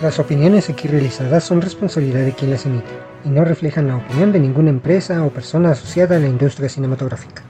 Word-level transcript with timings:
Las 0.00 0.20
opiniones 0.20 0.70
aquí 0.70 0.86
realizadas 0.86 1.42
son 1.42 1.60
responsabilidad 1.60 2.24
de 2.24 2.32
quien 2.32 2.52
las 2.52 2.64
emite 2.66 2.86
y 3.24 3.30
no 3.30 3.44
reflejan 3.44 3.88
la 3.88 3.96
opinión 3.96 4.30
de 4.30 4.38
ninguna 4.38 4.70
empresa 4.70 5.24
o 5.24 5.30
persona 5.30 5.72
asociada 5.72 6.16
a 6.16 6.20
la 6.20 6.28
industria 6.28 6.68
cinematográfica. 6.68 7.42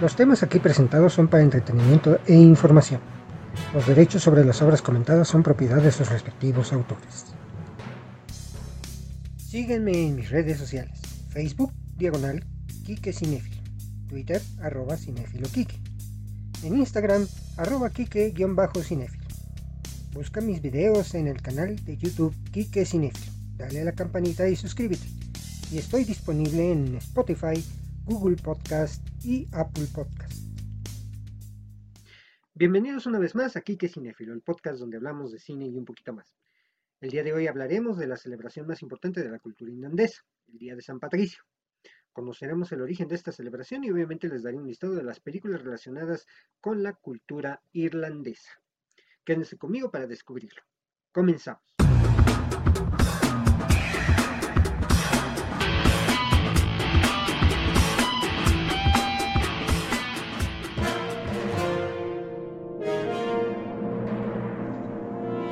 Los 0.00 0.16
temas 0.16 0.42
aquí 0.42 0.60
presentados 0.60 1.12
son 1.12 1.28
para 1.28 1.42
entretenimiento 1.42 2.20
e 2.26 2.34
información. 2.34 3.00
Los 3.74 3.86
derechos 3.86 4.22
sobre 4.22 4.46
las 4.46 4.62
obras 4.62 4.80
comentadas 4.80 5.28
son 5.28 5.42
propiedad 5.42 5.82
de 5.82 5.92
sus 5.92 6.08
respectivos 6.08 6.72
autores. 6.72 7.26
Síguenme 9.36 10.06
en 10.06 10.16
mis 10.16 10.30
redes 10.30 10.58
sociales. 10.58 11.00
Facebook, 11.28 11.72
diagonal, 11.96 12.46
Kike 12.86 13.12
Cinefilo. 13.12 13.62
Twitter, 14.08 14.40
arroba 14.62 14.96
Cinefilo 14.96 15.48
Kike. 15.48 15.78
En 16.62 16.78
Instagram, 16.78 17.26
arroba 17.58 17.90
Kike-Cinefilo. 17.90 19.17
Busca 20.12 20.40
mis 20.40 20.62
videos 20.62 21.14
en 21.14 21.28
el 21.28 21.40
canal 21.42 21.84
de 21.84 21.96
YouTube 21.96 22.34
Kike 22.50 22.86
Cinefilo. 22.86 23.30
Dale 23.56 23.82
a 23.82 23.84
la 23.84 23.92
campanita 23.92 24.48
y 24.48 24.56
suscríbete. 24.56 25.06
Y 25.70 25.78
estoy 25.78 26.04
disponible 26.04 26.72
en 26.72 26.94
Spotify, 26.96 27.62
Google 28.06 28.36
Podcast 28.36 29.06
y 29.22 29.46
Apple 29.52 29.86
Podcast. 29.94 30.32
Bienvenidos 32.54 33.06
una 33.06 33.18
vez 33.18 33.34
más 33.34 33.56
a 33.56 33.60
Kike 33.60 33.88
Cinefilo, 33.88 34.32
el 34.32 34.40
podcast 34.40 34.80
donde 34.80 34.96
hablamos 34.96 35.30
de 35.30 35.38
cine 35.38 35.66
y 35.66 35.76
un 35.76 35.84
poquito 35.84 36.14
más. 36.14 36.34
El 37.00 37.10
día 37.10 37.22
de 37.22 37.34
hoy 37.34 37.46
hablaremos 37.46 37.98
de 37.98 38.06
la 38.06 38.16
celebración 38.16 38.66
más 38.66 38.80
importante 38.80 39.22
de 39.22 39.28
la 39.28 39.38
cultura 39.38 39.70
irlandesa, 39.70 40.22
el 40.48 40.58
Día 40.58 40.74
de 40.74 40.82
San 40.82 40.98
Patricio. 40.98 41.44
Conoceremos 42.12 42.72
el 42.72 42.80
origen 42.80 43.08
de 43.08 43.14
esta 43.14 43.30
celebración 43.30 43.84
y 43.84 43.90
obviamente 43.90 44.26
les 44.28 44.42
daré 44.42 44.56
un 44.56 44.66
listado 44.66 44.94
de 44.94 45.04
las 45.04 45.20
películas 45.20 45.62
relacionadas 45.62 46.26
con 46.60 46.82
la 46.82 46.94
cultura 46.94 47.60
irlandesa. 47.72 48.50
Quédense 49.28 49.58
conmigo 49.58 49.90
para 49.90 50.06
descubrirlo. 50.06 50.62
Comenzamos. 51.12 51.62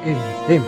El 0.06 0.16
tema. 0.46 0.64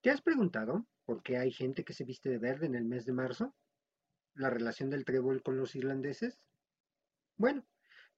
¿Te 0.00 0.10
has 0.10 0.20
preguntado 0.20 0.84
por 1.04 1.22
qué 1.22 1.36
hay 1.36 1.52
gente 1.52 1.84
que 1.84 1.92
se 1.92 2.02
viste 2.02 2.28
de 2.28 2.38
verde 2.38 2.66
en 2.66 2.74
el 2.74 2.84
mes 2.84 3.06
de 3.06 3.12
marzo? 3.12 3.54
¿La 4.34 4.50
relación 4.50 4.90
del 4.90 5.04
trébol 5.04 5.44
con 5.44 5.56
los 5.56 5.76
irlandeses? 5.76 6.40
Bueno, 7.36 7.64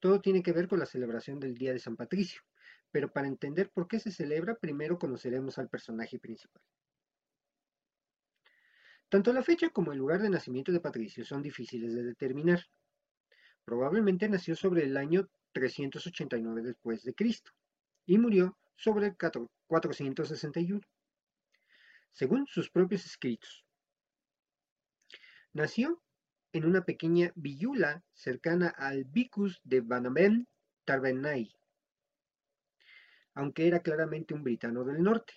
todo 0.00 0.20
tiene 0.20 0.42
que 0.42 0.52
ver 0.52 0.68
con 0.68 0.78
la 0.78 0.86
celebración 0.86 1.40
del 1.40 1.54
Día 1.54 1.72
de 1.72 1.78
San 1.78 1.96
Patricio, 1.96 2.42
pero 2.90 3.12
para 3.12 3.28
entender 3.28 3.70
por 3.70 3.88
qué 3.88 3.98
se 3.98 4.10
celebra, 4.10 4.54
primero 4.54 4.98
conoceremos 4.98 5.58
al 5.58 5.68
personaje 5.68 6.18
principal. 6.18 6.62
Tanto 9.08 9.32
la 9.32 9.42
fecha 9.42 9.70
como 9.70 9.92
el 9.92 9.98
lugar 9.98 10.20
de 10.20 10.30
nacimiento 10.30 10.72
de 10.72 10.80
Patricio 10.80 11.24
son 11.24 11.42
difíciles 11.42 11.94
de 11.94 12.02
determinar. 12.02 12.66
Probablemente 13.64 14.28
nació 14.28 14.56
sobre 14.56 14.84
el 14.84 14.96
año 14.96 15.28
389 15.52 16.62
después 16.62 17.02
de 17.04 17.14
Cristo 17.14 17.52
y 18.04 18.18
murió 18.18 18.56
sobre 18.76 19.06
el 19.06 19.16
461, 19.16 20.80
según 22.12 22.46
sus 22.46 22.70
propios 22.70 23.06
escritos. 23.06 23.64
Nació 25.52 26.02
en 26.56 26.64
una 26.64 26.84
pequeña 26.84 27.32
villula 27.34 28.02
cercana 28.14 28.68
al 28.68 29.04
Vicus 29.04 29.60
de 29.62 29.82
Banaben 29.82 30.48
Tarbennai, 30.86 31.54
aunque 33.34 33.66
era 33.66 33.80
claramente 33.80 34.32
un 34.32 34.42
britano 34.42 34.84
del 34.84 35.02
norte. 35.02 35.34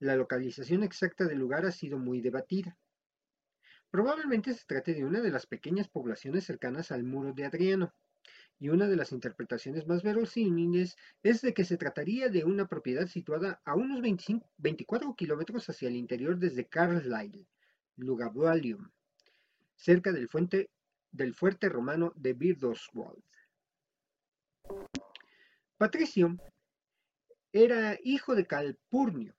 La 0.00 0.16
localización 0.16 0.82
exacta 0.82 1.26
del 1.26 1.38
lugar 1.38 1.64
ha 1.66 1.70
sido 1.70 1.98
muy 1.98 2.20
debatida. 2.20 2.76
Probablemente 3.90 4.52
se 4.54 4.66
trate 4.66 4.94
de 4.94 5.04
una 5.04 5.20
de 5.20 5.30
las 5.30 5.46
pequeñas 5.46 5.88
poblaciones 5.88 6.44
cercanas 6.44 6.90
al 6.90 7.04
muro 7.04 7.32
de 7.32 7.44
Adriano, 7.44 7.94
y 8.58 8.70
una 8.70 8.88
de 8.88 8.96
las 8.96 9.12
interpretaciones 9.12 9.86
más 9.86 10.02
verosímiles 10.02 10.96
es 11.22 11.42
de 11.42 11.54
que 11.54 11.64
se 11.64 11.76
trataría 11.76 12.28
de 12.28 12.44
una 12.44 12.66
propiedad 12.66 13.06
situada 13.06 13.60
a 13.64 13.74
unos 13.74 14.00
24 14.58 15.14
kilómetros 15.14 15.68
hacia 15.68 15.88
el 15.88 15.96
interior 15.96 16.38
desde 16.38 16.66
Carlisle, 16.66 17.46
Lugabalium, 17.96 18.90
cerca 19.82 20.12
del, 20.12 20.28
fuerte 21.34 21.68
romano 21.68 22.12
de 22.14 22.34
Birdoswald. 22.34 23.24
Patricio 25.76 26.36
era 27.52 27.98
hijo 28.04 28.36
de 28.36 28.46
Calpurnio, 28.46 29.34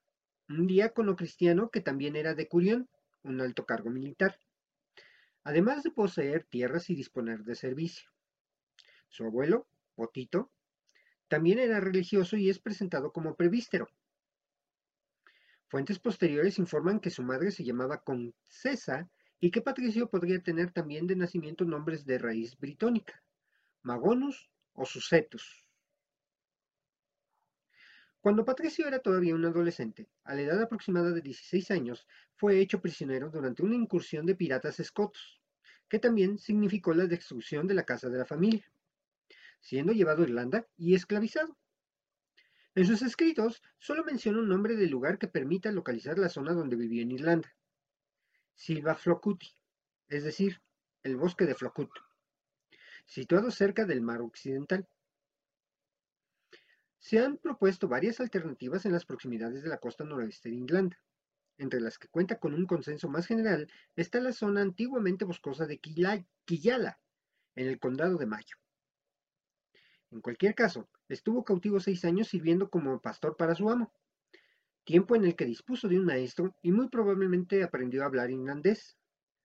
un 0.49 0.67
diácono 0.67 1.15
cristiano 1.15 1.69
que 1.69 1.79
también 1.79 2.17
era 2.17 2.35
de 2.35 2.49
Curión, 2.49 2.89
un 3.23 3.39
alto 3.39 3.65
cargo 3.65 3.89
militar, 3.89 4.37
además 5.45 5.81
de 5.81 5.91
poseer 5.91 6.43
tierras 6.43 6.89
y 6.89 6.95
disponer 6.95 7.45
de 7.45 7.55
servicio. 7.55 8.11
Su 9.07 9.23
abuelo, 9.23 9.65
Potito, 9.95 10.51
también 11.29 11.57
era 11.57 11.79
religioso 11.79 12.35
y 12.35 12.49
es 12.49 12.59
presentado 12.59 13.13
como 13.13 13.35
prevístero. 13.35 13.87
Fuentes 15.69 15.99
posteriores 15.99 16.59
informan 16.59 16.99
que 16.99 17.09
su 17.09 17.23
madre 17.23 17.49
se 17.51 17.63
llamaba 17.63 18.03
Concesa 18.03 19.09
y 19.39 19.51
que 19.51 19.61
Patricio 19.61 20.09
podría 20.09 20.41
tener 20.41 20.71
también 20.71 21.07
de 21.07 21.15
nacimiento 21.15 21.65
nombres 21.65 22.05
de 22.05 22.17
raíz 22.17 22.57
britónica, 22.57 23.21
Magonus 23.81 24.49
o 24.73 24.85
Susetus. 24.85 25.67
Cuando 28.23 28.45
Patricio 28.45 28.87
era 28.87 28.99
todavía 28.99 29.35
un 29.35 29.43
adolescente, 29.43 30.07
a 30.23 30.33
la 30.33 30.43
edad 30.43 30.61
aproximada 30.61 31.11
de 31.11 31.19
16 31.19 31.71
años, 31.71 32.07
fue 32.35 32.59
hecho 32.59 32.79
prisionero 32.79 33.29
durante 33.29 33.63
una 33.63 33.75
incursión 33.75 34.25
de 34.25 34.33
piratas 34.35 34.79
escotos, 34.79 35.41
que 35.89 35.99
también 35.99 36.37
significó 36.37 36.93
la 36.93 37.05
destrucción 37.05 37.67
de 37.67 37.73
la 37.73 37.83
casa 37.83 38.09
de 38.09 38.17
la 38.17 38.25
familia, 38.25 38.65
siendo 39.59 39.91
llevado 39.91 40.23
a 40.23 40.25
Irlanda 40.25 40.65
y 40.77 40.95
esclavizado. 40.95 41.57
En 42.75 42.85
sus 42.85 43.01
escritos 43.01 43.61
solo 43.77 44.05
menciona 44.05 44.39
un 44.39 44.47
nombre 44.47 44.77
del 44.77 44.89
lugar 44.89 45.19
que 45.19 45.27
permita 45.27 45.71
localizar 45.73 46.17
la 46.17 46.29
zona 46.29 46.53
donde 46.53 46.77
vivió 46.77 47.01
en 47.01 47.11
Irlanda, 47.11 47.53
Silva 48.55 48.95
Flocuti, 48.95 49.49
es 50.07 50.23
decir, 50.23 50.61
el 51.03 51.17
bosque 51.17 51.45
de 51.45 51.55
Flocut, 51.55 51.89
situado 53.05 53.51
cerca 53.51 53.85
del 53.85 54.01
mar 54.01 54.21
occidental. 54.21 54.87
Se 56.99 57.19
han 57.19 57.37
propuesto 57.37 57.87
varias 57.87 58.19
alternativas 58.19 58.85
en 58.85 58.93
las 58.93 59.05
proximidades 59.05 59.63
de 59.63 59.69
la 59.69 59.79
costa 59.79 60.05
noroeste 60.05 60.49
de 60.49 60.55
Irlanda. 60.55 60.97
Entre 61.57 61.81
las 61.81 61.99
que 61.99 62.07
cuenta 62.07 62.39
con 62.39 62.53
un 62.53 62.65
consenso 62.65 63.09
más 63.09 63.27
general 63.27 63.69
está 63.95 64.19
la 64.21 64.31
zona 64.31 64.61
antiguamente 64.61 65.25
boscosa 65.25 65.65
de 65.65 65.79
Quillala, 65.79 66.99
en 67.55 67.67
el 67.67 67.79
condado 67.79 68.17
de 68.17 68.25
Mayo. 68.25 68.55
En 70.11 70.21
cualquier 70.21 70.55
caso, 70.55 70.89
estuvo 71.09 71.43
cautivo 71.43 71.79
seis 71.79 72.05
años 72.05 72.29
sirviendo 72.29 72.69
como 72.69 73.01
pastor 73.01 73.35
para 73.35 73.55
su 73.55 73.69
amo 73.69 73.91
tiempo 74.83 75.15
en 75.15 75.25
el 75.25 75.35
que 75.35 75.45
dispuso 75.45 75.87
de 75.87 75.97
un 75.97 76.05
maestro 76.05 76.55
y 76.61 76.71
muy 76.71 76.89
probablemente 76.89 77.63
aprendió 77.63 78.03
a 78.03 78.05
hablar 78.05 78.29
irlandés, 78.29 78.97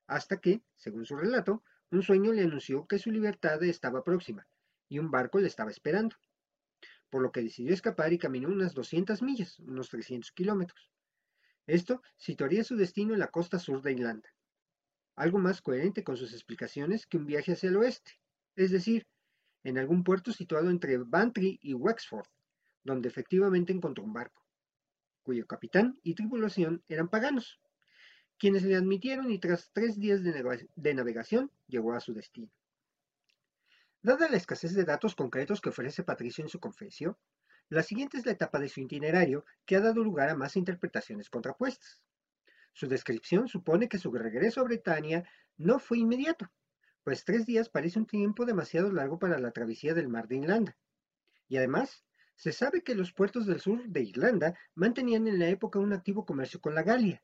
hasta 0.07 0.39
que, 0.39 0.63
según 0.77 1.05
su 1.05 1.17
relato, 1.17 1.63
un 1.91 2.03
sueño 2.03 2.33
le 2.33 2.43
anunció 2.43 2.87
que 2.87 2.99
su 2.99 3.11
libertad 3.11 3.63
estaba 3.63 4.03
próxima 4.03 4.47
y 4.89 4.99
un 4.99 5.11
barco 5.11 5.39
le 5.39 5.47
estaba 5.47 5.71
esperando, 5.71 6.17
por 7.11 7.23
lo 7.23 7.31
que 7.31 7.43
decidió 7.43 7.73
escapar 7.73 8.13
y 8.13 8.19
caminó 8.19 8.49
unas 8.49 8.75
200 8.75 9.23
millas, 9.23 9.59
unos 9.61 9.89
300 9.91 10.33
kilómetros. 10.33 10.91
Esto 11.67 12.03
situaría 12.17 12.65
su 12.65 12.77
destino 12.77 13.13
en 13.13 13.21
la 13.21 13.29
costa 13.29 13.59
sur 13.59 13.83
de 13.83 13.93
Irlanda, 13.93 14.29
algo 15.15 15.39
más 15.39 15.63
coherente 15.63 16.03
con 16.03 16.17
sus 16.17 16.33
explicaciones 16.33 17.07
que 17.07 17.19
un 17.19 17.27
viaje 17.27 17.53
hacia 17.53 17.69
el 17.69 17.77
oeste, 17.77 18.19
es 18.57 18.71
decir, 18.71 19.07
en 19.63 19.79
algún 19.79 20.03
puerto 20.03 20.33
situado 20.33 20.71
entre 20.71 20.97
Bantry 20.99 21.59
y 21.63 21.75
Wexford, 21.75 22.27
donde 22.83 23.09
efectivamente 23.09 23.73
encontró 23.73 24.05
un 24.05 24.13
barco 24.13 24.48
cuyo 25.29 25.47
capitán 25.47 26.01
y 26.03 26.15
tripulación 26.15 26.83
eran 26.89 27.09
paganos, 27.09 27.61
quienes 28.39 28.63
le 28.63 28.77
admitieron 28.77 29.31
y 29.31 29.39
tras 29.39 29.71
tres 29.75 29.99
días 29.99 30.23
de, 30.23 30.95
navegación 30.95 31.53
llegó 31.67 31.93
a 31.93 32.01
su 32.01 32.15
destino. 32.15 32.51
Dada 34.01 34.31
la 34.31 34.39
escasez 34.39 34.73
de 34.73 34.85
datos 34.85 35.15
concretos 35.15 35.61
que 35.61 35.69
ofrece 35.69 36.03
Patricio 36.03 36.43
en 36.43 36.49
su 36.49 36.61
confesión, 36.61 37.15
la 37.69 37.83
siguiente 37.83 38.17
es 38.17 38.25
la 38.25 38.33
etapa 38.33 38.59
de 38.59 38.71
su 38.71 38.81
itinerario 38.81 39.45
que 39.67 39.77
ha 39.77 39.81
dado 39.81 40.03
lugar 40.03 40.31
a 40.31 40.35
más 40.35 40.57
interpretaciones 40.57 41.29
contrapuestas. 41.29 42.03
Su 42.73 42.89
descripción 42.89 43.49
supone 43.49 43.87
que 43.91 43.99
su 43.99 44.11
regreso 44.11 44.63
a 44.63 44.65
Bretaña 44.65 45.29
no 45.59 45.79
fue 45.79 45.99
inmediato, 45.99 46.51
pues 47.05 47.27
tres 47.27 47.45
días 47.45 47.69
parece 47.69 47.99
un 47.99 48.07
tiempo 48.07 48.47
demasiado 48.47 48.91
largo 48.91 49.19
para 49.19 49.39
la 49.39 49.51
travesía 49.51 49.93
del 49.93 50.09
mar 50.09 50.27
de 50.27 50.39
Irlanda. 50.39 50.79
Y 51.49 51.59
además, 51.59 52.03
se 52.39 52.53
sabe 52.53 52.83
que 52.83 52.95
los 52.95 53.13
puertos 53.13 53.47
del 53.47 53.61
sur 53.61 53.85
de 53.89 54.01
Irlanda 54.01 54.57
mantenían 54.77 55.27
en 55.27 55.41
la 55.41 55.49
época 55.49 55.81
un 55.81 55.93
activo 55.93 56.25
comercio 56.25 56.61
con 56.61 56.73
la 56.73 56.85
Galia, 56.85 57.21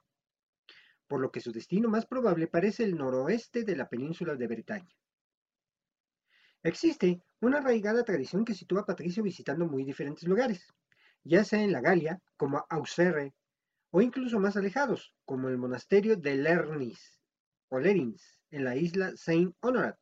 por 1.07 1.21
lo 1.21 1.31
que 1.31 1.41
su 1.41 1.53
destino 1.53 1.89
más 1.89 2.05
probable 2.05 2.49
parece 2.49 2.83
el 2.83 2.97
noroeste 2.97 3.63
de 3.63 3.77
la 3.77 3.89
península 3.89 4.35
de 4.35 4.49
Bretaña. 4.49 4.93
Existe 6.65 7.23
una 7.41 7.59
arraigada 7.59 8.03
tradición 8.03 8.45
que 8.45 8.55
sitúa 8.55 8.81
a 8.81 8.87
Patricio 8.87 9.23
visitando 9.23 9.67
muy 9.67 9.85
diferentes 9.85 10.25
lugares, 10.29 10.67
ya 11.23 11.45
sea 11.45 11.63
en 11.63 11.71
la 11.71 11.81
Galia, 11.81 12.21
como 12.37 12.67
Auxerre, 12.69 13.35
o 13.91 14.03
incluso 14.03 14.41
más 14.41 14.57
alejados, 14.57 15.15
como 15.25 15.49
el 15.49 15.59
monasterio 15.59 16.17
de 16.17 16.35
Lernis 16.35 17.21
o 17.69 17.79
Lerins, 17.79 18.41
en 18.51 18.65
la 18.65 18.75
isla 18.75 19.13
Saint 19.17 19.55
Honorat, 19.61 19.97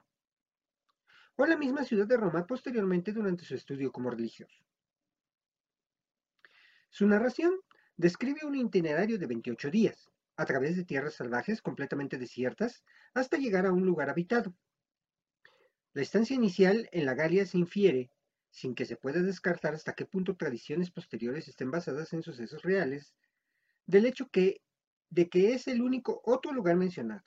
o 1.36 1.44
la 1.44 1.58
misma 1.58 1.84
ciudad 1.84 2.06
de 2.06 2.16
Roma 2.16 2.46
posteriormente 2.46 3.12
durante 3.12 3.44
su 3.44 3.54
estudio 3.54 3.92
como 3.92 4.08
religioso. 4.08 4.62
Su 6.92 7.08
narración 7.08 7.58
describe 7.96 8.46
un 8.46 8.54
itinerario 8.54 9.18
de 9.18 9.26
28 9.26 9.70
días, 9.70 10.12
a 10.36 10.44
través 10.44 10.76
de 10.76 10.84
tierras 10.84 11.14
salvajes 11.14 11.60
completamente 11.60 12.18
desiertas, 12.18 12.84
hasta 13.14 13.38
llegar 13.38 13.66
a 13.66 13.72
un 13.72 13.84
lugar 13.84 14.10
habitado, 14.10 14.54
la 15.94 16.00
estancia 16.00 16.34
inicial 16.34 16.88
en 16.92 17.04
la 17.04 17.14
Galia 17.14 17.44
se 17.44 17.58
infiere, 17.58 18.10
sin 18.50 18.74
que 18.74 18.86
se 18.86 18.96
pueda 18.96 19.20
descartar 19.20 19.74
hasta 19.74 19.92
qué 19.92 20.06
punto 20.06 20.36
tradiciones 20.36 20.90
posteriores 20.90 21.48
estén 21.48 21.70
basadas 21.70 22.14
en 22.14 22.22
sucesos 22.22 22.62
reales, 22.62 23.14
del 23.84 24.06
hecho 24.06 24.28
que, 24.30 24.62
de 25.10 25.28
que 25.28 25.52
es 25.52 25.68
el 25.68 25.82
único 25.82 26.22
otro 26.24 26.52
lugar 26.52 26.76
mencionado 26.76 27.24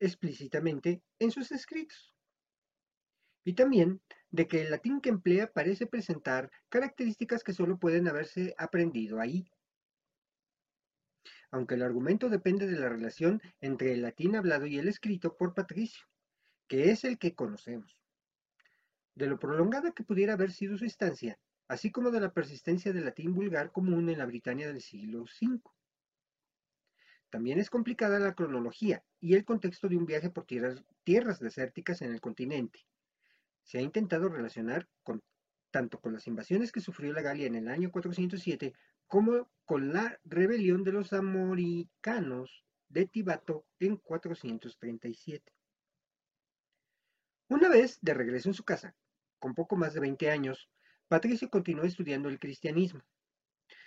explícitamente 0.00 1.02
en 1.18 1.30
sus 1.30 1.52
escritos. 1.52 2.15
Y 3.46 3.54
también 3.54 4.02
de 4.30 4.46
que 4.46 4.60
el 4.60 4.70
latín 4.70 5.00
que 5.00 5.08
emplea 5.08 5.50
parece 5.50 5.86
presentar 5.86 6.50
características 6.68 7.42
que 7.42 7.54
solo 7.54 7.78
pueden 7.78 8.08
haberse 8.08 8.54
aprendido 8.58 9.20
ahí. 9.20 9.50
Aunque 11.50 11.76
el 11.76 11.82
argumento 11.82 12.28
depende 12.28 12.66
de 12.66 12.78
la 12.78 12.90
relación 12.90 13.40
entre 13.60 13.92
el 13.92 14.02
latín 14.02 14.36
hablado 14.36 14.66
y 14.66 14.78
el 14.78 14.88
escrito 14.88 15.36
por 15.38 15.54
Patricio 15.54 16.06
que 16.68 16.90
es 16.90 17.04
el 17.04 17.18
que 17.18 17.34
conocemos. 17.34 17.96
De 19.14 19.26
lo 19.26 19.38
prolongada 19.38 19.92
que 19.92 20.04
pudiera 20.04 20.34
haber 20.34 20.52
sido 20.52 20.76
su 20.76 20.84
estancia, 20.84 21.38
así 21.68 21.90
como 21.90 22.10
de 22.10 22.20
la 22.20 22.32
persistencia 22.32 22.92
del 22.92 23.04
latín 23.04 23.34
vulgar 23.34 23.72
común 23.72 24.08
en 24.10 24.18
la 24.18 24.26
Britania 24.26 24.66
del 24.66 24.82
siglo 24.82 25.22
V. 25.22 25.60
También 27.30 27.58
es 27.58 27.70
complicada 27.70 28.18
la 28.18 28.34
cronología 28.34 29.04
y 29.20 29.34
el 29.34 29.44
contexto 29.44 29.88
de 29.88 29.96
un 29.96 30.06
viaje 30.06 30.30
por 30.30 30.44
tierras, 30.44 30.82
tierras 31.04 31.40
desérticas 31.40 32.02
en 32.02 32.12
el 32.12 32.20
continente. 32.20 32.80
Se 33.66 33.78
ha 33.78 33.82
intentado 33.82 34.28
relacionar 34.28 34.88
tanto 35.72 36.00
con 36.00 36.12
las 36.12 36.28
invasiones 36.28 36.70
que 36.70 36.80
sufrió 36.80 37.12
la 37.12 37.20
Galia 37.20 37.48
en 37.48 37.56
el 37.56 37.66
año 37.66 37.90
407 37.90 38.72
como 39.08 39.50
con 39.64 39.92
la 39.92 40.20
rebelión 40.24 40.84
de 40.84 40.92
los 40.92 41.12
amoricanos 41.12 42.64
de 42.88 43.06
Tibato 43.06 43.66
en 43.80 43.96
437. 43.96 45.52
Una 47.48 47.68
vez 47.68 47.98
de 48.02 48.14
regreso 48.14 48.48
en 48.48 48.54
su 48.54 48.64
casa, 48.64 48.94
con 49.40 49.52
poco 49.54 49.74
más 49.76 49.94
de 49.94 50.00
20 50.00 50.30
años, 50.30 50.70
Patricio 51.08 51.50
continuó 51.50 51.84
estudiando 51.84 52.28
el 52.28 52.38
cristianismo. 52.38 53.02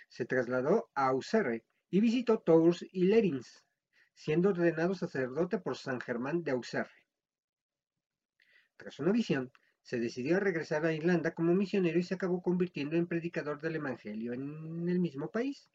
Se 0.08 0.26
trasladó 0.26 0.90
a 0.94 1.08
Auxerre 1.08 1.64
y 1.88 2.00
visitó 2.00 2.40
Tours 2.40 2.84
y 2.92 3.04
Lerins, 3.04 3.64
siendo 4.12 4.50
ordenado 4.50 4.94
sacerdote 4.94 5.58
por 5.58 5.78
San 5.78 6.00
Germán 6.00 6.42
de 6.42 6.50
Auxerre. 6.50 7.06
Tras 8.76 8.98
una 8.98 9.12
visión, 9.12 9.50
se 9.90 9.98
decidió 9.98 10.36
a 10.36 10.40
regresar 10.40 10.86
a 10.86 10.92
Irlanda 10.92 11.34
como 11.34 11.52
misionero 11.52 11.98
y 11.98 12.04
se 12.04 12.14
acabó 12.14 12.40
convirtiendo 12.42 12.94
en 12.94 13.08
predicador 13.08 13.60
del 13.60 13.74
Evangelio 13.74 14.32
en 14.32 14.88
el 14.88 15.00
mismo 15.00 15.32
país. 15.32 15.68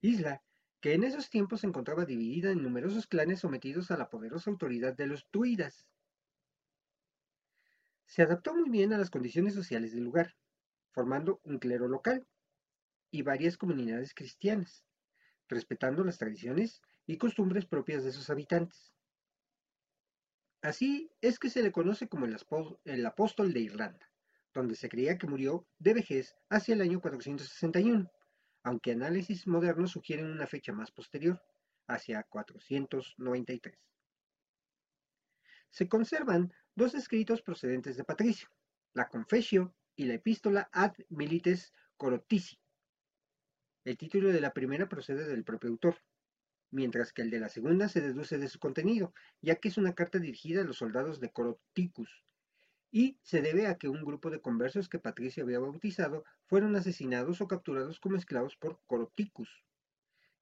Isla 0.00 0.42
que 0.80 0.94
en 0.94 1.04
esos 1.04 1.28
tiempos 1.28 1.60
se 1.60 1.66
encontraba 1.66 2.06
dividida 2.06 2.52
en 2.52 2.62
numerosos 2.62 3.06
clanes 3.06 3.40
sometidos 3.40 3.90
a 3.90 3.98
la 3.98 4.08
poderosa 4.08 4.48
autoridad 4.48 4.96
de 4.96 5.06
los 5.06 5.26
tuidas. 5.26 5.86
Se 8.06 8.22
adaptó 8.22 8.54
muy 8.54 8.70
bien 8.70 8.94
a 8.94 8.98
las 8.98 9.10
condiciones 9.10 9.52
sociales 9.52 9.92
del 9.92 10.04
lugar, 10.04 10.34
formando 10.90 11.42
un 11.44 11.58
clero 11.58 11.86
local 11.86 12.26
y 13.10 13.20
varias 13.20 13.58
comunidades 13.58 14.14
cristianas, 14.14 14.86
respetando 15.48 16.02
las 16.02 16.16
tradiciones 16.16 16.80
y 17.06 17.18
costumbres 17.18 17.66
propias 17.66 18.04
de 18.04 18.12
sus 18.12 18.30
habitantes. 18.30 18.94
Así 20.64 21.10
es 21.20 21.38
que 21.38 21.50
se 21.50 21.62
le 21.62 21.72
conoce 21.72 22.08
como 22.08 22.24
el, 22.24 23.04
apóstol 23.06 23.52
de 23.52 23.60
Irlanda, 23.60 24.10
donde 24.54 24.76
se 24.76 24.88
creía 24.88 25.18
que 25.18 25.26
murió 25.26 25.66
de 25.78 25.92
vejez 25.92 26.34
hacia 26.48 26.72
el 26.72 26.80
año 26.80 27.02
461, 27.02 28.10
aunque 28.62 28.92
análisis 28.92 29.46
modernos 29.46 29.90
sugieren 29.90 30.24
una 30.24 30.46
fecha 30.46 30.72
más 30.72 30.90
posterior, 30.90 31.38
hacia 31.86 32.22
493. 32.22 33.78
Se 35.68 35.86
conservan 35.86 36.50
dos 36.74 36.94
escritos 36.94 37.42
procedentes 37.42 37.98
de 37.98 38.04
Patricio, 38.04 38.48
la 38.94 39.10
Confessio 39.10 39.74
y 39.94 40.06
la 40.06 40.14
Epístola 40.14 40.70
ad 40.72 40.94
Milites 41.10 41.74
Corotici. 41.98 42.58
El 43.84 43.98
título 43.98 44.32
de 44.32 44.40
la 44.40 44.54
primera 44.54 44.88
procede 44.88 45.26
del 45.28 45.44
propio 45.44 45.68
autor, 45.68 45.98
mientras 46.74 47.12
que 47.12 47.22
el 47.22 47.30
de 47.30 47.40
la 47.40 47.48
segunda 47.48 47.88
se 47.88 48.00
deduce 48.00 48.36
de 48.36 48.48
su 48.48 48.58
contenido, 48.58 49.14
ya 49.40 49.54
que 49.56 49.68
es 49.68 49.78
una 49.78 49.94
carta 49.94 50.18
dirigida 50.18 50.62
a 50.62 50.64
los 50.64 50.78
soldados 50.78 51.20
de 51.20 51.30
Coroticus, 51.30 52.24
y 52.90 53.18
se 53.22 53.42
debe 53.42 53.66
a 53.66 53.76
que 53.76 53.88
un 53.88 54.04
grupo 54.04 54.30
de 54.30 54.40
conversos 54.40 54.88
que 54.88 54.98
Patricio 54.98 55.44
había 55.44 55.58
bautizado 55.58 56.24
fueron 56.46 56.76
asesinados 56.76 57.40
o 57.40 57.48
capturados 57.48 57.98
como 57.98 58.16
esclavos 58.16 58.56
por 58.56 58.80
Coroticus, 58.86 59.64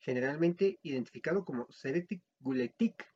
generalmente 0.01 0.79
identificado 0.83 1.45
como 1.45 1.71
Seretic 1.71 2.23
Guletic, 2.41 3.07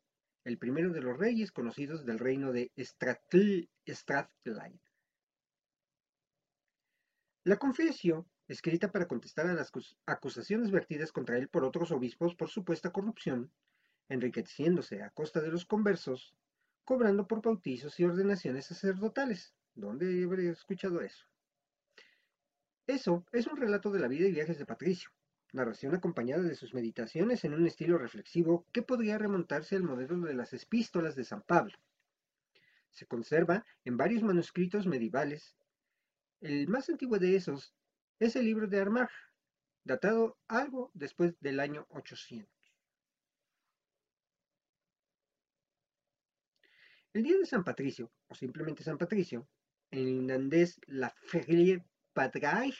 el 0.44 0.58
primero 0.58 0.92
de 0.92 1.00
los 1.00 1.18
reyes 1.18 1.52
conocidos 1.52 2.06
del 2.06 2.18
reino 2.18 2.52
de 2.52 2.70
Strathclyde. 2.78 3.68
La 7.44 7.56
confesión, 7.56 8.26
escrita 8.48 8.92
para 8.92 9.08
contestar 9.08 9.46
a 9.46 9.54
las 9.54 9.72
acusaciones 10.06 10.70
vertidas 10.70 11.12
contra 11.12 11.36
él 11.36 11.48
por 11.48 11.64
otros 11.64 11.90
obispos 11.90 12.34
por 12.34 12.48
supuesta 12.48 12.90
corrupción, 12.90 13.50
enriqueciéndose 14.08 15.02
a 15.02 15.10
costa 15.10 15.40
de 15.40 15.50
los 15.50 15.64
conversos, 15.64 16.34
cobrando 16.84 17.26
por 17.26 17.42
bautizos 17.42 17.98
y 17.98 18.04
ordenaciones 18.04 18.66
sacerdotales. 18.66 19.54
¿Dónde 19.74 20.24
habré 20.24 20.48
escuchado 20.48 21.00
eso? 21.00 21.26
Eso 22.86 23.24
es 23.32 23.48
un 23.48 23.56
relato 23.56 23.90
de 23.90 23.98
la 23.98 24.06
vida 24.06 24.28
y 24.28 24.32
viajes 24.32 24.58
de 24.58 24.64
Patricio, 24.64 25.10
narración 25.52 25.94
acompañada 25.94 26.44
de 26.44 26.54
sus 26.54 26.72
meditaciones 26.72 27.44
en 27.44 27.54
un 27.54 27.66
estilo 27.66 27.98
reflexivo 27.98 28.64
que 28.72 28.82
podría 28.82 29.18
remontarse 29.18 29.74
al 29.74 29.82
modelo 29.82 30.20
de 30.20 30.34
las 30.34 30.52
epístolas 30.52 31.16
de 31.16 31.24
San 31.24 31.42
Pablo. 31.42 31.76
Se 32.90 33.06
conserva 33.06 33.64
en 33.84 33.96
varios 33.96 34.22
manuscritos 34.22 34.86
medievales. 34.86 35.56
El 36.40 36.68
más 36.68 36.88
antiguo 36.88 37.18
de 37.18 37.34
esos 37.34 37.74
es 38.18 38.36
el 38.36 38.44
libro 38.44 38.66
de 38.66 38.80
Armagh, 38.80 39.10
datado 39.84 40.38
algo 40.48 40.90
después 40.94 41.38
del 41.40 41.60
año 41.60 41.86
800. 41.90 42.50
El 47.12 47.22
día 47.22 47.38
de 47.38 47.46
San 47.46 47.64
Patricio, 47.64 48.12
o 48.28 48.34
simplemente 48.34 48.84
San 48.84 48.98
Patricio, 48.98 49.48
en 49.90 50.24
irlandés 50.24 50.80
la 50.86 51.14
Ferie 51.22 51.84
Padraig, 52.12 52.74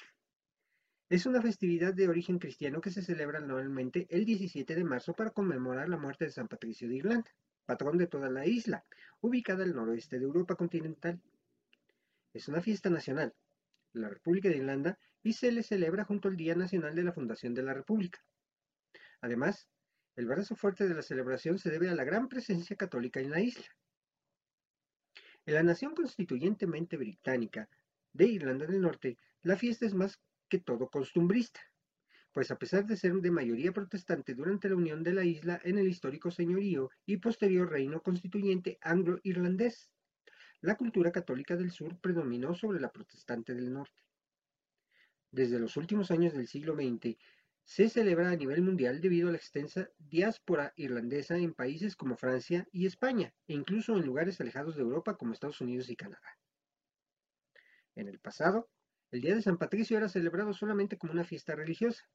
es 1.08 1.24
una 1.24 1.40
festividad 1.40 1.94
de 1.94 2.08
origen 2.08 2.38
cristiano 2.38 2.80
que 2.80 2.90
se 2.90 3.02
celebra 3.02 3.38
anualmente 3.38 4.06
el 4.10 4.24
17 4.24 4.74
de 4.74 4.84
marzo 4.84 5.14
para 5.14 5.30
conmemorar 5.30 5.88
la 5.88 5.96
muerte 5.96 6.24
de 6.24 6.32
San 6.32 6.48
Patricio 6.48 6.88
de 6.88 6.96
Irlanda, 6.96 7.32
patrón 7.64 7.96
de 7.96 8.08
toda 8.08 8.28
la 8.28 8.44
isla, 8.44 8.84
ubicada 9.20 9.64
al 9.64 9.74
noroeste 9.74 10.18
de 10.18 10.24
Europa 10.24 10.56
continental. 10.56 11.20
Es 12.32 12.48
una 12.48 12.60
fiesta 12.60 12.90
nacional, 12.90 13.34
la 13.92 14.08
República 14.08 14.48
de 14.48 14.56
Irlanda, 14.56 14.98
y 15.26 15.32
se 15.32 15.50
le 15.50 15.64
celebra 15.64 16.04
junto 16.04 16.28
al 16.28 16.36
Día 16.36 16.54
Nacional 16.54 16.94
de 16.94 17.02
la 17.02 17.12
Fundación 17.12 17.52
de 17.52 17.64
la 17.64 17.74
República. 17.74 18.24
Además, 19.20 19.66
el 20.14 20.26
brazo 20.26 20.54
fuerte 20.54 20.86
de 20.86 20.94
la 20.94 21.02
celebración 21.02 21.58
se 21.58 21.68
debe 21.68 21.90
a 21.90 21.96
la 21.96 22.04
gran 22.04 22.28
presencia 22.28 22.76
católica 22.76 23.18
en 23.18 23.32
la 23.32 23.40
isla. 23.40 23.66
En 25.44 25.54
la 25.54 25.64
nación 25.64 25.96
constituyentemente 25.96 26.96
británica 26.96 27.68
de 28.12 28.26
Irlanda 28.26 28.66
del 28.66 28.80
Norte, 28.80 29.18
la 29.42 29.56
fiesta 29.56 29.84
es 29.84 29.94
más 29.94 30.20
que 30.48 30.60
todo 30.60 30.88
costumbrista, 30.88 31.60
pues 32.30 32.52
a 32.52 32.56
pesar 32.56 32.86
de 32.86 32.96
ser 32.96 33.14
de 33.14 33.32
mayoría 33.32 33.72
protestante 33.72 34.32
durante 34.32 34.68
la 34.68 34.76
unión 34.76 35.02
de 35.02 35.12
la 35.12 35.24
isla 35.24 35.60
en 35.64 35.78
el 35.78 35.88
histórico 35.88 36.30
señorío 36.30 36.88
y 37.04 37.16
posterior 37.16 37.68
reino 37.68 38.00
constituyente 38.00 38.78
anglo-irlandés, 38.80 39.90
la 40.60 40.76
cultura 40.76 41.10
católica 41.10 41.56
del 41.56 41.72
sur 41.72 41.98
predominó 41.98 42.54
sobre 42.54 42.78
la 42.78 42.92
protestante 42.92 43.52
del 43.52 43.72
norte. 43.72 44.05
Desde 45.30 45.58
los 45.58 45.76
últimos 45.76 46.10
años 46.10 46.32
del 46.34 46.48
siglo 46.48 46.74
XX, 46.74 47.16
se 47.64 47.88
celebra 47.88 48.30
a 48.30 48.36
nivel 48.36 48.62
mundial 48.62 49.00
debido 49.00 49.28
a 49.28 49.32
la 49.32 49.38
extensa 49.38 49.90
diáspora 49.98 50.72
irlandesa 50.76 51.36
en 51.36 51.52
países 51.52 51.96
como 51.96 52.16
Francia 52.16 52.68
y 52.70 52.86
España, 52.86 53.34
e 53.48 53.54
incluso 53.54 53.96
en 53.96 54.06
lugares 54.06 54.40
alejados 54.40 54.76
de 54.76 54.82
Europa 54.82 55.16
como 55.16 55.32
Estados 55.32 55.60
Unidos 55.60 55.90
y 55.90 55.96
Canadá. 55.96 56.38
En 57.96 58.08
el 58.08 58.20
pasado, 58.20 58.70
el 59.10 59.20
Día 59.20 59.34
de 59.34 59.42
San 59.42 59.58
Patricio 59.58 59.96
era 59.96 60.08
celebrado 60.08 60.52
solamente 60.52 60.96
como 60.96 61.12
una 61.12 61.24
fiesta 61.24 61.54
religiosa. 61.54 62.08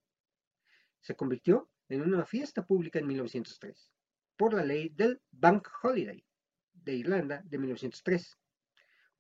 Se 1.02 1.16
convirtió 1.16 1.70
en 1.90 2.02
una 2.02 2.26
fiesta 2.26 2.66
pública 2.66 3.00
en 3.00 3.08
1903 3.08 3.92
por 4.38 4.54
la 4.54 4.64
ley 4.64 4.90
del 4.90 5.22
Bank 5.32 5.68
Holiday, 5.84 6.26
de 6.74 6.94
Irlanda 6.96 7.42
de 7.44 7.58
1903, 7.58 8.38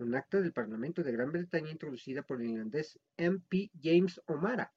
un 0.04 0.16
acta 0.16 0.42
del 0.42 0.54
Parlamento 0.54 1.04
de 1.04 1.12
Gran 1.12 1.32
Bretaña 1.32 1.72
introducida 1.72 2.24
por 2.24 2.42
el 2.42 2.50
irlandés 2.50 3.00
M.P. 3.18 3.72
James 3.82 4.22
O'Mara. 4.26 4.74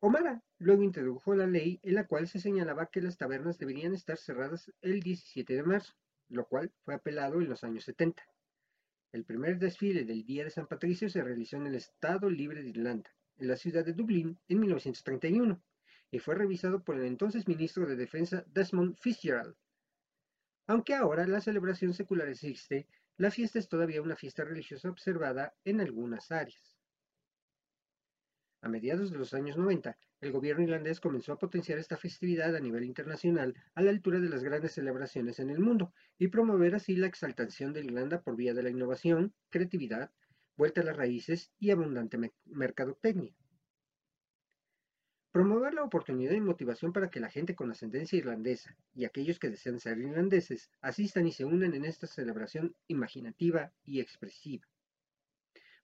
O'Mara 0.00 0.42
luego 0.58 0.82
introdujo 0.82 1.34
la 1.34 1.46
ley 1.46 1.80
en 1.82 1.94
la 1.94 2.06
cual 2.06 2.28
se 2.28 2.38
señalaba 2.38 2.86
que 2.86 3.00
las 3.00 3.16
tabernas 3.16 3.58
deberían 3.58 3.94
estar 3.94 4.18
cerradas 4.18 4.70
el 4.82 5.00
17 5.00 5.54
de 5.54 5.62
marzo, 5.62 5.94
lo 6.28 6.46
cual 6.46 6.72
fue 6.84 6.94
apelado 6.94 7.40
en 7.40 7.48
los 7.48 7.64
años 7.64 7.84
70. 7.84 8.22
El 9.12 9.24
primer 9.24 9.58
desfile 9.58 10.04
del 10.04 10.24
Día 10.24 10.44
de 10.44 10.50
San 10.50 10.66
Patricio 10.66 11.08
se 11.08 11.22
realizó 11.22 11.56
en 11.56 11.66
el 11.68 11.76
Estado 11.76 12.28
Libre 12.28 12.62
de 12.62 12.70
Irlanda, 12.70 13.10
en 13.38 13.48
la 13.48 13.56
ciudad 13.56 13.84
de 13.84 13.92
Dublín, 13.92 14.38
en 14.48 14.60
1931, 14.60 15.62
y 16.10 16.18
fue 16.18 16.34
revisado 16.34 16.82
por 16.82 16.96
el 16.96 17.04
entonces 17.04 17.48
ministro 17.48 17.86
de 17.86 17.96
Defensa 17.96 18.44
Desmond 18.48 18.96
Fitzgerald. 18.98 19.54
Aunque 20.66 20.94
ahora 20.94 21.26
la 21.26 21.40
celebración 21.40 21.94
secular 21.94 22.28
existe, 22.28 22.88
la 23.16 23.30
fiesta 23.30 23.58
es 23.58 23.68
todavía 23.68 24.02
una 24.02 24.16
fiesta 24.16 24.44
religiosa 24.44 24.88
observada 24.88 25.54
en 25.64 25.80
algunas 25.80 26.32
áreas. 26.32 26.76
A 28.60 28.68
mediados 28.68 29.10
de 29.10 29.18
los 29.18 29.34
años 29.34 29.56
90, 29.56 29.96
el 30.20 30.32
gobierno 30.32 30.64
irlandés 30.64 30.98
comenzó 30.98 31.32
a 31.32 31.38
potenciar 31.38 31.78
esta 31.78 31.96
festividad 31.96 32.56
a 32.56 32.60
nivel 32.60 32.84
internacional 32.84 33.54
a 33.74 33.82
la 33.82 33.90
altura 33.90 34.20
de 34.20 34.30
las 34.30 34.42
grandes 34.42 34.72
celebraciones 34.72 35.38
en 35.38 35.50
el 35.50 35.60
mundo 35.60 35.92
y 36.18 36.28
promover 36.28 36.74
así 36.74 36.96
la 36.96 37.06
exaltación 37.06 37.72
de 37.72 37.84
Irlanda 37.84 38.22
por 38.22 38.36
vía 38.36 38.54
de 38.54 38.62
la 38.62 38.70
innovación, 38.70 39.34
creatividad, 39.50 40.10
vuelta 40.56 40.80
a 40.80 40.84
las 40.84 40.96
raíces 40.96 41.52
y 41.58 41.70
abundante 41.70 42.18
mercadotecnia. 42.46 43.34
Promover 45.34 45.74
la 45.74 45.82
oportunidad 45.82 46.34
y 46.34 46.40
motivación 46.40 46.92
para 46.92 47.10
que 47.10 47.18
la 47.18 47.28
gente 47.28 47.56
con 47.56 47.68
ascendencia 47.68 48.16
irlandesa 48.16 48.76
y 48.94 49.04
aquellos 49.04 49.40
que 49.40 49.50
desean 49.50 49.80
ser 49.80 49.98
irlandeses 49.98 50.70
asistan 50.80 51.26
y 51.26 51.32
se 51.32 51.44
unan 51.44 51.74
en 51.74 51.84
esta 51.84 52.06
celebración 52.06 52.76
imaginativa 52.86 53.72
y 53.84 53.98
expresiva. 53.98 54.64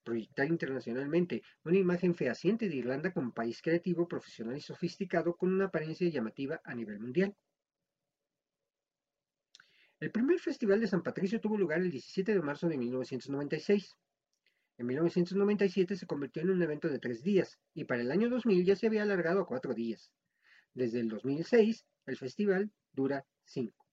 Proyectar 0.04 0.46
internacionalmente 0.46 1.42
una 1.64 1.78
imagen 1.78 2.14
fehaciente 2.14 2.68
de 2.68 2.76
Irlanda 2.76 3.12
como 3.12 3.34
país 3.34 3.60
creativo, 3.60 4.06
profesional 4.06 4.56
y 4.56 4.60
sofisticado 4.60 5.34
con 5.36 5.52
una 5.52 5.64
apariencia 5.64 6.08
llamativa 6.08 6.60
a 6.62 6.72
nivel 6.72 7.00
mundial. 7.00 7.34
El 9.98 10.12
primer 10.12 10.38
Festival 10.38 10.78
de 10.78 10.86
San 10.86 11.02
Patricio 11.02 11.40
tuvo 11.40 11.58
lugar 11.58 11.80
el 11.80 11.90
17 11.90 12.34
de 12.34 12.40
marzo 12.40 12.68
de 12.68 12.78
1996. 12.78 13.96
En 14.80 14.86
1997 14.86 15.94
se 15.94 16.06
convirtió 16.06 16.40
en 16.40 16.48
un 16.48 16.62
evento 16.62 16.88
de 16.88 16.98
tres 16.98 17.22
días 17.22 17.58
y 17.74 17.84
para 17.84 18.00
el 18.00 18.10
año 18.10 18.30
2000 18.30 18.64
ya 18.64 18.76
se 18.76 18.86
había 18.86 19.02
alargado 19.02 19.42
a 19.42 19.46
cuatro 19.46 19.74
días. 19.74 20.10
Desde 20.72 21.00
el 21.00 21.10
2006, 21.10 21.84
el 22.06 22.16
festival 22.16 22.70
dura 22.94 23.26
cinco. 23.44 23.86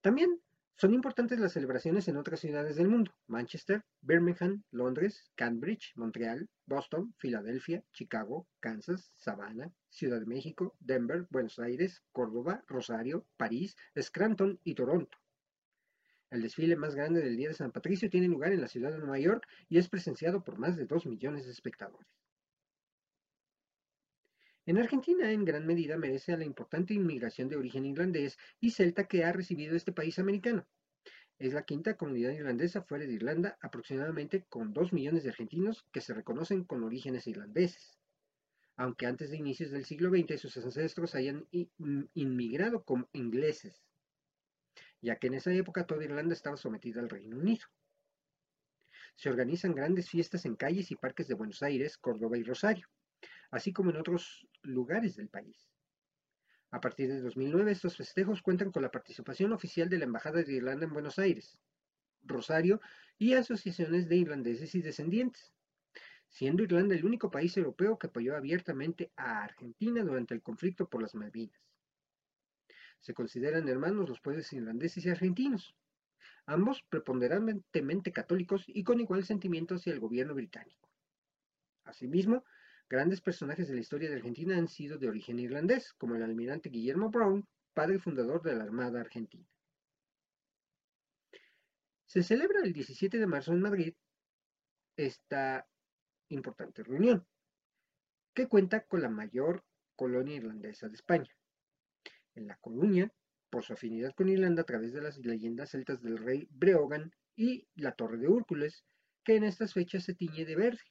También 0.00 0.40
son 0.76 0.94
importantes 0.94 1.40
las 1.40 1.54
celebraciones 1.54 2.06
en 2.06 2.16
otras 2.16 2.38
ciudades 2.38 2.76
del 2.76 2.86
mundo: 2.86 3.12
Manchester, 3.26 3.82
Birmingham, 4.02 4.62
Londres, 4.70 5.32
Cambridge, 5.34 5.90
Montreal, 5.96 6.48
Boston, 6.64 7.12
Filadelfia, 7.18 7.82
Chicago, 7.92 8.46
Kansas, 8.60 9.10
Savannah, 9.16 9.72
Ciudad 9.88 10.20
de 10.20 10.26
México, 10.26 10.76
Denver, 10.78 11.26
Buenos 11.30 11.58
Aires, 11.58 12.04
Córdoba, 12.12 12.62
Rosario, 12.68 13.26
París, 13.36 13.74
Scranton 14.00 14.60
y 14.62 14.76
Toronto. 14.76 15.19
El 16.30 16.42
desfile 16.42 16.76
más 16.76 16.94
grande 16.94 17.20
del 17.20 17.36
Día 17.36 17.48
de 17.48 17.54
San 17.54 17.72
Patricio 17.72 18.08
tiene 18.08 18.28
lugar 18.28 18.52
en 18.52 18.60
la 18.60 18.68
ciudad 18.68 18.92
de 18.92 18.98
Nueva 18.98 19.18
York 19.18 19.48
y 19.68 19.78
es 19.78 19.88
presenciado 19.88 20.44
por 20.44 20.58
más 20.58 20.76
de 20.76 20.86
2 20.86 21.06
millones 21.06 21.44
de 21.44 21.50
espectadores. 21.50 22.06
En 24.64 24.78
Argentina, 24.78 25.32
en 25.32 25.44
gran 25.44 25.66
medida, 25.66 25.96
merece 25.96 26.32
a 26.32 26.36
la 26.36 26.44
importante 26.44 26.94
inmigración 26.94 27.48
de 27.48 27.56
origen 27.56 27.84
irlandés 27.84 28.38
y 28.60 28.70
celta 28.70 29.08
que 29.08 29.24
ha 29.24 29.32
recibido 29.32 29.74
este 29.74 29.90
país 29.90 30.20
americano. 30.20 30.68
Es 31.36 31.52
la 31.52 31.64
quinta 31.64 31.96
comunidad 31.96 32.30
irlandesa 32.30 32.82
fuera 32.82 33.06
de 33.06 33.14
Irlanda, 33.14 33.58
aproximadamente 33.60 34.44
con 34.48 34.72
2 34.72 34.92
millones 34.92 35.24
de 35.24 35.30
argentinos 35.30 35.84
que 35.90 36.00
se 36.00 36.14
reconocen 36.14 36.62
con 36.62 36.84
orígenes 36.84 37.26
irlandeses. 37.26 37.98
Aunque 38.76 39.06
antes 39.06 39.30
de 39.30 39.38
inicios 39.38 39.72
del 39.72 39.84
siglo 39.84 40.10
XX 40.10 40.40
sus 40.40 40.56
ancestros 40.58 41.16
hayan 41.16 41.48
inmigrado 42.14 42.84
como 42.84 43.08
ingleses 43.12 43.82
ya 45.00 45.16
que 45.16 45.28
en 45.28 45.34
esa 45.34 45.52
época 45.52 45.86
toda 45.86 46.04
Irlanda 46.04 46.34
estaba 46.34 46.56
sometida 46.56 47.00
al 47.00 47.08
Reino 47.08 47.38
Unido. 47.38 47.66
Se 49.16 49.28
organizan 49.28 49.74
grandes 49.74 50.08
fiestas 50.08 50.44
en 50.46 50.56
calles 50.56 50.90
y 50.90 50.96
parques 50.96 51.28
de 51.28 51.34
Buenos 51.34 51.62
Aires, 51.62 51.98
Córdoba 51.98 52.38
y 52.38 52.42
Rosario, 52.42 52.88
así 53.50 53.72
como 53.72 53.90
en 53.90 53.96
otros 53.96 54.46
lugares 54.62 55.16
del 55.16 55.28
país. 55.28 55.68
A 56.70 56.80
partir 56.80 57.08
de 57.08 57.20
2009, 57.20 57.72
estos 57.72 57.96
festejos 57.96 58.42
cuentan 58.42 58.70
con 58.70 58.82
la 58.82 58.90
participación 58.90 59.52
oficial 59.52 59.88
de 59.88 59.98
la 59.98 60.04
Embajada 60.04 60.42
de 60.42 60.52
Irlanda 60.52 60.86
en 60.86 60.92
Buenos 60.92 61.18
Aires, 61.18 61.58
Rosario 62.22 62.80
y 63.18 63.34
asociaciones 63.34 64.08
de 64.08 64.16
irlandeses 64.16 64.74
y 64.74 64.82
descendientes, 64.82 65.52
siendo 66.28 66.62
Irlanda 66.62 66.94
el 66.94 67.04
único 67.04 67.30
país 67.30 67.56
europeo 67.56 67.98
que 67.98 68.06
apoyó 68.06 68.36
abiertamente 68.36 69.10
a 69.16 69.42
Argentina 69.42 70.04
durante 70.04 70.34
el 70.34 70.42
conflicto 70.42 70.88
por 70.88 71.02
las 71.02 71.14
Malvinas. 71.14 71.60
Se 73.00 73.14
consideran 73.14 73.66
hermanos 73.68 74.08
los 74.08 74.20
pueblos 74.20 74.52
irlandeses 74.52 75.04
y 75.04 75.08
argentinos, 75.08 75.74
ambos 76.44 76.82
preponderantemente 76.82 78.12
católicos 78.12 78.64
y 78.66 78.84
con 78.84 79.00
igual 79.00 79.24
sentimiento 79.24 79.74
hacia 79.76 79.94
el 79.94 80.00
gobierno 80.00 80.34
británico. 80.34 80.90
Asimismo, 81.84 82.44
grandes 82.90 83.22
personajes 83.22 83.68
de 83.68 83.74
la 83.74 83.80
historia 83.80 84.10
de 84.10 84.16
Argentina 84.16 84.56
han 84.56 84.68
sido 84.68 84.98
de 84.98 85.08
origen 85.08 85.38
irlandés, 85.38 85.94
como 85.94 86.14
el 86.14 86.22
almirante 86.22 86.68
Guillermo 86.68 87.10
Brown, 87.10 87.48
padre 87.72 87.98
fundador 87.98 88.42
de 88.42 88.54
la 88.54 88.64
Armada 88.64 89.00
Argentina. 89.00 89.48
Se 92.04 92.22
celebra 92.22 92.60
el 92.62 92.72
17 92.72 93.18
de 93.18 93.26
marzo 93.26 93.52
en 93.52 93.62
Madrid 93.62 93.94
esta 94.96 95.66
importante 96.28 96.82
reunión, 96.82 97.26
que 98.34 98.46
cuenta 98.46 98.84
con 98.84 99.00
la 99.00 99.08
mayor 99.08 99.64
colonia 99.96 100.36
irlandesa 100.36 100.88
de 100.88 100.96
España 100.96 101.34
en 102.34 102.46
La 102.46 102.56
Coruña, 102.56 103.12
por 103.50 103.64
su 103.64 103.72
afinidad 103.72 104.14
con 104.14 104.28
Irlanda 104.28 104.62
a 104.62 104.66
través 104.66 104.92
de 104.92 105.02
las 105.02 105.18
leyendas 105.18 105.70
celtas 105.70 106.02
del 106.02 106.18
rey 106.18 106.46
Breogan 106.50 107.12
y 107.36 107.66
la 107.74 107.92
Torre 107.92 108.18
de 108.18 108.28
Úrcules, 108.28 108.84
que 109.24 109.36
en 109.36 109.44
estas 109.44 109.74
fechas 109.74 110.04
se 110.04 110.14
tiñe 110.14 110.44
de 110.44 110.56
verde. 110.56 110.82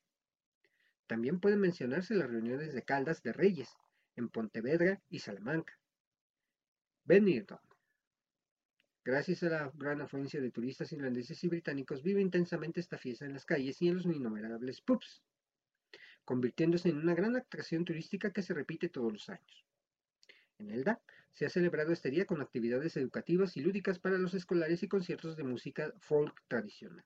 También 1.07 1.39
pueden 1.39 1.59
mencionarse 1.59 2.13
las 2.13 2.29
reuniones 2.29 2.73
de 2.73 2.83
Caldas 2.83 3.23
de 3.23 3.33
Reyes, 3.33 3.69
en 4.15 4.29
Pontevedra 4.29 5.01
y 5.09 5.19
Salamanca. 5.19 5.79
Benidorm. 7.05 7.61
Gracias 9.03 9.41
a 9.43 9.49
la 9.49 9.71
gran 9.73 10.01
afluencia 10.01 10.41
de 10.41 10.51
turistas 10.51 10.91
irlandeses 10.91 11.43
y 11.43 11.47
británicos, 11.47 12.03
vive 12.03 12.21
intensamente 12.21 12.79
esta 12.79 12.97
fiesta 12.97 13.25
en 13.25 13.33
las 13.33 13.45
calles 13.45 13.81
y 13.81 13.87
en 13.87 13.95
los 13.95 14.05
innumerables 14.05 14.81
pubs, 14.81 15.23
convirtiéndose 16.25 16.89
en 16.89 16.97
una 16.97 17.15
gran 17.15 17.35
atracción 17.35 17.85
turística 17.85 18.31
que 18.31 18.43
se 18.43 18.53
repite 18.53 18.89
todos 18.89 19.11
los 19.11 19.29
años. 19.29 19.65
En 20.59 20.69
Elda 20.69 21.01
se 21.33 21.45
ha 21.45 21.49
celebrado 21.49 21.91
este 21.91 22.09
día 22.09 22.25
con 22.25 22.41
actividades 22.41 22.97
educativas 22.97 23.55
y 23.57 23.61
lúdicas 23.61 23.99
para 23.99 24.17
los 24.17 24.33
escolares 24.33 24.83
y 24.83 24.87
conciertos 24.87 25.35
de 25.37 25.43
música 25.43 25.93
folk 25.99 26.43
tradicional. 26.47 27.05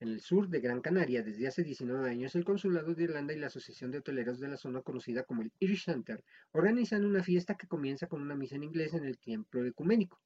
En 0.00 0.08
el 0.08 0.20
sur 0.20 0.48
de 0.48 0.60
Gran 0.60 0.80
Canaria, 0.80 1.22
desde 1.22 1.46
hace 1.46 1.62
19 1.62 2.08
años, 2.08 2.34
el 2.34 2.44
Consulado 2.44 2.94
de 2.94 3.04
Irlanda 3.04 3.34
y 3.34 3.38
la 3.38 3.48
Asociación 3.48 3.90
de 3.90 3.98
Hoteleros 3.98 4.40
de 4.40 4.48
la 4.48 4.56
zona 4.56 4.80
conocida 4.80 5.24
como 5.24 5.42
el 5.42 5.52
Irish 5.58 5.84
Center 5.84 6.24
organizan 6.52 7.04
una 7.04 7.22
fiesta 7.22 7.54
que 7.54 7.66
comienza 7.66 8.06
con 8.06 8.22
una 8.22 8.34
misa 8.34 8.56
en 8.56 8.64
inglés 8.64 8.94
en 8.94 9.04
el 9.04 9.18
templo 9.18 9.62
ecuménico, 9.66 10.18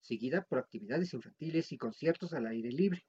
seguida 0.00 0.42
por 0.42 0.60
actividades 0.60 1.12
infantiles 1.12 1.72
y 1.72 1.76
conciertos 1.76 2.34
al 2.34 2.46
aire 2.46 2.70
libre. 2.70 3.04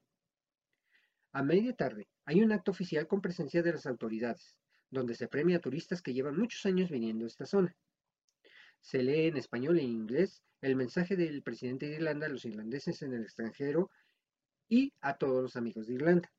A 1.34 1.44
media 1.44 1.74
tarde 1.76 2.08
hay 2.26 2.42
un 2.42 2.52
acto 2.52 2.72
oficial 2.72 3.06
con 3.06 3.22
presencia 3.22 3.62
de 3.62 3.74
las 3.74 3.86
autoridades, 3.86 4.58
donde 4.90 5.14
se 5.14 5.28
premia 5.28 5.58
a 5.58 5.62
turistas 5.62 6.02
que 6.02 6.16
llevan 6.16 6.36
muchos 6.36 6.66
años 6.66 6.90
viniendo 6.90 7.26
a 7.26 7.28
esta 7.28 7.46
zona. 7.46 7.76
Se 8.82 9.04
lee 9.04 9.28
en 9.28 9.38
español 9.38 9.80
e 9.80 9.84
inglés 9.84 10.44
el 10.62 10.76
mensaje 10.76 11.16
del 11.16 11.44
presidente 11.44 11.88
de 11.88 11.96
Irlanda 11.96 12.28
a 12.28 12.30
los 12.30 12.46
irlandeses 12.46 13.02
en 13.02 13.14
el 13.14 13.24
extranjero 13.24 13.92
y 14.68 14.94
a 15.02 15.18
todos 15.18 15.42
los 15.42 15.56
amigos 15.56 15.88
de 15.88 15.94
Irlanda. 15.94 16.32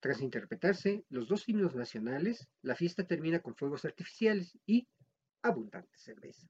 Tras 0.00 0.22
interpretarse 0.22 1.04
los 1.10 1.28
dos 1.28 1.48
himnos 1.48 1.74
nacionales, 1.74 2.48
la 2.62 2.74
fiesta 2.74 3.06
termina 3.06 3.40
con 3.40 3.54
fuegos 3.54 3.84
artificiales 3.84 4.58
y 4.64 4.88
abundante 5.42 5.98
cerveza. 5.98 6.48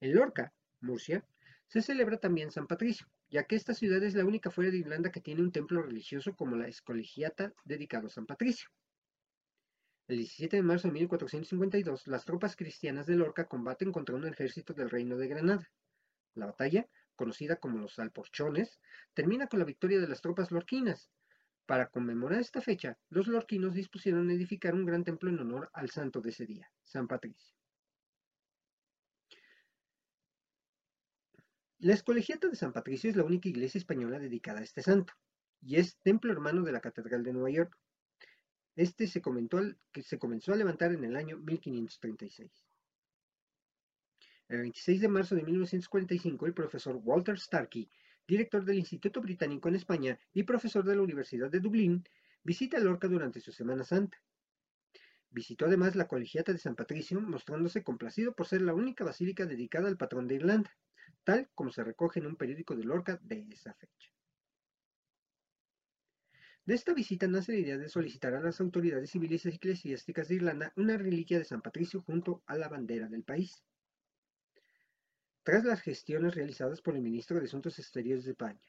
En 0.00 0.14
Lorca, 0.14 0.52
Murcia, 0.80 1.26
se 1.66 1.82
celebra 1.82 2.18
también 2.18 2.50
San 2.50 2.66
Patricio, 2.66 3.06
ya 3.30 3.44
que 3.44 3.56
esta 3.56 3.74
ciudad 3.74 4.02
es 4.02 4.14
la 4.14 4.24
única 4.24 4.50
fuera 4.50 4.70
de 4.70 4.78
Irlanda 4.78 5.10
que 5.10 5.20
tiene 5.20 5.42
un 5.42 5.52
templo 5.52 5.82
religioso 5.82 6.34
como 6.36 6.56
la 6.56 6.68
Escolegiata 6.68 7.52
dedicado 7.64 8.06
a 8.06 8.10
San 8.10 8.26
Patricio. 8.26 8.68
El 10.08 10.16
17 10.16 10.56
de 10.56 10.62
marzo 10.62 10.88
de 10.88 10.94
1452, 10.94 12.06
las 12.06 12.24
tropas 12.24 12.56
cristianas 12.56 13.04
de 13.04 13.14
Lorca 13.14 13.46
combaten 13.46 13.92
contra 13.92 14.14
un 14.14 14.26
ejército 14.26 14.72
del 14.72 14.88
Reino 14.88 15.18
de 15.18 15.28
Granada. 15.28 15.70
La 16.34 16.46
batalla, 16.46 16.88
conocida 17.14 17.56
como 17.56 17.76
los 17.76 17.98
Alporchones, 17.98 18.80
termina 19.12 19.48
con 19.48 19.58
la 19.58 19.66
victoria 19.66 20.00
de 20.00 20.08
las 20.08 20.22
tropas 20.22 20.50
lorquinas. 20.50 21.10
Para 21.66 21.90
conmemorar 21.90 22.40
esta 22.40 22.62
fecha, 22.62 22.96
los 23.10 23.26
lorquinos 23.26 23.74
dispusieron 23.74 24.30
edificar 24.30 24.74
un 24.74 24.86
gran 24.86 25.04
templo 25.04 25.28
en 25.28 25.40
honor 25.40 25.68
al 25.74 25.90
santo 25.90 26.22
de 26.22 26.30
ese 26.30 26.46
día, 26.46 26.72
San 26.84 27.06
Patricio. 27.06 27.54
La 31.80 31.92
Escolegiata 31.92 32.48
de 32.48 32.56
San 32.56 32.72
Patricio 32.72 33.10
es 33.10 33.16
la 33.16 33.24
única 33.24 33.50
iglesia 33.50 33.78
española 33.78 34.18
dedicada 34.18 34.60
a 34.60 34.64
este 34.64 34.80
santo, 34.80 35.12
y 35.60 35.76
es 35.76 35.98
templo 35.98 36.32
hermano 36.32 36.62
de 36.62 36.72
la 36.72 36.80
Catedral 36.80 37.22
de 37.22 37.34
Nueva 37.34 37.50
York. 37.50 37.76
Este 38.78 39.08
se, 39.08 39.20
comenzó 39.20 40.52
a 40.52 40.56
levantar 40.56 40.92
en 40.92 41.02
el 41.02 41.16
año 41.16 41.36
1536. 41.38 42.48
El 44.48 44.58
26 44.58 45.00
de 45.00 45.08
marzo 45.08 45.34
de 45.34 45.42
1945, 45.42 46.46
el 46.46 46.54
profesor 46.54 47.00
Walter 47.02 47.40
Starkey, 47.40 47.90
director 48.28 48.64
del 48.64 48.78
Instituto 48.78 49.20
Británico 49.20 49.68
en 49.68 49.74
España 49.74 50.20
y 50.32 50.44
profesor 50.44 50.84
de 50.84 50.94
la 50.94 51.02
Universidad 51.02 51.50
de 51.50 51.58
Dublín, 51.58 52.04
visita 52.44 52.78
Lorca 52.78 53.08
durante 53.08 53.40
su 53.40 53.50
Semana 53.50 53.82
Santa. 53.82 54.22
Visitó 55.28 55.66
además 55.66 55.96
la 55.96 56.06
colegiata 56.06 56.52
de 56.52 56.58
San 56.58 56.76
Patricio, 56.76 57.20
mostrándose 57.20 57.82
complacido 57.82 58.32
por 58.32 58.46
ser 58.46 58.62
la 58.62 58.74
única 58.74 59.02
basílica 59.02 59.44
dedicada 59.44 59.88
al 59.88 59.96
patrón 59.96 60.28
de 60.28 60.36
Irlanda, 60.36 60.70
tal 61.24 61.50
como 61.56 61.72
se 61.72 61.82
recoge 61.82 62.20
en 62.20 62.26
un 62.26 62.36
periódico 62.36 62.76
de 62.76 62.84
Lorca 62.84 63.18
de 63.24 63.44
esa 63.50 63.74
fecha. 63.74 64.12
De 66.68 66.74
esta 66.74 66.92
visita 66.92 67.26
nace 67.26 67.52
la 67.52 67.58
idea 67.60 67.78
de 67.78 67.88
solicitar 67.88 68.34
a 68.34 68.42
las 68.42 68.60
autoridades 68.60 69.08
civiles 69.08 69.46
y 69.46 69.48
eclesiásticas 69.48 70.28
de 70.28 70.34
Irlanda 70.34 70.74
una 70.76 70.98
reliquia 70.98 71.38
de 71.38 71.46
San 71.46 71.62
Patricio 71.62 72.02
junto 72.02 72.42
a 72.44 72.58
la 72.58 72.68
bandera 72.68 73.08
del 73.08 73.24
país. 73.24 73.64
Tras 75.44 75.64
las 75.64 75.80
gestiones 75.80 76.34
realizadas 76.34 76.82
por 76.82 76.94
el 76.94 77.00
ministro 77.00 77.38
de 77.38 77.46
Asuntos 77.46 77.78
Exteriores 77.78 78.26
de 78.26 78.32
España, 78.32 78.60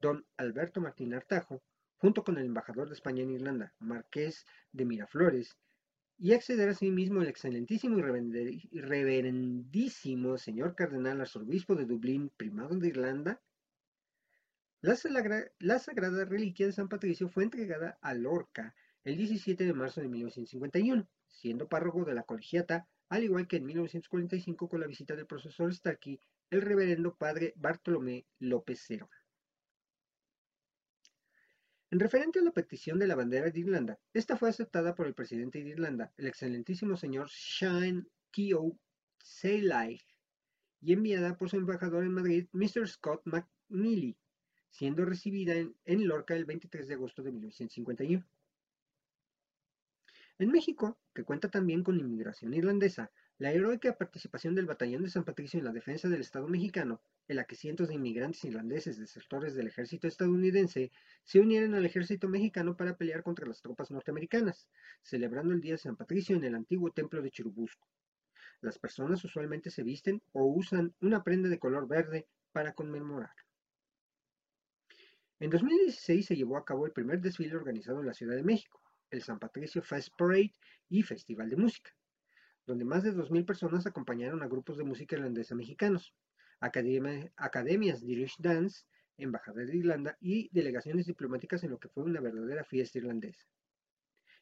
don 0.00 0.26
Alberto 0.36 0.80
Martín 0.80 1.14
Artajo, 1.14 1.62
junto 1.98 2.24
con 2.24 2.38
el 2.38 2.46
embajador 2.46 2.88
de 2.88 2.94
España 2.94 3.22
en 3.22 3.30
Irlanda, 3.30 3.72
Marqués 3.78 4.44
de 4.72 4.84
Miraflores, 4.84 5.56
y 6.16 6.32
acceder 6.32 6.70
a 6.70 6.74
sí 6.74 6.90
mismo 6.90 7.22
el 7.22 7.28
excelentísimo 7.28 8.00
y 8.00 8.80
reverendísimo 8.80 10.38
señor 10.38 10.74
cardenal 10.74 11.20
arzobispo 11.20 11.76
de 11.76 11.84
Dublín, 11.84 12.32
primado 12.36 12.76
de 12.76 12.88
Irlanda, 12.88 13.40
la, 14.80 15.78
sagrada 15.78 16.24
reliquia 16.24 16.66
de 16.66 16.72
San 16.72 16.88
Patricio 16.88 17.28
fue 17.28 17.44
entregada 17.44 17.98
a 18.00 18.14
Lorca 18.14 18.74
el 19.04 19.16
17 19.16 19.64
de 19.64 19.72
marzo 19.72 20.00
de 20.00 20.08
1951, 20.08 21.08
siendo 21.26 21.68
párroco 21.68 22.04
de 22.04 22.14
la 22.14 22.22
colegiata 22.22 22.86
al 23.08 23.24
igual 23.24 23.48
que 23.48 23.56
en 23.56 23.64
1945 23.64 24.68
con 24.68 24.80
la 24.80 24.86
visita 24.86 25.16
del 25.16 25.26
profesor 25.26 25.74
Starkey, 25.74 26.20
el 26.50 26.62
reverendo 26.62 27.16
padre 27.16 27.54
Bartolomé 27.56 28.26
López 28.38 28.82
Cero. 28.86 29.08
En 31.90 32.00
referente 32.00 32.38
a 32.38 32.42
la 32.42 32.50
petición 32.50 32.98
de 32.98 33.06
la 33.06 33.14
bandera 33.14 33.50
de 33.50 33.60
Irlanda, 33.60 33.98
esta 34.12 34.36
fue 34.36 34.50
aceptada 34.50 34.94
por 34.94 35.06
el 35.06 35.14
presidente 35.14 35.64
de 35.64 35.70
Irlanda, 35.70 36.12
el 36.18 36.26
excelentísimo 36.26 36.96
señor 36.96 37.28
Shane 37.30 38.04
Keogh 38.30 38.78
Seylaig, 39.22 40.02
y 40.80 40.92
enviada 40.92 41.36
por 41.36 41.48
su 41.48 41.56
embajador 41.56 42.04
en 42.04 42.12
Madrid, 42.12 42.46
Mr. 42.52 42.86
Scott 42.86 43.22
McNeely, 43.24 44.18
siendo 44.70 45.04
recibida 45.04 45.54
en, 45.54 46.08
Lorca 46.08 46.34
el 46.34 46.44
23 46.44 46.88
de 46.88 46.94
agosto 46.94 47.22
de 47.22 47.32
1951. 47.32 48.26
En 50.40 50.50
México, 50.50 50.98
que 51.14 51.24
cuenta 51.24 51.50
también 51.50 51.82
con 51.82 51.98
inmigración 51.98 52.54
irlandesa, 52.54 53.10
la 53.38 53.52
heroica 53.52 53.96
participación 53.96 54.54
del 54.54 54.66
Batallón 54.66 55.02
de 55.02 55.10
San 55.10 55.24
Patricio 55.24 55.58
en 55.58 55.64
la 55.64 55.72
defensa 55.72 56.08
del 56.08 56.20
Estado 56.20 56.48
mexicano, 56.48 57.00
en 57.26 57.36
la 57.36 57.44
que 57.44 57.56
cientos 57.56 57.88
de 57.88 57.94
inmigrantes 57.94 58.44
irlandeses 58.44 58.98
desertores 58.98 59.54
del 59.54 59.68
ejército 59.68 60.06
estadounidense 60.06 60.92
se 61.24 61.40
unieron 61.40 61.74
al 61.74 61.86
ejército 61.86 62.28
mexicano 62.28 62.76
para 62.76 62.96
pelear 62.96 63.22
contra 63.22 63.46
las 63.46 63.62
tropas 63.62 63.90
norteamericanas, 63.90 64.68
celebrando 65.02 65.54
el 65.54 65.60
Día 65.60 65.72
de 65.72 65.78
San 65.78 65.96
Patricio 65.96 66.36
en 66.36 66.44
el 66.44 66.54
antiguo 66.54 66.92
templo 66.92 67.22
de 67.22 67.30
Churubusco. 67.30 67.88
Las 68.60 68.78
personas 68.78 69.24
usualmente 69.24 69.70
se 69.70 69.84
visten 69.84 70.20
o 70.32 70.44
usan 70.44 70.94
una 71.00 71.22
prenda 71.22 71.48
de 71.48 71.60
color 71.60 71.86
verde 71.86 72.26
para 72.52 72.72
conmemorar. 72.72 73.47
En 75.40 75.50
2016 75.50 76.26
se 76.26 76.36
llevó 76.36 76.56
a 76.56 76.64
cabo 76.64 76.84
el 76.84 76.92
primer 76.92 77.20
desfile 77.20 77.54
organizado 77.54 78.00
en 78.00 78.06
la 78.06 78.14
Ciudad 78.14 78.34
de 78.34 78.42
México, 78.42 78.82
el 79.10 79.22
San 79.22 79.38
Patricio 79.38 79.82
Fest 79.82 80.08
Parade 80.18 80.52
y 80.88 81.02
Festival 81.02 81.48
de 81.48 81.56
Música, 81.56 81.94
donde 82.66 82.84
más 82.84 83.04
de 83.04 83.12
2.000 83.12 83.46
personas 83.46 83.86
acompañaron 83.86 84.42
a 84.42 84.48
grupos 84.48 84.76
de 84.78 84.84
música 84.84 85.14
irlandesa 85.14 85.54
mexicanos, 85.54 86.12
academias 86.60 88.00
de 88.00 88.12
Irish 88.12 88.36
Dance, 88.38 88.84
Embajada 89.16 89.64
de 89.64 89.76
Irlanda 89.76 90.16
y 90.20 90.48
delegaciones 90.52 91.06
diplomáticas 91.06 91.64
en 91.64 91.70
lo 91.70 91.78
que 91.78 91.88
fue 91.88 92.04
una 92.04 92.20
verdadera 92.20 92.64
fiesta 92.64 92.98
irlandesa. 92.98 93.44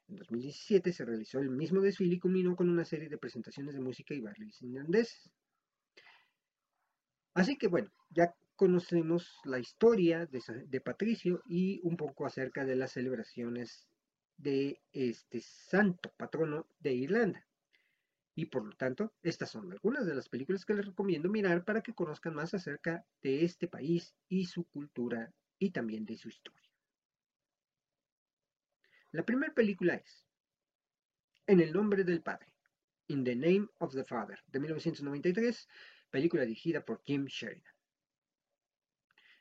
En 0.08 0.16
2017 0.16 0.92
se 0.92 1.04
realizó 1.04 1.40
el 1.40 1.50
mismo 1.50 1.80
desfile 1.80 2.16
y 2.16 2.20
culminó 2.20 2.54
con 2.54 2.68
una 2.68 2.84
serie 2.84 3.08
de 3.08 3.18
presentaciones 3.18 3.74
de 3.74 3.80
música 3.80 4.14
y 4.14 4.20
bailes 4.20 4.60
irlandeses. 4.62 5.30
Así 7.34 7.56
que 7.56 7.68
bueno, 7.68 7.90
ya 8.10 8.34
conocemos 8.56 9.38
la 9.44 9.58
historia 9.58 10.26
de, 10.26 10.80
Patricio 10.80 11.42
y 11.46 11.80
un 11.82 11.96
poco 11.96 12.26
acerca 12.26 12.64
de 12.64 12.76
las 12.76 12.92
celebraciones 12.92 13.86
de 14.36 14.80
este 14.92 15.40
santo 15.40 16.12
patrono 16.16 16.66
de 16.80 16.94
Irlanda. 16.94 17.46
Y 18.34 18.46
por 18.46 18.66
lo 18.66 18.76
tanto, 18.76 19.14
estas 19.22 19.50
son 19.50 19.70
algunas 19.72 20.06
de 20.06 20.14
las 20.14 20.28
películas 20.28 20.64
que 20.64 20.74
les 20.74 20.86
recomiendo 20.86 21.28
mirar 21.28 21.64
para 21.64 21.82
que 21.82 21.94
conozcan 21.94 22.34
más 22.34 22.52
acerca 22.54 23.06
de 23.22 23.44
este 23.44 23.68
país 23.68 24.14
y 24.28 24.46
su 24.46 24.64
cultura 24.64 25.32
y 25.58 25.70
también 25.70 26.04
de 26.04 26.16
su 26.16 26.28
historia. 26.28 26.70
La 29.12 29.24
primera 29.24 29.54
película 29.54 29.94
es 29.94 30.26
En 31.46 31.60
el 31.60 31.72
nombre 31.72 32.04
del 32.04 32.22
Padre, 32.22 32.52
In 33.08 33.24
the 33.24 33.36
Name 33.36 33.68
of 33.78 33.94
the 33.94 34.04
Father, 34.04 34.38
de 34.48 34.60
1993, 34.60 35.68
película 36.10 36.42
dirigida 36.42 36.84
por 36.84 37.02
Kim 37.02 37.26
Sheridan. 37.26 37.75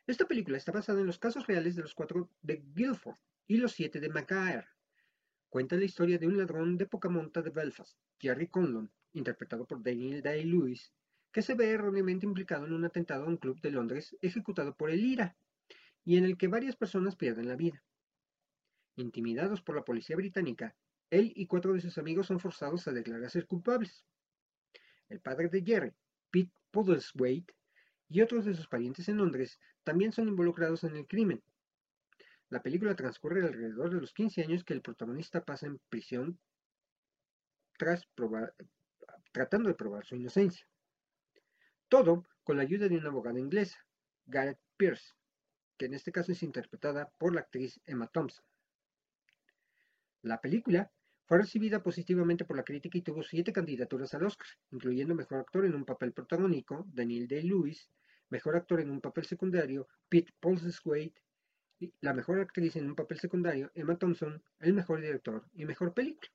Esta 0.08 0.26
película 0.26 0.58
está 0.58 0.72
basada 0.72 1.02
en 1.02 1.08
los 1.08 1.20
casos 1.20 1.48
reales 1.48 1.76
de 1.76 1.82
los 1.82 1.96
cuatro 1.96 2.30
de 2.42 2.64
Guilford 2.76 3.18
y 3.48 3.58
los 3.58 3.72
siete 3.72 4.00
de 4.00 4.10
Macaire, 4.10 4.68
Cuenta 5.56 5.78
la 5.78 5.86
historia 5.86 6.18
de 6.18 6.28
un 6.28 6.38
ladrón 6.38 6.78
de 6.78 6.86
poca 6.86 7.08
monta 7.08 7.42
de 7.42 7.50
Belfast, 7.50 7.98
Jerry 8.20 8.50
Conlon, 8.50 8.92
interpretado 9.14 9.66
por 9.66 9.82
Daniel 9.82 10.22
Day-Lewis, 10.22 10.92
que 11.32 11.42
se 11.42 11.54
ve 11.56 11.72
erróneamente 11.72 12.26
implicado 12.26 12.66
en 12.66 12.74
un 12.74 12.84
atentado 12.84 13.24
a 13.24 13.28
un 13.30 13.38
club 13.38 13.62
de 13.62 13.72
Londres 13.72 14.18
ejecutado 14.22 14.76
por 14.76 14.90
el 14.90 15.06
IRA, 15.06 15.38
y 16.04 16.18
en 16.18 16.26
el 16.26 16.38
que 16.38 16.50
varias 16.50 16.76
personas 16.76 17.16
pierden 17.16 17.48
la 17.48 17.56
vida. 17.56 17.82
Intimidados 18.98 19.62
por 19.62 19.78
la 19.78 19.86
policía 19.86 20.18
británica, 20.18 20.76
él 21.10 21.32
y 21.38 21.48
cuatro 21.48 21.72
de 21.72 21.80
sus 21.80 21.98
amigos 21.98 22.28
son 22.28 22.42
forzados 22.42 22.86
a 22.90 22.92
declararse 22.92 23.42
culpables. 23.44 24.06
El 25.08 25.22
padre 25.22 25.48
de 25.48 25.64
Jerry, 25.64 25.94
Pete 26.32 26.52
Puddleswaite, 26.70 27.54
y 28.10 28.22
otros 28.22 28.46
de 28.46 28.54
sus 28.54 28.68
parientes 28.68 29.10
en 29.10 29.18
Londres 29.18 29.60
también 29.84 30.12
son 30.12 30.28
involucrados 30.28 30.84
en 30.84 30.96
el 30.96 31.08
crimen, 31.08 31.44
la 32.50 32.62
película 32.62 32.96
transcurre 32.96 33.44
alrededor 33.44 33.90
de 33.90 34.02
los 34.02 34.14
15 34.14 34.44
años 34.44 34.64
que 34.64 34.74
el 34.74 34.82
protagonista 34.82 35.44
pasa 35.44 35.66
en 35.66 35.80
prisión 35.90 36.40
tras 37.78 38.08
tratando 39.32 39.68
de 39.68 39.76
probar 39.76 40.06
su 40.06 40.16
inocencia. 40.16 40.68
Todo 41.90 42.26
con 42.44 42.58
la 42.58 42.64
ayuda 42.64 42.88
de 42.88 42.98
una 42.98 43.10
abogada 43.10 43.40
inglesa, 43.40 43.86
Gareth 44.26 44.60
Pierce, 44.78 45.14
que 45.78 45.86
en 45.86 45.96
este 45.96 46.12
caso 46.12 46.32
es 46.32 46.44
interpretada 46.44 47.10
por 47.18 47.34
la 47.34 47.42
actriz 47.42 47.82
Emma 47.86 48.08
Thompson. 48.08 48.46
La 50.22 50.40
película 50.40 50.92
fue 51.26 51.40
recibida 51.40 51.82
positivamente 51.82 52.46
por 52.46 52.56
la 52.56 52.64
crítica 52.64 52.98
y 52.98 53.02
tuvo 53.02 53.24
siete 53.24 53.52
candidaturas 53.52 54.14
al 54.14 54.26
Oscar, 54.26 54.48
incluyendo 54.72 55.16
Mejor 55.16 55.40
Actor 55.40 55.66
en 55.66 55.76
un 55.76 55.86
papel 55.86 56.14
protagónico, 56.14 56.86
Daniel 56.94 57.28
Day-Lewis, 57.28 57.90
Mejor 58.30 58.56
Actor 58.56 58.82
en 58.82 58.92
un 58.92 59.02
papel 59.02 59.26
secundario, 59.26 59.88
Pete 60.10 60.34
Postlethwaite, 60.40 61.22
la 62.02 62.14
mejor 62.14 62.40
actriz 62.40 62.76
en 62.76 62.88
un 62.88 62.96
papel 62.96 63.20
secundario, 63.20 63.72
Emma 63.76 63.98
Thompson, 63.98 64.42
el 64.60 64.74
mejor 64.74 65.02
director 65.02 65.46
y 65.54 65.66
mejor 65.66 65.94
película. 65.94 66.32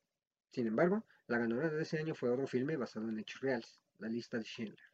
Sin 0.50 0.66
embargo, 0.66 1.06
la 1.28 1.38
ganadora 1.38 1.70
de 1.70 1.82
ese 1.82 1.98
año 1.98 2.14
fue 2.14 2.30
otro 2.30 2.46
filme 2.46 2.76
basado 2.76 3.08
en 3.08 3.18
hechos 3.18 3.40
reales, 3.40 3.80
La 3.98 4.08
lista 4.08 4.38
de 4.38 4.44
Schindler. 4.44 4.84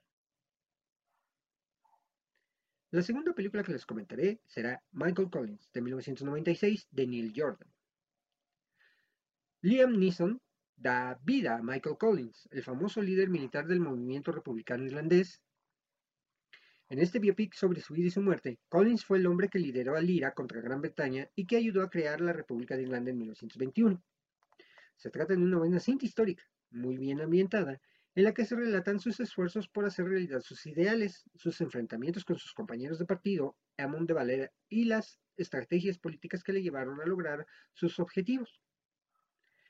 La 2.91 3.03
segunda 3.03 3.33
película 3.33 3.63
que 3.63 3.73
les 3.73 3.85
comentaré 3.85 4.41
será 4.47 4.83
Michael 4.93 5.31
Collins, 5.31 5.71
de 5.73 5.81
1996, 5.81 6.89
de 6.91 7.07
Neil 7.07 7.33
Jordan. 7.35 7.69
Liam 9.63 9.99
Neeson 9.99 10.41
da 10.77 11.19
vida 11.25 11.57
a 11.57 11.63
Michael 11.63 11.97
Collins, 11.99 12.49
el 12.51 12.63
famoso 12.63 13.01
líder 13.01 13.31
militar 13.31 13.67
del 13.67 13.81
movimiento 13.81 14.31
republicano 14.31 14.85
irlandés, 14.85 15.41
en 16.89 17.01
este 17.01 17.19
biopic 17.19 17.53
sobre 17.55 17.81
su 17.81 17.95
vida 17.95 18.07
y 18.07 18.11
su 18.13 18.23
muerte, 18.23 18.61
Collins 18.69 19.05
fue 19.05 19.19
el 19.19 19.27
hombre 19.27 19.49
que 19.49 19.59
lideró 19.59 19.97
al 19.97 20.09
IRA 20.09 20.35
contra 20.35 20.61
Gran 20.61 20.81
Bretaña 20.81 21.29
y 21.35 21.45
que 21.45 21.57
ayudó 21.57 21.83
a 21.83 21.91
crear 21.91 22.21
la 22.21 22.33
República 22.33 22.77
de 22.77 22.83
Irlanda 22.83 23.11
en 23.11 23.19
1921. 23.19 24.01
Se 24.95 25.11
trata 25.11 25.35
de 25.35 25.43
una 25.43 25.59
buena 25.59 25.81
cinta 25.81 26.07
histórica, 26.07 26.45
muy 26.71 26.97
bien 26.97 27.21
ambientada, 27.21 27.81
en 28.15 28.23
la 28.23 28.33
que 28.33 28.45
se 28.45 28.55
relatan 28.55 29.01
sus 29.01 29.19
esfuerzos 29.19 29.69
por 29.69 29.85
hacer 29.85 30.05
realidad 30.07 30.43
sus 30.43 30.65
ideales, 30.67 31.25
sus 31.35 31.61
enfrentamientos 31.61 32.25
con 32.25 32.39
sus 32.39 32.53
compañeros 32.53 33.01
de 33.01 33.05
partido, 33.05 33.57
Amon 33.79 34.07
de 34.07 34.15
Valera, 34.15 34.53
y 34.69 34.85
las 34.85 35.19
estrategias 35.37 35.99
políticas 35.99 36.45
que 36.45 36.53
le 36.53 36.63
llevaron 36.63 37.01
a 37.01 37.07
lograr 37.07 37.49
sus 37.73 37.99
objetivos. 37.99 38.61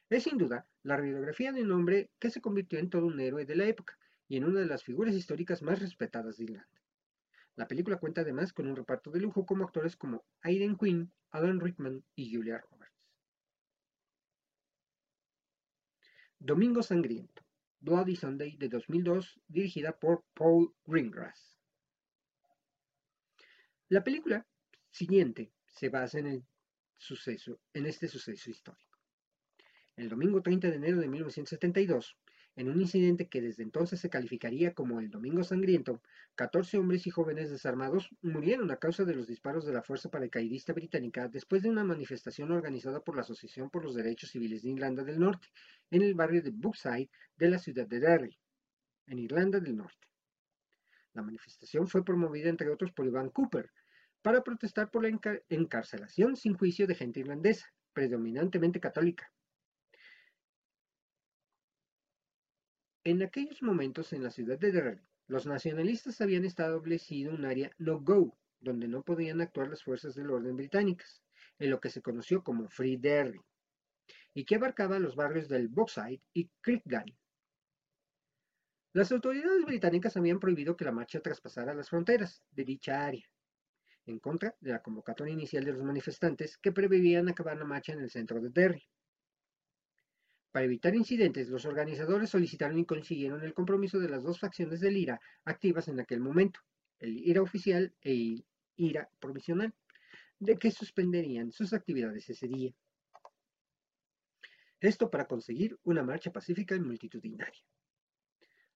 Es 0.08 0.22
sin 0.22 0.38
duda 0.38 0.68
la 0.84 0.96
radiografía 0.96 1.52
de 1.52 1.62
un 1.62 1.72
hombre 1.72 2.10
que 2.20 2.30
se 2.30 2.40
convirtió 2.40 2.78
en 2.78 2.90
todo 2.90 3.06
un 3.06 3.18
héroe 3.18 3.44
de 3.44 3.56
la 3.56 3.66
época 3.66 3.98
y 4.28 4.36
en 4.36 4.44
una 4.44 4.60
de 4.60 4.66
las 4.66 4.84
figuras 4.84 5.14
históricas 5.14 5.62
más 5.62 5.80
respetadas 5.80 6.36
de 6.36 6.44
Irlanda. 6.44 6.82
La 7.56 7.66
película 7.66 7.98
cuenta 7.98 8.20
además 8.20 8.52
con 8.52 8.68
un 8.68 8.76
reparto 8.76 9.10
de 9.10 9.20
lujo 9.20 9.46
como 9.46 9.64
actores 9.64 9.96
como 9.96 10.24
Aiden 10.42 10.76
Quinn, 10.76 11.12
Alan 11.30 11.58
Rickman 11.58 12.04
y 12.14 12.32
Julia 12.32 12.58
Roberts. 12.58 12.94
Domingo 16.38 16.82
Sangriento, 16.82 17.42
Bloody 17.80 18.14
Sunday 18.14 18.56
de 18.56 18.68
2002, 18.68 19.40
dirigida 19.48 19.98
por 19.98 20.24
Paul 20.34 20.72
Greengrass. 20.84 21.58
La 23.88 24.04
película 24.04 24.46
siguiente 24.90 25.52
se 25.66 25.88
basa 25.88 26.18
en 26.18 26.26
el 26.26 26.46
suceso, 26.96 27.58
en 27.72 27.86
este 27.86 28.06
suceso 28.06 28.50
histórico. 28.50 28.95
El 29.96 30.10
domingo 30.10 30.42
30 30.42 30.68
de 30.68 30.76
enero 30.76 30.98
de 30.98 31.08
1972, 31.08 32.18
en 32.54 32.68
un 32.68 32.78
incidente 32.82 33.28
que 33.28 33.40
desde 33.40 33.62
entonces 33.62 33.98
se 33.98 34.10
calificaría 34.10 34.74
como 34.74 35.00
el 35.00 35.08
Domingo 35.08 35.42
Sangriento, 35.42 36.02
14 36.34 36.76
hombres 36.76 37.06
y 37.06 37.10
jóvenes 37.10 37.50
desarmados 37.50 38.10
murieron 38.20 38.70
a 38.70 38.76
causa 38.76 39.06
de 39.06 39.14
los 39.14 39.26
disparos 39.26 39.64
de 39.64 39.72
la 39.72 39.82
Fuerza 39.82 40.10
Paracaidista 40.10 40.74
Británica 40.74 41.28
después 41.28 41.62
de 41.62 41.70
una 41.70 41.82
manifestación 41.82 42.50
organizada 42.52 43.00
por 43.00 43.16
la 43.16 43.22
Asociación 43.22 43.70
por 43.70 43.84
los 43.84 43.94
Derechos 43.94 44.32
Civiles 44.32 44.62
de 44.62 44.70
Irlanda 44.72 45.02
del 45.02 45.18
Norte, 45.18 45.48
en 45.90 46.02
el 46.02 46.14
barrio 46.14 46.42
de 46.42 46.50
Brookside 46.50 47.08
de 47.38 47.48
la 47.48 47.58
ciudad 47.58 47.86
de 47.86 47.98
Derry, 47.98 48.38
en 49.06 49.18
Irlanda 49.18 49.60
del 49.60 49.76
Norte. 49.76 50.08
La 51.14 51.22
manifestación 51.22 51.88
fue 51.88 52.04
promovida 52.04 52.50
entre 52.50 52.68
otros 52.68 52.92
por 52.92 53.06
Ivan 53.06 53.30
Cooper, 53.30 53.70
para 54.20 54.44
protestar 54.44 54.90
por 54.90 55.04
la 55.04 55.18
encarcelación 55.48 56.36
sin 56.36 56.52
juicio 56.52 56.86
de 56.86 56.96
gente 56.96 57.20
irlandesa, 57.20 57.72
predominantemente 57.94 58.78
católica, 58.78 59.32
En 63.06 63.22
aquellos 63.22 63.62
momentos 63.62 64.12
en 64.12 64.24
la 64.24 64.32
ciudad 64.32 64.58
de 64.58 64.72
Derry, 64.72 65.00
los 65.28 65.46
nacionalistas 65.46 66.20
habían 66.20 66.44
establecido 66.44 67.32
un 67.32 67.44
área 67.44 67.70
no-go, 67.78 68.36
donde 68.58 68.88
no 68.88 69.04
podían 69.04 69.40
actuar 69.40 69.68
las 69.68 69.84
fuerzas 69.84 70.16
del 70.16 70.28
orden 70.28 70.56
británicas, 70.56 71.22
en 71.60 71.70
lo 71.70 71.78
que 71.78 71.88
se 71.88 72.02
conoció 72.02 72.42
como 72.42 72.68
Free 72.68 72.96
Derry, 72.96 73.40
y 74.34 74.44
que 74.44 74.56
abarcaba 74.56 74.98
los 74.98 75.14
barrios 75.14 75.48
del 75.48 75.68
Boxside 75.68 76.20
y 76.34 76.50
Crickgan. 76.60 77.16
Las 78.92 79.12
autoridades 79.12 79.64
británicas 79.64 80.16
habían 80.16 80.40
prohibido 80.40 80.76
que 80.76 80.84
la 80.84 80.90
marcha 80.90 81.20
traspasara 81.20 81.74
las 81.74 81.88
fronteras 81.88 82.42
de 82.50 82.64
dicha 82.64 83.06
área, 83.06 83.30
en 84.06 84.18
contra 84.18 84.56
de 84.60 84.72
la 84.72 84.82
convocatoria 84.82 85.32
inicial 85.32 85.64
de 85.64 85.74
los 85.74 85.84
manifestantes 85.84 86.58
que 86.58 86.72
preveían 86.72 87.28
acabar 87.28 87.56
la 87.56 87.66
marcha 87.66 87.92
en 87.92 88.00
el 88.00 88.10
centro 88.10 88.40
de 88.40 88.50
Derry. 88.50 88.82
Para 90.56 90.64
evitar 90.64 90.94
incidentes, 90.94 91.50
los 91.50 91.66
organizadores 91.66 92.30
solicitaron 92.30 92.78
y 92.78 92.86
consiguieron 92.86 93.42
el 93.42 93.52
compromiso 93.52 93.98
de 93.98 94.08
las 94.08 94.22
dos 94.22 94.40
facciones 94.40 94.80
del 94.80 94.96
IRA 94.96 95.20
activas 95.44 95.86
en 95.88 96.00
aquel 96.00 96.20
momento, 96.20 96.60
el 96.98 97.18
IRA 97.18 97.42
oficial 97.42 97.94
e 98.00 98.42
IRA 98.76 99.06
provisional, 99.20 99.74
de 100.38 100.56
que 100.56 100.70
suspenderían 100.70 101.52
sus 101.52 101.74
actividades 101.74 102.30
ese 102.30 102.48
día. 102.48 102.72
Esto 104.80 105.10
para 105.10 105.26
conseguir 105.26 105.78
una 105.82 106.02
marcha 106.02 106.32
pacífica 106.32 106.74
y 106.74 106.80
multitudinaria. 106.80 107.62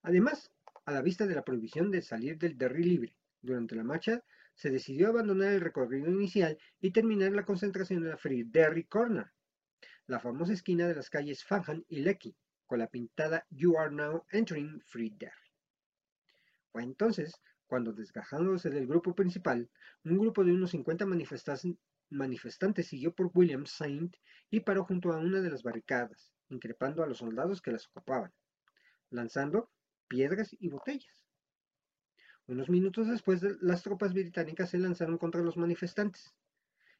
Además, 0.02 0.52
a 0.84 0.92
la 0.92 1.00
vista 1.00 1.26
de 1.26 1.34
la 1.34 1.44
prohibición 1.44 1.90
de 1.90 2.02
salir 2.02 2.36
del 2.36 2.58
Derry 2.58 2.84
libre, 2.84 3.14
durante 3.40 3.74
la 3.74 3.84
marcha 3.84 4.22
se 4.54 4.68
decidió 4.68 5.08
abandonar 5.08 5.54
el 5.54 5.62
recorrido 5.62 6.10
inicial 6.10 6.58
y 6.78 6.90
terminar 6.90 7.32
la 7.32 7.46
concentración 7.46 8.02
en 8.02 8.10
la 8.10 8.18
Free 8.18 8.44
Derry 8.44 8.84
Corner, 8.84 9.32
la 10.10 10.18
famosa 10.18 10.52
esquina 10.52 10.88
de 10.88 10.96
las 10.96 11.08
calles 11.08 11.44
Fangham 11.44 11.84
y 11.86 12.00
Lecky, 12.00 12.36
con 12.66 12.80
la 12.80 12.88
pintada 12.88 13.46
You 13.48 13.78
are 13.78 13.94
now 13.94 14.26
entering 14.32 14.80
Free 14.80 15.10
Derry. 15.16 15.52
Fue 16.72 16.82
entonces 16.82 17.32
cuando, 17.68 17.92
desgajándose 17.92 18.70
del 18.70 18.88
grupo 18.88 19.14
principal, 19.14 19.70
un 20.02 20.18
grupo 20.18 20.42
de 20.42 20.52
unos 20.52 20.72
50 20.72 21.06
manifestantes 22.08 22.88
siguió 22.88 23.14
por 23.14 23.30
William 23.32 23.66
Saint 23.66 24.16
y 24.50 24.58
paró 24.58 24.84
junto 24.84 25.12
a 25.12 25.18
una 25.18 25.40
de 25.40 25.50
las 25.50 25.62
barricadas, 25.62 26.32
increpando 26.48 27.04
a 27.04 27.06
los 27.06 27.18
soldados 27.18 27.62
que 27.62 27.70
las 27.70 27.86
ocupaban, 27.86 28.32
lanzando 29.10 29.70
piedras 30.08 30.56
y 30.58 30.70
botellas. 30.70 31.24
Unos 32.48 32.68
minutos 32.68 33.06
después, 33.06 33.42
las 33.60 33.84
tropas 33.84 34.12
británicas 34.12 34.70
se 34.70 34.78
lanzaron 34.78 35.18
contra 35.18 35.40
los 35.40 35.56
manifestantes. 35.56 36.34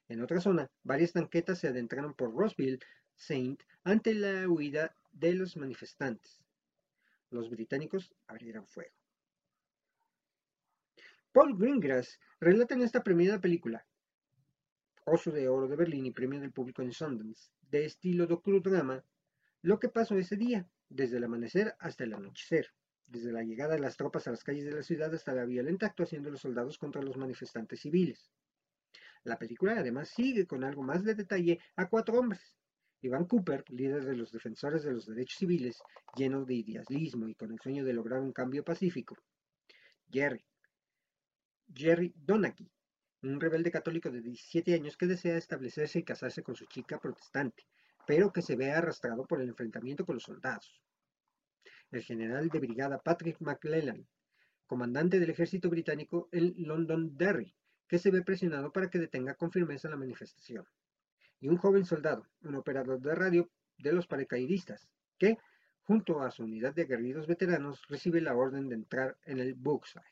En 0.07 0.21
otra 0.21 0.39
zona, 0.39 0.69
varias 0.83 1.11
tanquetas 1.11 1.59
se 1.59 1.67
adentraron 1.67 2.13
por 2.13 2.33
Rossville 2.33 2.79
Saint 3.21 3.61
ante 3.83 4.15
la 4.15 4.49
huida 4.49 4.95
de 5.11 5.35
los 5.35 5.55
manifestantes. 5.55 6.41
Los 7.29 7.51
británicos 7.51 8.15
abrieron 8.25 8.65
fuego. 8.65 8.95
Paul 11.31 11.55
Greengrass 11.55 12.19
relata 12.39 12.73
en 12.73 12.81
esta 12.81 13.03
premiada 13.03 13.39
película, 13.39 13.85
Oso 15.05 15.31
de 15.31 15.47
Oro 15.47 15.67
de 15.67 15.75
Berlín 15.75 16.07
y 16.07 16.11
Premio 16.11 16.39
del 16.39 16.51
Público 16.51 16.81
en 16.81 16.93
Sundance, 16.93 17.51
de 17.69 17.85
estilo 17.85 18.25
docudrama, 18.25 19.05
lo 19.61 19.79
que 19.79 19.89
pasó 19.89 20.17
ese 20.17 20.35
día, 20.35 20.67
desde 20.89 21.17
el 21.17 21.23
amanecer 21.23 21.75
hasta 21.77 22.03
el 22.05 22.15
anochecer, 22.15 22.73
desde 23.05 23.31
la 23.31 23.43
llegada 23.43 23.75
de 23.75 23.81
las 23.81 23.97
tropas 23.97 24.27
a 24.27 24.31
las 24.31 24.43
calles 24.43 24.65
de 24.65 24.71
la 24.71 24.83
ciudad 24.83 25.13
hasta 25.13 25.33
la 25.33 25.45
violenta 25.45 25.85
actuación 25.85 26.23
de 26.23 26.31
los 26.31 26.41
soldados 26.41 26.79
contra 26.79 27.03
los 27.03 27.17
manifestantes 27.17 27.81
civiles. 27.81 28.31
La 29.23 29.37
película 29.37 29.73
además 29.77 30.09
sigue 30.09 30.47
con 30.47 30.63
algo 30.63 30.81
más 30.81 31.03
de 31.03 31.13
detalle 31.13 31.59
a 31.75 31.87
cuatro 31.87 32.17
hombres, 32.17 32.57
Iván 33.03 33.25
Cooper, 33.25 33.65
líder 33.69 34.05
de 34.05 34.15
los 34.15 34.31
defensores 34.31 34.83
de 34.83 34.91
los 34.91 35.07
derechos 35.07 35.39
civiles, 35.39 35.81
lleno 36.15 36.45
de 36.45 36.53
idealismo 36.53 37.27
y 37.27 37.33
con 37.33 37.51
el 37.51 37.59
sueño 37.59 37.83
de 37.83 37.93
lograr 37.93 38.19
un 38.21 38.31
cambio 38.31 38.63
pacífico. 38.63 39.17
Jerry. 40.11 40.45
Jerry 41.73 42.13
Donaghy, 42.15 42.69
un 43.23 43.41
rebelde 43.41 43.71
católico 43.71 44.11
de 44.11 44.21
17 44.21 44.75
años 44.75 44.97
que 44.97 45.07
desea 45.07 45.35
establecerse 45.35 45.97
y 45.97 46.03
casarse 46.03 46.43
con 46.43 46.55
su 46.55 46.65
chica 46.65 46.99
protestante, 46.99 47.65
pero 48.05 48.31
que 48.31 48.43
se 48.43 48.55
ve 48.55 48.71
arrastrado 48.71 49.25
por 49.25 49.41
el 49.41 49.49
enfrentamiento 49.49 50.05
con 50.05 50.15
los 50.15 50.23
soldados. 50.23 50.79
El 51.89 52.03
general 52.03 52.49
de 52.49 52.59
brigada 52.59 53.01
Patrick 53.01 53.37
McClellan, 53.39 54.07
comandante 54.67 55.19
del 55.19 55.31
ejército 55.31 55.71
británico 55.71 56.29
en 56.31 56.53
Londonderry, 56.57 57.55
que 57.87 57.97
se 57.97 58.11
ve 58.11 58.21
presionado 58.21 58.71
para 58.71 58.91
que 58.91 58.99
detenga 58.99 59.33
con 59.33 59.51
firmeza 59.51 59.89
la 59.89 59.97
manifestación 59.97 60.67
y 61.41 61.49
un 61.49 61.57
joven 61.57 61.85
soldado, 61.85 62.27
un 62.43 62.55
operador 62.55 63.01
de 63.01 63.15
radio 63.15 63.49
de 63.79 63.91
los 63.91 64.07
paracaidistas, 64.07 64.87
que, 65.17 65.37
junto 65.81 66.21
a 66.21 66.31
su 66.31 66.43
unidad 66.43 66.73
de 66.73 66.85
guerrilleros 66.85 67.27
veteranos, 67.27 67.81
recibe 67.89 68.21
la 68.21 68.35
orden 68.35 68.69
de 68.69 68.75
entrar 68.75 69.17
en 69.23 69.39
el 69.39 69.55
Brookside. 69.55 70.03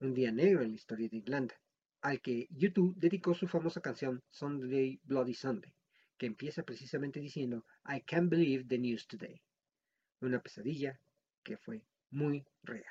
Un 0.00 0.14
día 0.14 0.32
negro 0.32 0.62
en 0.62 0.70
la 0.70 0.74
historia 0.74 1.08
de 1.08 1.18
Irlanda, 1.18 1.54
al 2.00 2.20
que 2.20 2.48
YouTube 2.50 2.96
dedicó 2.96 3.34
su 3.34 3.46
famosa 3.46 3.80
canción 3.80 4.22
Sunday 4.30 4.98
Bloody 5.04 5.34
Sunday, 5.34 5.72
que 6.16 6.26
empieza 6.26 6.62
precisamente 6.62 7.20
diciendo 7.20 7.64
I 7.86 8.00
can't 8.00 8.30
believe 8.30 8.64
the 8.66 8.78
news 8.78 9.06
today. 9.06 9.40
Una 10.20 10.40
pesadilla 10.40 10.98
que 11.42 11.58
fue 11.58 11.84
muy 12.10 12.44
real. 12.62 12.84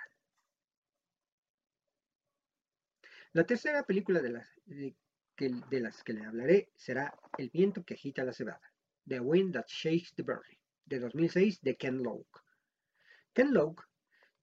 La 3.34 3.46
tercera 3.46 3.84
película 3.84 4.22
de 4.22 4.30
la, 4.30 4.50
de 4.66 4.96
las 5.80 6.04
que 6.04 6.14
le 6.14 6.26
hablaré 6.26 6.70
será 6.76 7.18
El 7.38 7.50
viento 7.50 7.84
que 7.84 7.96
agita 7.96 8.24
la 8.24 8.34
cebada, 8.34 8.62
The 9.08 9.20
Wind 9.20 9.54
That 9.54 9.66
Shakes 9.68 10.14
the 10.16 10.24
Berry, 10.24 10.60
de 10.86 11.00
2006 11.00 11.62
de 11.62 11.76
Ken 11.78 12.04
Loach. 12.04 12.44
Ken 13.34 13.54
Loach 13.54 13.82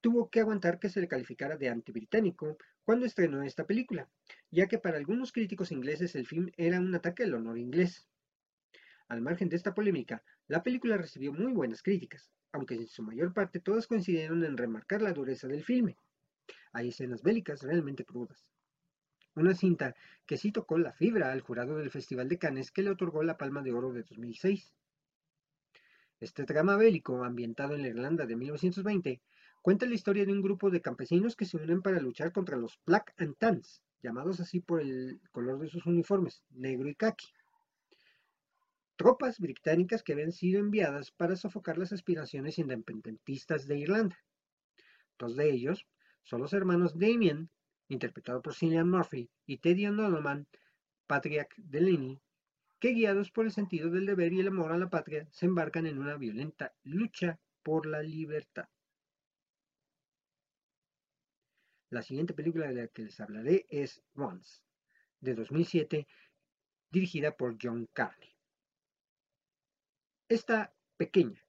tuvo 0.01 0.29
que 0.29 0.41
aguantar 0.41 0.81
que 0.81 0.89
se 0.89 1.01
le 1.01 1.07
calificara 1.07 1.57
de 1.57 1.69
anti-británico 1.69 2.59
cuando 2.85 3.07
estrenó 3.07 3.43
esta 3.43 3.67
película, 3.67 4.09
ya 4.51 4.67
que 4.67 4.79
para 4.79 4.97
algunos 4.97 5.31
críticos 5.31 5.71
ingleses 5.71 6.17
el 6.17 6.27
film 6.27 6.51
era 6.57 6.81
un 6.81 6.95
ataque 6.95 7.25
al 7.25 7.35
honor 7.35 7.59
inglés. 7.59 8.09
Al 9.09 9.21
margen 9.21 9.49
de 9.49 9.57
esta 9.57 9.75
polémica, 9.75 10.25
la 10.49 10.63
película 10.63 10.97
recibió 10.97 11.33
muy 11.33 11.53
buenas 11.53 11.83
críticas, 11.83 12.31
aunque 12.51 12.75
en 12.75 12.89
su 12.89 13.03
mayor 13.03 13.33
parte 13.33 13.61
todas 13.61 13.87
coincidieron 13.87 14.43
en 14.45 14.57
remarcar 14.57 15.03
la 15.03 15.13
dureza 15.13 15.47
del 15.47 15.65
filme. 15.65 15.97
Hay 16.73 16.89
escenas 16.89 17.23
bélicas 17.23 17.63
realmente 17.63 18.05
crudas 18.05 18.51
una 19.39 19.55
cinta 19.55 19.95
que 20.27 20.37
sí 20.37 20.53
tocó 20.53 20.79
la 20.79 20.93
fibra 20.93 21.33
al 21.33 21.41
jurado 21.41 21.77
del 21.77 21.91
Festival 21.91 22.29
de 22.29 22.39
Cannes 22.39 22.71
que 22.71 22.83
le 22.83 22.91
otorgó 22.91 23.23
la 23.23 23.37
Palma 23.37 23.63
de 23.63 23.73
Oro 23.73 23.93
de 23.93 24.03
2006. 24.03 24.75
Este 26.21 26.45
drama 26.45 26.77
bélico, 26.77 27.23
ambientado 27.25 27.75
en 27.75 27.83
la 27.83 27.89
Irlanda 27.89 28.27
de 28.27 28.37
1920, 28.37 29.23
cuenta 29.63 29.87
la 29.87 29.95
historia 29.95 30.27
de 30.27 30.33
un 30.33 30.43
grupo 30.43 30.71
de 30.71 30.81
campesinos 30.81 31.37
que 31.37 31.45
se 31.45 31.57
unen 31.57 31.81
para 31.81 32.01
luchar 32.01 32.33
contra 32.33 32.57
los 32.57 32.81
Black 32.85 33.15
and 33.19 33.37
Tans, 33.39 33.83
llamados 34.03 34.41
así 34.41 34.61
por 34.61 34.81
el 34.81 35.21
color 35.31 35.61
de 35.61 35.69
sus 35.69 35.87
uniformes, 35.87 36.43
negro 36.51 36.89
y 36.89 36.95
khaki. 36.95 37.29
Tropas 38.97 39.39
británicas 39.39 40.03
que 40.03 40.13
habían 40.13 40.33
sido 40.33 40.59
enviadas 40.59 41.13
para 41.13 41.37
sofocar 41.37 41.79
las 41.79 41.93
aspiraciones 41.93 42.59
independentistas 42.59 43.69
de 43.69 43.79
Irlanda. 43.79 44.19
Dos 45.19 45.37
de 45.37 45.51
ellos 45.51 45.87
son 46.25 46.41
los 46.41 46.53
hermanos 46.53 46.99
Damien 46.99 47.49
interpretado 47.89 48.43
por 48.43 48.55
Cillian 48.55 48.89
Murphy, 48.89 49.31
y 49.47 49.59
Teddy 49.59 49.87
O'Donovan, 49.87 50.47
Patrick 51.07 51.55
Delaney, 51.57 52.21
que 52.79 52.91
guiados 52.91 53.31
por 53.31 53.47
el 53.47 53.53
sentido 53.53 53.91
del 53.91 54.07
deber 54.07 54.33
y 54.33 54.41
el 54.41 54.49
amor 54.49 54.73
a 54.73 54.79
la 54.79 54.91
patria, 54.91 55.29
se 55.33 55.47
embarcan 55.47 55.87
en 55.87 55.99
una 55.99 56.17
violenta 56.17 56.75
lucha 56.85 57.41
por 57.63 57.87
la 57.87 58.03
libertad. 58.03 58.69
La 61.91 62.03
siguiente 62.03 62.35
película 62.35 62.69
de 62.69 62.75
la 62.75 62.89
que 62.89 63.03
les 63.03 63.19
hablaré 63.19 63.67
es 63.71 64.03
Once, 64.15 64.63
de 65.21 65.35
2007, 65.35 66.07
dirigida 66.91 67.37
por 67.37 67.57
John 67.61 67.89
Carney. 67.93 68.35
Esta 70.29 70.75
pequeña, 70.99 71.43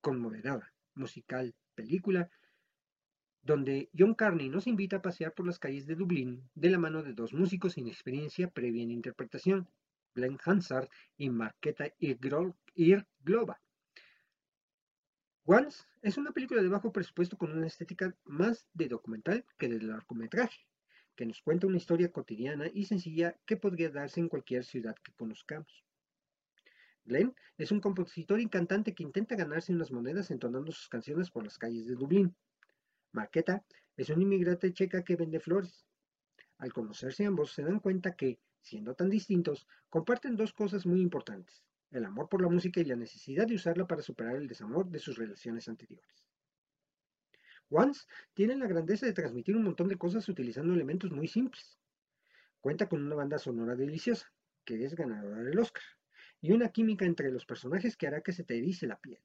conmovedora, 0.00 0.74
musical 0.94 1.54
película 1.74 2.30
donde 3.48 3.88
John 3.98 4.12
Carney 4.12 4.50
nos 4.50 4.66
invita 4.66 4.96
a 4.96 5.02
pasear 5.02 5.32
por 5.32 5.46
las 5.46 5.58
calles 5.58 5.86
de 5.86 5.94
Dublín 5.94 6.50
de 6.54 6.68
la 6.68 6.76
mano 6.76 7.02
de 7.02 7.14
dos 7.14 7.32
músicos 7.32 7.72
sin 7.72 7.88
experiencia 7.88 8.50
previa 8.50 8.82
en 8.82 8.90
interpretación, 8.90 9.66
Glenn 10.14 10.38
Hansard 10.44 10.90
y 11.16 11.30
Marqueta 11.30 11.86
Irgloba. 11.98 13.58
Once 15.46 15.84
es 16.02 16.18
una 16.18 16.32
película 16.32 16.60
de 16.60 16.68
bajo 16.68 16.92
presupuesto 16.92 17.38
con 17.38 17.52
una 17.52 17.66
estética 17.66 18.14
más 18.24 18.66
de 18.74 18.88
documental 18.88 19.46
que 19.56 19.70
de 19.70 19.80
largometraje, 19.80 20.66
que 21.16 21.24
nos 21.24 21.40
cuenta 21.40 21.66
una 21.66 21.78
historia 21.78 22.12
cotidiana 22.12 22.66
y 22.70 22.84
sencilla 22.84 23.34
que 23.46 23.56
podría 23.56 23.88
darse 23.88 24.20
en 24.20 24.28
cualquier 24.28 24.62
ciudad 24.62 24.94
que 25.02 25.12
conozcamos. 25.12 25.86
Glenn 27.06 27.34
es 27.56 27.72
un 27.72 27.80
compositor 27.80 28.42
y 28.42 28.48
cantante 28.50 28.94
que 28.94 29.04
intenta 29.04 29.36
ganarse 29.36 29.72
unas 29.72 29.90
monedas 29.90 30.30
entonando 30.30 30.70
sus 30.70 30.90
canciones 30.90 31.30
por 31.30 31.44
las 31.44 31.56
calles 31.56 31.86
de 31.86 31.94
Dublín. 31.94 32.36
Marqueta 33.18 33.64
es 33.96 34.10
un 34.10 34.22
inmigrante 34.22 34.72
checa 34.72 35.02
que 35.02 35.16
vende 35.16 35.40
flores. 35.40 35.84
Al 36.58 36.72
conocerse 36.72 37.24
ambos 37.24 37.50
se 37.52 37.64
dan 37.64 37.80
cuenta 37.80 38.14
que, 38.14 38.38
siendo 38.60 38.94
tan 38.94 39.10
distintos, 39.10 39.66
comparten 39.88 40.36
dos 40.36 40.52
cosas 40.52 40.86
muy 40.86 41.00
importantes, 41.00 41.64
el 41.90 42.04
amor 42.04 42.28
por 42.28 42.40
la 42.40 42.48
música 42.48 42.80
y 42.80 42.84
la 42.84 42.94
necesidad 42.94 43.48
de 43.48 43.56
usarla 43.56 43.88
para 43.88 44.02
superar 44.02 44.36
el 44.36 44.46
desamor 44.46 44.88
de 44.88 45.00
sus 45.00 45.18
relaciones 45.18 45.68
anteriores. 45.68 46.24
Once 47.70 48.06
tiene 48.34 48.54
la 48.54 48.68
grandeza 48.68 49.04
de 49.04 49.12
transmitir 49.12 49.56
un 49.56 49.64
montón 49.64 49.88
de 49.88 49.98
cosas 49.98 50.28
utilizando 50.28 50.72
elementos 50.72 51.10
muy 51.10 51.26
simples. 51.26 51.76
Cuenta 52.60 52.88
con 52.88 53.04
una 53.04 53.16
banda 53.16 53.38
sonora 53.38 53.74
deliciosa, 53.74 54.32
que 54.64 54.84
es 54.84 54.94
ganadora 54.94 55.42
del 55.42 55.58
Oscar, 55.58 55.82
y 56.40 56.52
una 56.52 56.68
química 56.68 57.04
entre 57.04 57.32
los 57.32 57.44
personajes 57.44 57.96
que 57.96 58.06
hará 58.06 58.20
que 58.20 58.32
se 58.32 58.44
te 58.44 58.56
erice 58.56 58.86
la 58.86 59.00
piel. 59.00 59.20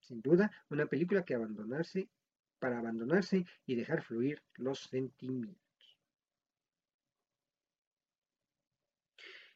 Sin 0.00 0.22
duda, 0.22 0.50
una 0.70 0.86
película 0.86 1.24
que 1.24 1.36
abandonarse 1.36 2.08
para 2.58 2.78
abandonarse 2.78 3.44
y 3.66 3.74
dejar 3.74 4.02
fluir 4.02 4.42
los 4.56 4.80
sentimientos. 4.80 5.68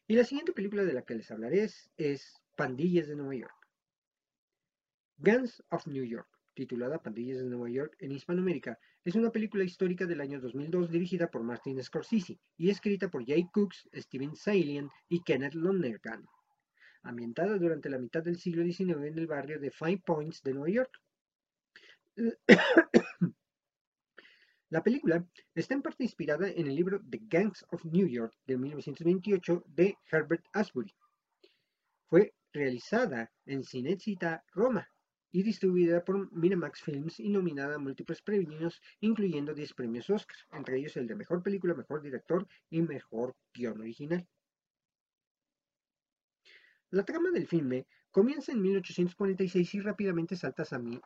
Y 0.07 0.17
la 0.17 0.25
siguiente 0.25 0.53
película 0.53 0.85
de 0.85 0.93
la 0.93 1.03
que 1.03 1.15
les 1.15 1.31
hablaré 1.31 1.71
es, 1.97 2.43
Pandillas 2.57 3.09
de 3.09 3.17
Nueva 3.17 3.35
York. 3.35 3.69
Guns 5.17 5.63
of 5.71 5.87
New 5.87 6.05
York, 6.05 6.29
titulada 6.55 7.03
Pandillas 7.03 7.39
de 7.39 7.45
Nueva 7.45 7.71
York 7.71 7.97
en 7.99 8.13
Hispanoamérica, 8.13 8.79
es 9.05 9.15
una 9.15 9.31
película 9.31 9.65
histórica 9.65 10.05
del 10.05 10.21
año 10.21 10.41
2002 10.41 10.91
dirigida 10.91 11.31
por 11.31 11.43
Martin 11.43 11.83
Scorsese 11.83 12.39
y 12.57 12.71
escrita 12.71 13.09
por 13.09 13.25
Jay 13.25 13.49
Cooks, 13.53 13.89
Steven 13.95 14.37
Salian 14.37 14.91
y 15.09 15.23
Kenneth 15.23 15.55
Lonergan, 15.55 16.27
ambientada 17.03 17.57
durante 17.57 17.89
la 17.89 17.99
mitad 17.99 18.23
del 18.23 18.39
siglo 18.39 18.65
XIX 18.65 19.07
en 19.07 19.19
el 19.19 19.27
barrio 19.27 19.59
de 19.59 19.71
Five 19.71 20.03
Points 20.05 20.43
de 20.43 20.53
Nueva 20.53 20.69
York. 20.69 21.01
La 24.69 24.83
película 24.83 25.27
está 25.55 25.75
en 25.75 25.83
parte 25.83 26.05
inspirada 26.05 26.49
en 26.49 26.67
el 26.67 26.75
libro 26.75 27.01
The 27.11 27.21
Gangs 27.25 27.65
of 27.71 27.85
New 27.85 28.07
York 28.07 28.35
de 28.47 28.57
1928 28.57 29.65
de 29.69 29.97
Herbert 30.11 30.45
Asbury. 30.53 30.95
Fue 32.09 32.35
realizada 32.53 33.31
en 33.47 33.63
Cinecittà 33.65 34.45
Roma 34.53 34.89
y 35.31 35.43
distribuida 35.43 36.05
por 36.05 36.31
Miramax 36.33 36.83
Films 36.83 37.19
y 37.21 37.31
nominada 37.31 37.77
a 37.77 37.79
múltiples 37.79 38.21
premios, 38.21 38.81
incluyendo 39.01 39.55
10 39.55 39.73
premios 39.73 40.11
Oscar, 40.11 40.37
entre 40.53 40.79
ellos 40.79 40.97
el 40.97 41.07
de 41.07 41.17
Mejor 41.17 41.43
Película, 41.43 41.75
Mejor 41.75 42.03
Director 42.03 42.47
y 42.69 42.83
Mejor 42.83 43.35
Guión 43.55 43.81
Original. 43.81 44.27
La 46.91 47.05
trama 47.05 47.31
del 47.31 47.47
filme 47.47 47.87
Comienza 48.13 48.53
en 48.53 48.61
1846 48.61 49.75
y 49.75 49.81
rápidamente 49.81 50.37
salta 50.37 50.65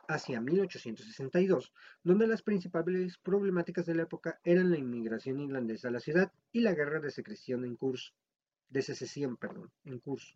hacia 0.09 0.41
1862, 0.41 1.71
donde 2.03 2.27
las 2.27 2.41
principales 2.41 3.17
problemáticas 3.17 3.85
de 3.85 3.95
la 3.95 4.03
época 4.03 4.41
eran 4.43 4.69
la 4.71 4.77
inmigración 4.77 5.39
irlandesa 5.39 5.87
a 5.87 5.91
la 5.91 6.01
ciudad 6.01 6.33
y 6.51 6.59
la 6.59 6.73
guerra 6.73 6.99
de 6.99 7.09
secesión 7.09 7.63
en 7.63 7.77
curso. 7.77 8.11
De 8.67 8.81
secesión, 8.81 9.39
en 9.85 9.99
curso. 9.99 10.35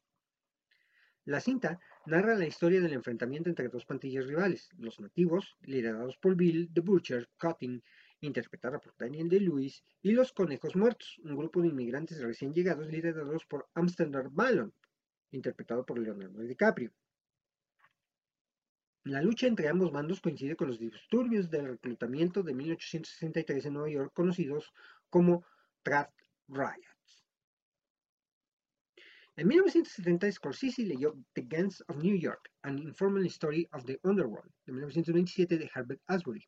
La 1.26 1.42
cinta 1.42 1.82
narra 2.06 2.36
la 2.36 2.48
historia 2.48 2.80
del 2.80 2.94
enfrentamiento 2.94 3.50
entre 3.50 3.68
dos 3.68 3.86
pandillas 3.86 4.26
rivales, 4.26 4.70
los 4.78 4.98
nativos, 5.02 5.58
liderados 5.64 6.16
por 6.16 6.38
Bill 6.38 6.72
the 6.74 6.80
Butcher 6.80 7.28
Cutting, 7.38 7.84
interpretada 8.22 8.80
por 8.80 8.96
Daniel 8.96 9.28
de 9.28 9.42
Lewis, 9.42 9.84
y 10.02 10.14
los 10.14 10.32
Conejos 10.32 10.78
Muertos, 10.78 11.20
un 11.26 11.36
grupo 11.36 11.62
de 11.62 11.68
inmigrantes 11.68 12.22
recién 12.22 12.54
llegados 12.54 12.88
liderados 12.88 13.46
por 13.46 13.68
Amsterdam 13.74 14.30
Ballon, 14.34 14.74
interpretado 15.32 15.86
por 15.86 16.00
Leonardo 16.00 16.42
DiCaprio. 16.42 16.92
La 19.04 19.22
lucha 19.22 19.48
entre 19.48 19.68
ambos 19.68 19.92
bandos 19.92 20.22
coincide 20.22 20.56
con 20.56 20.68
los 20.68 20.80
disturbios 20.80 21.50
del 21.50 21.68
reclutamiento 21.68 22.44
de 22.44 22.54
1863 22.54 23.66
en 23.66 23.74
Nueva 23.74 23.90
York, 23.90 24.12
conocidos 24.14 24.72
como 25.10 25.44
Draft 25.84 26.14
Riots. 26.48 27.26
En 29.38 29.48
1970, 29.48 30.32
Scorsese 30.32 30.84
leyó 30.84 31.18
The 31.34 31.42
Gangs 31.48 31.84
of 31.88 31.98
New 31.98 32.16
York, 32.16 32.52
An 32.62 32.78
Informal 32.78 33.26
Story 33.26 33.68
of 33.72 33.86
the 33.86 34.00
Underworld, 34.04 34.52
de 34.66 34.74
1927 34.74 35.58
de 35.58 35.72
Herbert 35.74 36.02
Asbury, 36.06 36.48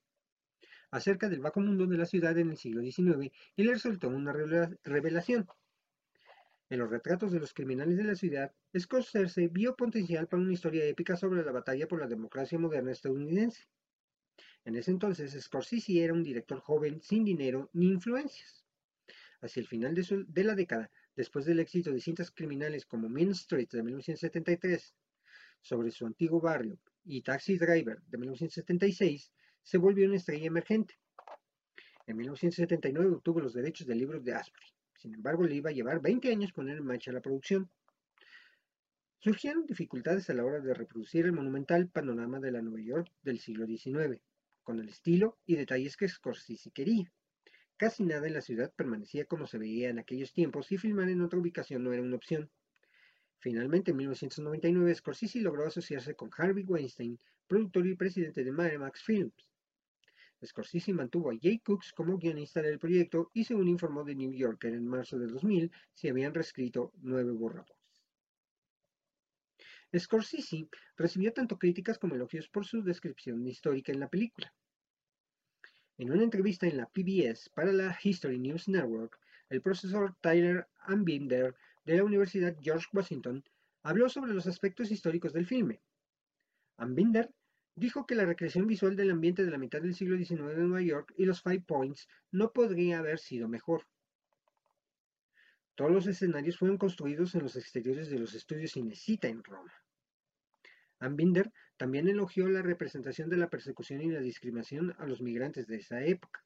acerca 0.91 1.27
del 1.29 1.39
bajo 1.39 1.59
mundo 1.59 1.87
de 1.87 1.97
la 1.97 2.05
ciudad 2.05 2.37
en 2.37 2.51
el 2.51 2.57
siglo 2.57 2.83
XIX, 2.83 3.31
y 3.55 3.63
le 3.63 3.71
resultó 3.73 4.09
una 4.09 4.31
revelación. 4.83 5.47
En 6.73 6.79
los 6.79 6.89
retratos 6.89 7.31
de 7.31 7.39
los 7.39 7.53
criminales 7.53 7.97
de 7.97 8.03
la 8.03 8.15
ciudad, 8.15 8.51
Scorsese 8.75 9.47
vio 9.47 9.75
potencial 9.75 10.27
para 10.27 10.41
una 10.41 10.53
historia 10.53 10.83
épica 10.85 11.15
sobre 11.15 11.45
la 11.45 11.51
batalla 11.51 11.87
por 11.87 11.99
la 11.99 12.07
democracia 12.07 12.57
moderna 12.57 12.91
estadounidense. 12.91 13.67
En 14.65 14.75
ese 14.75 14.89
entonces, 14.89 15.39
Scorsese 15.39 16.03
era 16.03 16.13
un 16.13 16.23
director 16.23 16.59
joven 16.61 16.99
sin 16.99 17.25
dinero 17.25 17.69
ni 17.73 17.89
influencias. 17.89 18.65
Hacia 19.41 19.59
el 19.61 19.67
final 19.67 19.93
de, 19.93 20.43
la 20.43 20.55
década, 20.55 20.89
después 21.15 21.45
del 21.45 21.59
éxito 21.59 21.91
de 21.91 22.01
cintas 22.01 22.31
criminales 22.31 22.87
como 22.87 23.07
Mean 23.07 23.29
Street 23.33 23.69
de 23.69 23.83
1973, 23.83 24.95
sobre 25.61 25.91
su 25.91 26.07
antiguo 26.07 26.41
barrio, 26.41 26.79
y 27.03 27.21
Taxi 27.21 27.59
Driver 27.59 28.01
de 28.01 28.17
1976, 28.17 29.31
se 29.61 29.77
volvió 29.77 30.07
una 30.07 30.17
estrella 30.17 30.47
emergente. 30.47 30.95
En 32.07 32.17
1979 32.17 33.11
obtuvo 33.11 33.41
los 33.41 33.53
derechos 33.53 33.85
del 33.85 33.99
libro 33.99 34.19
de 34.19 34.33
Asbury. 34.33 34.72
Sin 35.03 35.15
embargo, 35.15 35.43
le 35.43 35.55
iba 35.55 35.69
a 35.69 35.73
llevar 35.73 36.01
20 36.01 36.31
años 36.31 36.53
poner 36.53 36.77
en 36.77 36.85
marcha 36.85 37.11
la 37.11 37.19
producción. 37.19 37.69
Surgieron 39.19 39.65
dificultades 39.65 40.29
a 40.29 40.33
la 40.33 40.45
hora 40.45 40.61
de 40.61 40.73
reproducir 40.73 41.25
el 41.25 41.33
monumental 41.33 41.89
panorama 41.89 42.39
de 42.39 42.53
la 42.53 42.61
Nueva 42.61 42.79
York 42.79 43.11
del 43.21 43.37
siglo 43.39 43.65
XIX, 43.65 44.21
con 44.63 44.79
el 44.79 44.87
estilo 44.87 45.37
y 45.45 45.57
detalles 45.57 45.97
que 45.97 46.07
Scorsese 46.07 46.71
quería. 46.71 47.11
Casi 47.75 48.05
nada 48.05 48.27
en 48.27 48.33
la 48.33 48.39
ciudad 48.39 48.71
permanecía 48.73 49.25
como 49.25 49.45
se 49.45 49.57
veía 49.57 49.89
en 49.89 49.99
aquellos 49.99 50.31
tiempos 50.31 50.71
y 50.71 50.77
filmar 50.77 51.09
en 51.09 51.19
otra 51.19 51.37
ubicación 51.37 51.83
no 51.83 51.91
era 51.91 52.01
una 52.01 52.15
opción. 52.15 52.49
Finalmente, 53.39 53.91
en 53.91 53.97
1999, 53.97 54.95
Scorsese 54.95 55.41
logró 55.41 55.67
asociarse 55.67 56.15
con 56.15 56.29
Harvey 56.37 56.63
Weinstein, 56.63 57.19
productor 57.45 57.87
y 57.87 57.95
presidente 57.95 58.45
de 58.45 58.53
Miramax 58.53 59.03
Films. 59.03 59.33
Scorsese 60.45 60.93
mantuvo 60.93 61.31
a 61.31 61.37
Jay 61.41 61.59
Cooks 61.59 61.93
como 61.93 62.17
guionista 62.17 62.61
del 62.61 62.79
proyecto 62.79 63.29
y 63.33 63.43
según 63.43 63.67
informó 63.67 64.03
The 64.03 64.15
New 64.15 64.33
Yorker 64.33 64.73
en 64.73 64.87
marzo 64.87 65.17
de 65.17 65.27
2000, 65.27 65.71
se 65.93 66.09
habían 66.09 66.33
reescrito 66.33 66.91
nueve 67.01 67.31
borradores. 67.31 67.77
Scorsese 69.97 70.67
recibió 70.97 71.33
tanto 71.33 71.57
críticas 71.57 71.99
como 71.99 72.15
elogios 72.15 72.49
por 72.49 72.65
su 72.65 72.81
descripción 72.83 73.45
histórica 73.47 73.91
en 73.91 73.99
la 73.99 74.09
película. 74.09 74.53
En 75.97 76.11
una 76.11 76.23
entrevista 76.23 76.67
en 76.67 76.77
la 76.77 76.87
PBS 76.87 77.49
para 77.49 77.71
la 77.71 77.97
History 78.01 78.39
News 78.39 78.67
Network, 78.67 79.19
el 79.49 79.61
profesor 79.61 80.15
Tyler 80.21 80.67
Ambinder 80.79 81.55
de 81.85 81.97
la 81.97 82.03
Universidad 82.03 82.57
George 82.59 82.87
Washington 82.91 83.43
habló 83.83 84.09
sobre 84.09 84.33
los 84.33 84.47
aspectos 84.47 84.89
históricos 84.89 85.33
del 85.33 85.45
filme. 85.45 85.81
Ambinder 86.77 87.31
dijo 87.75 88.05
que 88.05 88.15
la 88.15 88.25
recreación 88.25 88.67
visual 88.67 88.95
del 88.95 89.11
ambiente 89.11 89.43
de 89.43 89.51
la 89.51 89.57
mitad 89.57 89.81
del 89.81 89.95
siglo 89.95 90.17
XIX 90.17 90.55
de 90.55 90.63
Nueva 90.63 90.81
York 90.81 91.13
y 91.17 91.25
los 91.25 91.41
Five 91.41 91.61
Points 91.61 92.07
no 92.31 92.51
podría 92.51 92.99
haber 92.99 93.19
sido 93.19 93.47
mejor. 93.47 93.87
Todos 95.75 95.91
los 95.91 96.07
escenarios 96.07 96.57
fueron 96.57 96.77
construidos 96.77 97.33
en 97.33 97.43
los 97.43 97.55
exteriores 97.55 98.09
de 98.09 98.19
los 98.19 98.35
estudios 98.35 98.73
Cinecita 98.73 99.27
en 99.27 99.43
Roma. 99.43 99.73
Ambinder 100.99 101.51
también 101.77 102.07
elogió 102.07 102.47
la 102.47 102.61
representación 102.61 103.29
de 103.29 103.37
la 103.37 103.49
persecución 103.49 104.01
y 104.01 104.11
la 104.11 104.21
discriminación 104.21 104.95
a 104.99 105.05
los 105.05 105.21
migrantes 105.21 105.67
de 105.67 105.77
esa 105.77 106.03
época, 106.05 106.45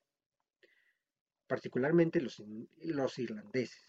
particularmente 1.45 2.21
los, 2.21 2.41
los 2.77 3.19
irlandeses. 3.19 3.86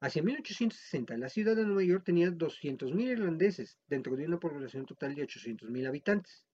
Hacia 0.00 0.22
1860, 0.22 1.16
la 1.16 1.28
ciudad 1.28 1.56
de 1.56 1.64
Nueva 1.64 1.84
York 1.84 2.04
tenía 2.04 2.28
200.000 2.28 3.00
irlandeses 3.00 3.78
dentro 3.86 4.16
de 4.16 4.26
una 4.26 4.38
población 4.38 4.86
total 4.86 5.14
de 5.14 5.26
800.000 5.26 5.88
habitantes. 5.88 6.44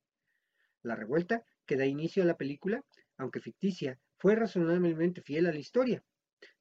La 0.82 0.94
revuelta, 0.96 1.44
que 1.66 1.76
da 1.76 1.86
inicio 1.86 2.22
a 2.22 2.26
la 2.26 2.36
película, 2.36 2.84
aunque 3.16 3.40
ficticia, 3.40 3.98
fue 4.18 4.36
razonablemente 4.36 5.22
fiel 5.22 5.46
a 5.46 5.52
la 5.52 5.58
historia 5.58 6.04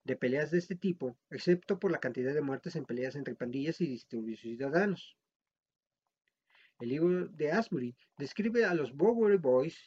de 0.04 0.16
peleas 0.16 0.50
de 0.52 0.58
este 0.58 0.76
tipo, 0.76 1.18
excepto 1.30 1.80
por 1.80 1.92
la 1.92 2.00
cantidad 2.00 2.34
de 2.34 2.42
muertes 2.42 2.76
en 2.76 2.86
peleas 2.86 3.16
entre 3.16 3.36
pandillas 3.36 3.80
y 3.82 3.88
disturbios 3.88 4.40
ciudadanos. 4.40 5.16
El 6.80 6.90
libro 6.90 7.28
de 7.28 7.52
Asbury 7.52 7.96
describe 8.18 8.66
a 8.66 8.74
los 8.74 8.96
Bowery 8.96 9.38
Boys, 9.38 9.78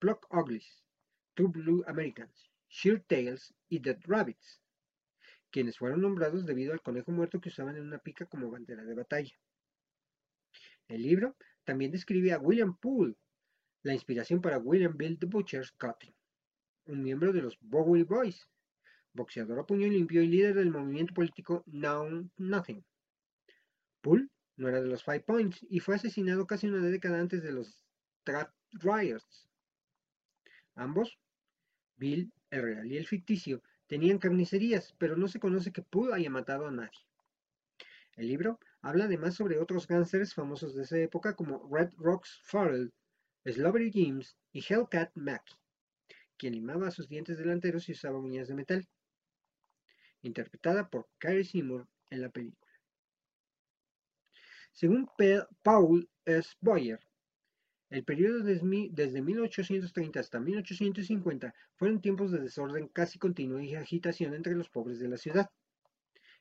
Pluck 0.00 0.26
Uglies, 0.30 0.84
Two 1.34 1.48
Blue 1.48 1.84
Americans, 1.86 2.50
Sheer 2.68 3.00
Tails 3.00 3.54
y 3.68 3.78
Dead 3.78 3.98
Rabbits, 4.04 4.60
quienes 5.54 5.78
fueron 5.78 6.00
nombrados 6.00 6.44
debido 6.46 6.72
al 6.72 6.82
conejo 6.82 7.12
muerto 7.12 7.40
que 7.40 7.48
usaban 7.48 7.76
en 7.76 7.84
una 7.84 8.00
pica 8.00 8.26
como 8.26 8.50
bandera 8.50 8.82
de 8.82 8.92
batalla. 8.92 9.38
El 10.88 11.02
libro 11.02 11.36
también 11.62 11.92
describe 11.92 12.32
a 12.32 12.40
William 12.40 12.76
Poole, 12.76 13.14
la 13.84 13.94
inspiración 13.94 14.40
para 14.40 14.58
William 14.58 14.96
Bill 14.96 15.16
the 15.16 15.26
Butcher's 15.26 15.70
Cutting, 15.70 16.12
un 16.86 17.04
miembro 17.04 17.32
de 17.32 17.40
los 17.40 17.56
Bowery 17.60 18.02
Boys, 18.02 18.48
boxeador 19.12 19.60
a 19.60 19.64
puño 19.64 19.86
limpio 19.86 20.22
y 20.22 20.26
líder 20.26 20.56
del 20.56 20.72
movimiento 20.72 21.14
político 21.14 21.62
Now 21.68 22.28
Nothing. 22.36 22.84
Poole 24.00 24.26
no 24.56 24.68
era 24.68 24.82
de 24.82 24.88
los 24.88 25.04
Five 25.04 25.20
Points 25.20 25.64
y 25.70 25.78
fue 25.78 25.94
asesinado 25.94 26.48
casi 26.48 26.66
una 26.66 26.80
década 26.80 27.20
antes 27.20 27.44
de 27.44 27.52
los 27.52 27.80
Trap 28.24 28.50
Riots. 28.72 29.48
Ambos, 30.74 31.16
Bill, 31.94 32.32
el 32.50 32.62
real 32.62 32.90
y 32.90 32.96
el 32.96 33.06
ficticio, 33.06 33.62
tenían 33.94 34.18
carnicerías, 34.18 34.92
pero 34.98 35.16
no 35.16 35.28
se 35.28 35.38
conoce 35.38 35.70
que 35.70 35.80
Poole 35.80 36.16
haya 36.16 36.28
matado 36.28 36.66
a 36.66 36.72
nadie. 36.72 36.98
El 38.16 38.26
libro 38.26 38.58
habla 38.82 39.04
además 39.04 39.36
sobre 39.36 39.60
otros 39.60 39.86
gángsters 39.86 40.34
famosos 40.34 40.74
de 40.74 40.82
esa 40.82 40.98
época 40.98 41.36
como 41.36 41.68
Red 41.72 41.92
Rocks 41.98 42.40
Farrell, 42.42 42.92
Slobbery 43.44 43.92
James 43.94 44.36
y 44.50 44.64
Hellcat 44.68 45.12
Mackie, 45.14 45.54
quien 46.36 46.54
limaba 46.54 46.90
sus 46.90 47.08
dientes 47.08 47.38
delanteros 47.38 47.88
y 47.88 47.92
usaba 47.92 48.18
uñas 48.18 48.48
de 48.48 48.56
metal 48.56 48.88
interpretada 50.22 50.90
por 50.90 51.08
Carrie 51.18 51.44
Seymour 51.44 51.86
en 52.10 52.22
la 52.22 52.30
película. 52.30 52.72
Según 54.72 55.08
Paul 55.62 56.10
S. 56.24 56.56
Boyer, 56.60 56.98
el 57.94 58.02
periodo 58.02 58.40
desde 58.42 59.22
1830 59.22 60.18
hasta 60.18 60.40
1850 60.40 61.54
fueron 61.76 62.00
tiempos 62.00 62.32
de 62.32 62.40
desorden 62.40 62.88
casi 62.88 63.20
continuo 63.20 63.60
y 63.60 63.76
agitación 63.76 64.34
entre 64.34 64.56
los 64.56 64.68
pobres 64.68 64.98
de 64.98 65.06
la 65.06 65.16
ciudad. 65.16 65.48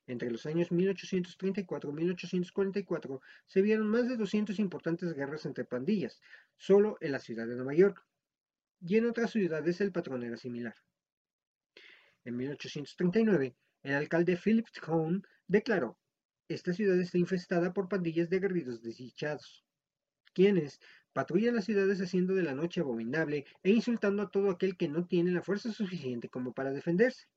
Entre 0.07 0.31
los 0.31 0.47
años 0.47 0.71
1834 0.71 1.91
y 1.91 1.93
1844 1.93 3.21
se 3.45 3.61
vieron 3.61 3.87
más 3.87 4.09
de 4.09 4.17
200 4.17 4.57
importantes 4.57 5.13
guerras 5.13 5.45
entre 5.45 5.63
pandillas, 5.63 6.19
solo 6.57 6.97
en 7.01 7.11
la 7.11 7.19
ciudad 7.19 7.45
de 7.45 7.55
Nueva 7.55 7.75
York, 7.75 8.03
y 8.81 8.97
en 8.97 9.05
otras 9.05 9.29
ciudades 9.29 9.79
el 9.79 9.91
patrón 9.91 10.23
era 10.23 10.37
similar. 10.37 10.73
En 12.25 12.35
1839, 12.35 13.55
el 13.83 13.93
alcalde 13.93 14.39
Philip 14.43 14.65
Cohn 14.83 15.21
declaró, 15.45 15.99
esta 16.47 16.73
ciudad 16.73 16.99
está 16.99 17.19
infestada 17.19 17.73
por 17.73 17.89
pandillas 17.89 18.31
de 18.31 18.37
aguerridos 18.37 18.81
desdichados, 18.81 19.63
quienes 20.33 20.79
patrullan 21.13 21.55
las 21.55 21.65
ciudades 21.65 22.01
haciendo 22.01 22.33
de 22.33 22.43
la 22.43 22.55
noche 22.55 22.81
abominable 22.81 23.45
e 23.61 23.71
insultando 23.71 24.23
a 24.23 24.31
todo 24.31 24.49
aquel 24.49 24.75
que 24.75 24.89
no 24.89 25.05
tiene 25.05 25.31
la 25.31 25.43
fuerza 25.43 25.71
suficiente 25.71 26.29
como 26.29 26.53
para 26.53 26.71
defenderse. 26.71 27.27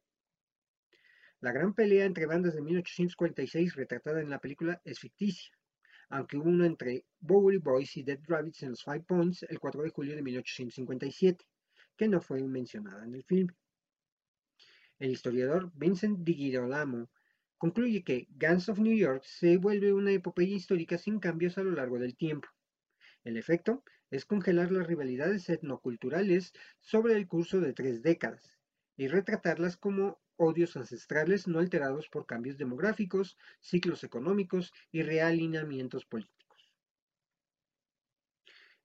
La 1.40 1.52
gran 1.52 1.74
pelea 1.74 2.06
entre 2.06 2.26
bandas 2.26 2.54
de 2.54 2.62
1846 2.62 3.76
retratada 3.76 4.20
en 4.20 4.30
la 4.30 4.40
película 4.40 4.80
es 4.84 4.98
ficticia, 4.98 5.52
aunque 6.08 6.38
hubo 6.38 6.48
una 6.48 6.66
entre 6.66 7.04
Bowery 7.20 7.58
Boys 7.58 7.96
y 7.98 8.02
Dead 8.02 8.18
Rabbits 8.26 8.62
en 8.62 8.70
los 8.70 8.82
Five 8.82 9.00
Points 9.00 9.42
el 9.42 9.60
4 9.60 9.82
de 9.82 9.90
julio 9.90 10.16
de 10.16 10.22
1857, 10.22 11.44
que 11.96 12.08
no 12.08 12.20
fue 12.20 12.42
mencionada 12.42 13.04
en 13.04 13.14
el 13.14 13.24
filme. 13.24 13.52
El 14.98 15.10
historiador 15.10 15.70
Vincent 15.74 16.20
Di 16.20 16.34
Girolamo 16.34 17.10
concluye 17.58 18.02
que 18.02 18.26
Guns 18.30 18.70
of 18.70 18.78
New 18.78 18.96
York 18.96 19.24
se 19.24 19.58
vuelve 19.58 19.92
una 19.92 20.12
epopeya 20.12 20.56
histórica 20.56 20.96
sin 20.96 21.20
cambios 21.20 21.58
a 21.58 21.62
lo 21.62 21.72
largo 21.72 21.98
del 21.98 22.16
tiempo. 22.16 22.48
El 23.26 23.36
efecto 23.36 23.82
es 24.12 24.24
congelar 24.24 24.70
las 24.70 24.86
rivalidades 24.86 25.48
etnoculturales 25.48 26.52
sobre 26.78 27.14
el 27.16 27.26
curso 27.26 27.58
de 27.58 27.72
tres 27.72 28.00
décadas 28.00 28.60
y 28.96 29.08
retratarlas 29.08 29.76
como 29.76 30.20
odios 30.36 30.76
ancestrales 30.76 31.48
no 31.48 31.58
alterados 31.58 32.08
por 32.08 32.24
cambios 32.24 32.56
demográficos, 32.56 33.36
ciclos 33.58 34.04
económicos 34.04 34.72
y 34.92 35.02
realineamientos 35.02 36.06
políticos. 36.06 36.72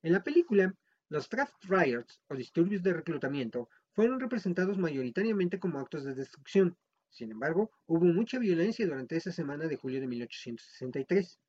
En 0.01 0.11
la 0.11 0.23
película, 0.23 0.75
los 1.07 1.29
draft 1.29 1.63
riots 1.65 2.19
o 2.27 2.35
disturbios 2.35 2.81
de 2.81 2.93
reclutamiento 2.93 3.69
fueron 3.91 4.19
representados 4.19 4.79
mayoritariamente 4.79 5.59
como 5.59 5.77
actos 5.77 6.03
de 6.03 6.15
destrucción. 6.15 6.75
Sin 7.11 7.29
embargo, 7.29 7.69
hubo 7.85 8.05
mucha 8.05 8.39
violencia 8.39 8.87
durante 8.87 9.17
esa 9.17 9.31
semana 9.31 9.67
de 9.67 9.75
julio 9.75 10.01
de 10.01 10.07
1863. 10.07 11.39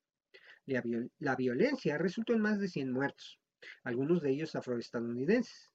La, 0.65 1.35
violencia 1.35 1.97
resultó 1.97 2.33
en 2.33 2.41
más 2.41 2.59
de 2.59 2.69
100 2.69 2.91
muertos, 2.91 3.39
algunos 3.83 4.21
de 4.21 4.31
ellos 4.31 4.55
afroestadounidenses. 4.55 5.71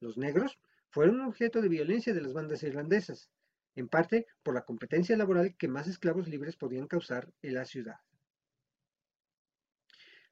Los 0.00 0.16
negros 0.16 0.58
fueron 0.90 1.20
objeto 1.20 1.60
de 1.60 1.68
violencia 1.68 2.14
de 2.14 2.22
las 2.22 2.32
bandas 2.32 2.62
irlandesas, 2.62 3.30
en 3.74 3.88
parte 3.88 4.26
por 4.42 4.54
la 4.54 4.64
competencia 4.64 5.16
laboral 5.16 5.56
que 5.56 5.68
más 5.68 5.86
esclavos 5.86 6.28
libres 6.28 6.56
podían 6.56 6.86
causar 6.86 7.30
en 7.42 7.54
la 7.54 7.64
ciudad. 7.64 7.96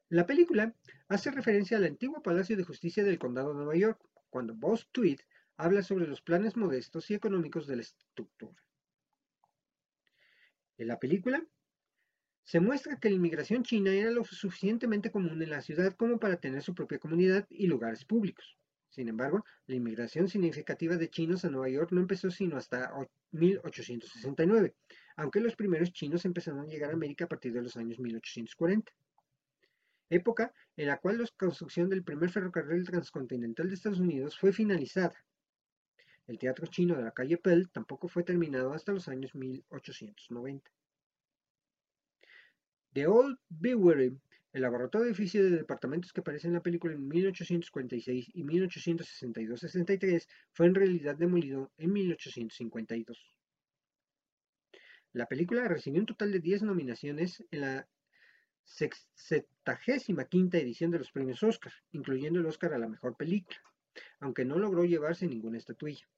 La 0.09 0.25
película 0.25 0.73
hace 1.09 1.31
referencia 1.31 1.77
al 1.77 1.83
antiguo 1.83 2.23
Palacio 2.23 2.57
de 2.57 2.63
Justicia 2.63 3.03
del 3.03 3.19
Condado 3.19 3.49
de 3.49 3.55
Nueva 3.55 3.75
York, 3.75 4.01
cuando 4.29 4.55
Boss 4.55 4.87
Tweed 4.91 5.19
habla 5.57 5.83
sobre 5.83 6.07
los 6.07 6.21
planes 6.21 6.55
modestos 6.55 7.11
y 7.11 7.13
económicos 7.13 7.67
de 7.67 7.75
la 7.75 7.81
estructura. 7.81 8.63
En 10.77 10.87
la 10.87 10.99
película 10.99 11.45
se 12.47 12.61
muestra 12.61 12.95
que 12.95 13.09
la 13.09 13.15
inmigración 13.15 13.63
china 13.63 13.91
era 13.91 14.09
lo 14.09 14.23
suficientemente 14.23 15.11
común 15.11 15.41
en 15.41 15.49
la 15.49 15.61
ciudad 15.61 15.93
como 15.97 16.17
para 16.17 16.37
tener 16.37 16.61
su 16.61 16.73
propia 16.73 16.97
comunidad 16.97 17.45
y 17.49 17.67
lugares 17.67 18.05
públicos. 18.05 18.57
Sin 18.89 19.09
embargo, 19.09 19.43
la 19.65 19.75
inmigración 19.75 20.29
significativa 20.29 20.95
de 20.95 21.09
chinos 21.09 21.43
a 21.43 21.49
Nueva 21.49 21.67
York 21.67 21.91
no 21.91 21.99
empezó 21.99 22.31
sino 22.31 22.55
hasta 22.55 22.93
1869, 23.31 24.73
aunque 25.17 25.41
los 25.41 25.57
primeros 25.57 25.91
chinos 25.91 26.23
empezaron 26.23 26.61
a 26.61 26.67
llegar 26.67 26.91
a 26.91 26.93
América 26.93 27.25
a 27.25 27.27
partir 27.27 27.51
de 27.51 27.63
los 27.63 27.75
años 27.75 27.99
1840 27.99 28.93
época 30.09 30.53
en 30.77 30.87
la 30.87 30.99
cual 30.99 31.17
la 31.17 31.27
construcción 31.35 31.89
del 31.89 32.01
primer 32.01 32.29
ferrocarril 32.29 32.85
transcontinental 32.85 33.67
de 33.67 33.75
Estados 33.75 33.99
Unidos 33.99 34.39
fue 34.39 34.53
finalizada 34.53 35.21
el 36.27 36.39
teatro 36.39 36.67
chino 36.67 36.95
de 36.95 37.03
la 37.03 37.11
calle 37.11 37.37
Pell 37.37 37.69
tampoco 37.69 38.07
fue 38.07 38.23
terminado 38.23 38.71
hasta 38.71 38.93
los 38.93 39.09
años 39.09 39.35
1890. 39.35 40.71
The 42.97 43.05
Old 43.05 43.37
Brewery, 43.49 44.19
el 44.53 44.61
laboratorio 44.63 45.05
edificio 45.05 45.43
de 45.43 45.51
departamentos 45.51 46.11
que 46.11 46.21
aparece 46.21 46.47
en 46.47 46.53
la 46.53 46.63
película 46.63 46.95
en 46.95 47.07
1846 47.07 48.31
y 48.33 48.43
1862-63, 48.43 50.27
fue 50.51 50.65
en 50.65 50.73
realidad 50.73 51.15
demolido 51.15 51.71
en 51.77 51.93
1852. 51.93 53.35
La 55.13 55.27
película 55.27 55.67
recibió 55.67 55.99
un 55.99 56.07
total 56.07 56.31
de 56.31 56.39
10 56.39 56.63
nominaciones 56.63 57.43
en 57.51 57.61
la 57.61 57.87
75 58.65 60.57
edición 60.57 60.89
de 60.89 60.97
los 60.97 61.11
premios 61.11 61.43
Oscar, 61.43 61.73
incluyendo 61.91 62.39
el 62.39 62.47
Oscar 62.47 62.73
a 62.73 62.79
la 62.79 62.87
mejor 62.87 63.15
película, 63.15 63.61
aunque 64.19 64.43
no 64.43 64.57
logró 64.57 64.85
llevarse 64.85 65.27
ninguna 65.27 65.59
estatuilla. 65.59 66.09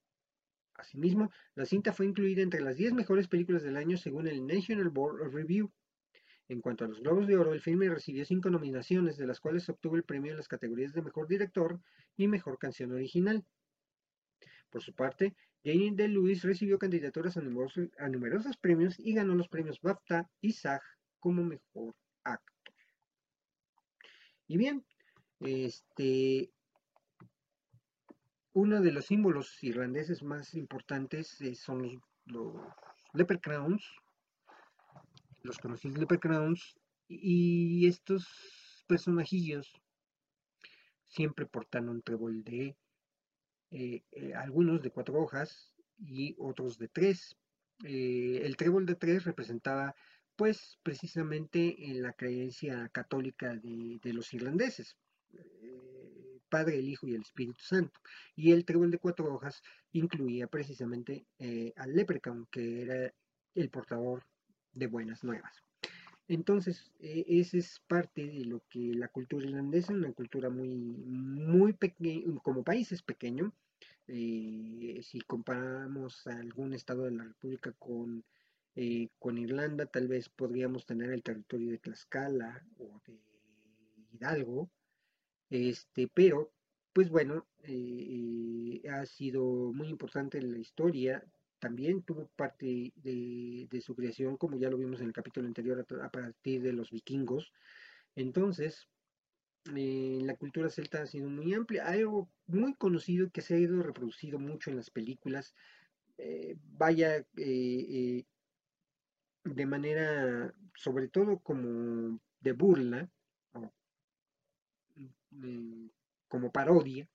Asimismo, 0.75 1.29
la 1.55 1.65
cinta 1.65 1.91
fue 1.91 2.05
incluida 2.05 2.41
entre 2.41 2.61
las 2.61 2.77
10 2.77 2.93
mejores 2.93 3.27
películas 3.27 3.63
del 3.63 3.75
año 3.75 3.97
según 3.97 4.29
el 4.29 4.47
National 4.47 4.87
Board 4.87 5.27
of 5.27 5.33
Review. 5.33 5.73
En 6.49 6.62
cuanto 6.62 6.83
a 6.83 6.88
los 6.88 6.99
Globos 6.99 7.28
de 7.28 7.38
Oro, 7.38 7.53
el 7.53 7.61
filme 7.61 7.88
recibió 7.89 8.26
cinco 8.26 8.49
nominaciones, 8.49 9.17
de 9.17 9.28
las 9.28 9.39
cuales 9.39 9.69
obtuvo 9.69 9.95
el 9.95 10.03
premio 10.03 10.32
en 10.32 10.38
las 10.38 10.47
categorías 10.47 10.93
de 10.93 11.03
Mejor 11.03 11.28
Director 11.28 11.80
y 12.17 12.28
Mejor 12.28 12.57
Canción 12.57 12.91
Original. 12.91 13.45
Por 14.71 14.82
su 14.82 14.93
parte, 14.93 15.36
Jane 15.63 15.91
DeLuis 15.93 16.43
recibió 16.43 16.80
candidaturas 16.80 17.38
a 17.38 17.41
numerosos, 17.41 17.89
a 17.99 18.09
numerosos, 18.09 18.57
premios 18.57 18.99
y 18.99 19.13
ganó 19.13 19.36
los 19.36 19.47
premios 19.47 19.80
BAFTA 19.80 20.28
y 20.41 20.53
SAG 20.53 20.82
como 21.19 21.43
Mejor 21.43 21.95
Actor. 22.24 22.74
Y 24.47 24.57
bien, 24.57 24.84
este, 25.41 26.49
uno 28.53 28.82
de 28.82 28.91
los 28.91 29.05
símbolos 29.05 29.63
irlandeses 29.63 30.24
más 30.24 30.55
importantes 30.55 31.39
eh, 31.41 31.53
son 31.53 31.84
los, 31.84 31.93
los 32.26 32.55
leprechauns, 33.13 33.84
los 35.43 35.57
conocidos 35.57 35.97
leprechauns, 35.97 36.77
y 37.07 37.87
estos 37.87 38.83
personajillos 38.87 39.73
siempre 41.07 41.45
portan 41.45 41.89
un 41.89 42.01
trébol 42.01 42.43
de 42.43 42.77
eh, 43.71 44.03
eh, 44.11 44.33
algunos 44.35 44.81
de 44.81 44.91
cuatro 44.91 45.19
hojas 45.19 45.73
y 45.97 46.35
otros 46.37 46.77
de 46.77 46.87
tres. 46.87 47.35
el 47.83 48.55
trébol 48.57 48.85
de 48.85 48.95
tres 48.95 49.23
representaba 49.23 49.95
pues 50.35 50.77
precisamente 50.83 51.89
en 51.89 52.01
la 52.01 52.13
creencia 52.13 52.89
católica 52.89 53.55
de, 53.55 54.13
los 54.13 54.33
irlandeses 54.33 54.97
Padre, 56.49 56.79
el 56.79 56.89
Hijo 56.89 57.07
y 57.07 57.13
el 57.13 57.21
Espíritu 57.21 57.61
Santo. 57.61 57.99
Y 58.35 58.51
el 58.51 58.65
trébol 58.65 58.91
de 58.91 58.97
cuatro 58.97 59.33
hojas 59.33 59.61
incluía 59.91 60.47
precisamente 60.47 61.25
eh, 61.37 61.73
al 61.77 61.95
Leprechaun, 61.95 62.47
que 62.51 62.81
era 62.81 63.13
el 63.55 63.69
portador 63.69 64.25
de 64.74 64.88
buenas 64.88 65.24
nuevas. 65.24 65.63
Entonces, 66.28 66.91
e, 66.99 67.26
esa 67.28 67.57
es 67.57 67.82
parte 67.88 68.28
de 68.28 68.45
lo 68.45 68.61
que 68.70 68.93
la 68.93 69.07
cultura 69.07 69.45
irlandesa, 69.45 69.93
una 69.93 70.13
cultura 70.13 70.49
muy, 70.49 70.76
muy 70.76 71.74
pequeña, 71.74 72.39
como 72.43 72.63
país 72.63 72.91
es 72.91 73.01
pequeño. 73.01 73.53
Eh, 74.07 75.01
si 75.03 75.22
comparamos 75.22 76.26
algún 76.28 76.74
estado 76.74 77.03
de 77.05 77.11
la 77.11 77.24
República 77.24 77.72
con, 77.74 78.24
eh, 78.76 79.09
con 79.20 79.38
Irlanda, 79.38 79.86
tal 79.88 80.07
vez 80.07 80.30
podríamos 80.30 80.86
tener 80.86 81.11
el 81.11 81.24
territorio 81.24 81.72
de 81.72 81.80
Tlaxcala 81.80 82.63
o 82.78 83.01
de 83.05 83.20
Hidalgo, 84.13 84.70
este, 85.49 86.07
pero, 86.13 86.51
pues 86.93 87.09
bueno, 87.09 87.47
eh, 87.63 88.82
ha 88.91 89.05
sido 89.05 89.74
muy 89.74 89.88
importante 89.89 90.38
en 90.38 90.51
la 90.51 90.59
historia 90.59 91.24
también 91.60 92.01
tuvo 92.03 92.28
parte 92.36 92.93
de, 92.95 93.82
su 93.82 93.95
creación, 93.95 94.38
como 94.38 94.57
ya 94.57 94.70
lo 94.70 94.78
vimos 94.78 95.01
en 95.01 95.07
el 95.07 95.14
capítulo 95.14 95.47
anterior, 95.47 95.86
a, 96.01 96.10
partir 96.10 96.62
de 96.62 96.74
los 96.74 96.89
vikingos. 96.89 97.51
Entonces, 98.16 98.88
eh, 99.76 100.20
la 100.24 100.36
cultura 100.36 100.70
celta 100.70 101.01
ha 101.01 101.07
sido 101.07 101.30
muy 101.30 101.53
amplia, 101.53 101.86
algo 101.86 102.30
muy 102.47 102.74
conocido 102.76 103.30
que 103.30 103.41
se 103.41 103.55
ha 103.55 103.60
ido 103.60 103.84
reproducido 103.84 104.39
mucho 104.39 104.70
en 104.70 104.78
las 104.78 104.89
películas, 104.89 105.53
eh, 106.18 106.57
vaya 106.72 107.26
eh, 107.38 108.26
de 109.43 109.66
manera, 109.66 110.53
sobre 110.76 111.07
todo 111.07 111.39
como 111.39 112.20
de 112.39 112.51
burla, 112.53 113.10
como 116.28 116.51
parodia, 116.51 117.07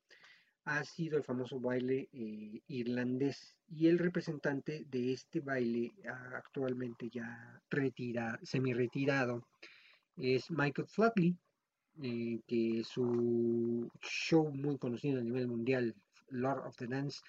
ha 0.64 0.84
sido 0.84 1.18
el 1.18 1.24
famoso 1.24 1.60
baile 1.60 2.08
eh, 2.12 2.62
irlandés 2.68 3.56
y 3.68 3.88
el 3.88 3.98
representante 3.98 4.84
de 4.88 5.12
este 5.12 5.40
baile 5.40 5.92
actualmente 6.34 7.10
ya 7.10 7.60
retira, 7.70 8.38
semi-retirado 8.42 9.46
es 10.16 10.50
Michael 10.50 10.86
Flatley, 10.86 11.36
eh, 12.02 12.40
que 12.46 12.82
su 12.84 13.90
show 14.00 14.50
muy 14.52 14.78
conocido 14.78 15.20
a 15.20 15.24
nivel 15.24 15.48
mundial, 15.48 15.94
Lord 16.28 16.66
of 16.66 16.76
the 16.76 16.86
Dance, 16.86 17.20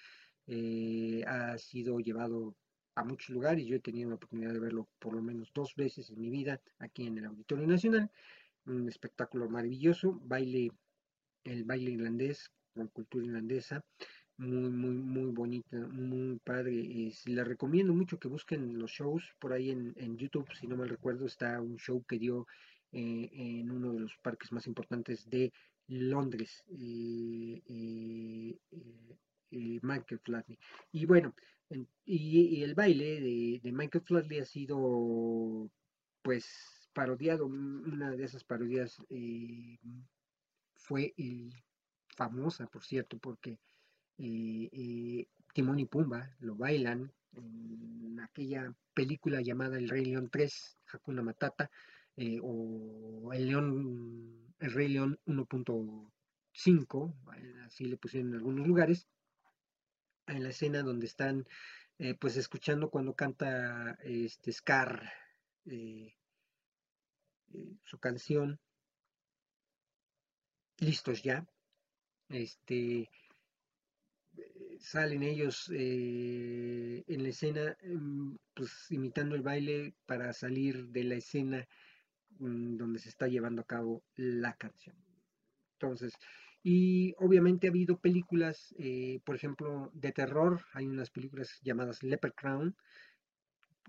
eh, 0.46 1.24
ha 1.26 1.58
sido 1.58 1.98
llevado 1.98 2.54
a 2.94 3.04
muchos 3.04 3.30
lugares. 3.30 3.66
Yo 3.66 3.76
he 3.76 3.80
tenido 3.80 4.08
la 4.08 4.16
oportunidad 4.16 4.52
de 4.52 4.60
verlo 4.60 4.88
por 4.98 5.14
lo 5.14 5.22
menos 5.22 5.50
dos 5.52 5.74
veces 5.74 6.10
en 6.10 6.20
mi 6.20 6.30
vida 6.30 6.60
aquí 6.78 7.06
en 7.06 7.18
el 7.18 7.26
Auditorio 7.26 7.66
Nacional. 7.66 8.10
Un 8.66 8.88
espectáculo 8.88 9.48
maravilloso, 9.48 10.20
baile, 10.24 10.70
el 11.44 11.64
baile 11.64 11.92
irlandés 11.92 12.50
con 12.76 12.88
cultura 12.88 13.24
irlandesa, 13.24 13.82
muy, 14.38 14.70
muy, 14.70 14.94
muy 14.94 15.32
bonita, 15.32 15.78
muy 15.88 16.38
padre. 16.44 16.74
Y 16.74 17.12
les 17.24 17.48
recomiendo 17.48 17.94
mucho 17.94 18.18
que 18.18 18.28
busquen 18.28 18.78
los 18.78 18.90
shows 18.90 19.34
por 19.38 19.52
ahí 19.52 19.70
en, 19.70 20.16
YouTube, 20.16 20.52
si 20.54 20.66
no 20.66 20.76
mal 20.76 20.88
recuerdo, 20.88 21.26
está 21.26 21.60
un 21.60 21.78
show 21.78 22.04
que 22.04 22.18
dio 22.18 22.46
eh, 22.92 23.30
en 23.32 23.70
uno 23.70 23.92
de 23.92 24.00
los 24.00 24.16
parques 24.18 24.52
más 24.52 24.66
importantes 24.66 25.28
de 25.28 25.52
Londres, 25.88 26.64
eh, 26.68 27.62
eh, 27.66 28.58
Michael 29.82 30.20
Flatley. 30.22 30.58
Y 30.92 31.06
bueno, 31.06 31.34
y, 32.04 32.62
el 32.62 32.74
baile 32.74 33.20
de, 33.20 33.60
de 33.62 33.72
Michael 33.72 34.04
Flatley 34.04 34.40
ha 34.40 34.44
sido 34.44 35.70
pues 36.22 36.90
parodiado, 36.92 37.46
una 37.46 38.10
de 38.10 38.24
esas 38.24 38.44
parodias 38.44 39.00
fue 40.74 41.14
el 41.16 41.54
famosa, 42.16 42.66
por 42.66 42.84
cierto, 42.84 43.18
porque 43.18 43.58
eh, 44.18 44.68
eh, 44.72 45.28
Timón 45.52 45.78
y 45.78 45.86
Pumba 45.86 46.34
lo 46.40 46.56
bailan 46.56 47.12
en 47.34 48.18
aquella 48.20 48.74
película 48.94 49.40
llamada 49.42 49.78
El 49.78 49.88
Rey 49.88 50.04
León 50.06 50.30
3, 50.30 50.78
Hakuna 50.92 51.22
Matata, 51.22 51.70
eh, 52.16 52.40
o 52.42 53.30
El 53.32 53.46
León, 53.46 54.54
El 54.58 54.72
Rey 54.72 54.88
León 54.88 55.18
1.5, 55.26 57.14
así 57.66 57.84
le 57.84 57.98
pusieron 57.98 58.30
en 58.30 58.36
algunos 58.36 58.66
lugares, 58.66 59.06
en 60.26 60.42
la 60.42 60.48
escena 60.48 60.82
donde 60.82 61.06
están 61.06 61.46
pues 62.20 62.36
escuchando 62.36 62.90
cuando 62.90 63.14
canta 63.14 63.96
este 64.02 64.52
Scar 64.52 65.10
su 67.84 67.98
canción. 67.98 68.60
Listos 70.78 71.22
ya 71.22 71.46
este, 72.28 73.10
salen 74.78 75.22
ellos 75.22 75.70
eh, 75.72 77.04
en 77.06 77.22
la 77.22 77.28
escena, 77.28 77.76
mm, 77.82 78.36
pues 78.54 78.90
imitando 78.90 79.34
el 79.34 79.42
baile 79.42 79.94
para 80.06 80.32
salir 80.32 80.88
de 80.88 81.04
la 81.04 81.16
escena 81.16 81.66
mm, 82.38 82.76
donde 82.76 82.98
se 82.98 83.08
está 83.08 83.28
llevando 83.28 83.62
a 83.62 83.66
cabo 83.66 84.02
la 84.16 84.54
canción. 84.54 84.96
Entonces, 85.74 86.14
y 86.62 87.14
obviamente 87.18 87.66
ha 87.66 87.70
habido 87.70 87.98
películas, 87.98 88.74
eh, 88.78 89.20
por 89.24 89.36
ejemplo, 89.36 89.90
de 89.94 90.12
terror, 90.12 90.64
hay 90.72 90.86
unas 90.86 91.10
películas 91.10 91.60
llamadas 91.62 92.02
Leper 92.02 92.34
Crown, 92.34 92.76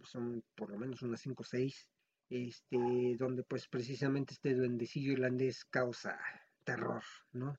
son 0.03 0.43
por 0.55 0.69
lo 0.71 0.77
menos 0.77 1.01
unas 1.01 1.21
5 1.21 1.41
o 1.41 1.45
6, 1.45 1.88
este, 2.29 3.15
donde 3.17 3.43
pues 3.43 3.67
precisamente 3.67 4.33
este 4.33 4.53
duendecillo 4.53 5.13
irlandés 5.13 5.65
causa 5.65 6.19
terror, 6.63 7.03
¿no? 7.31 7.57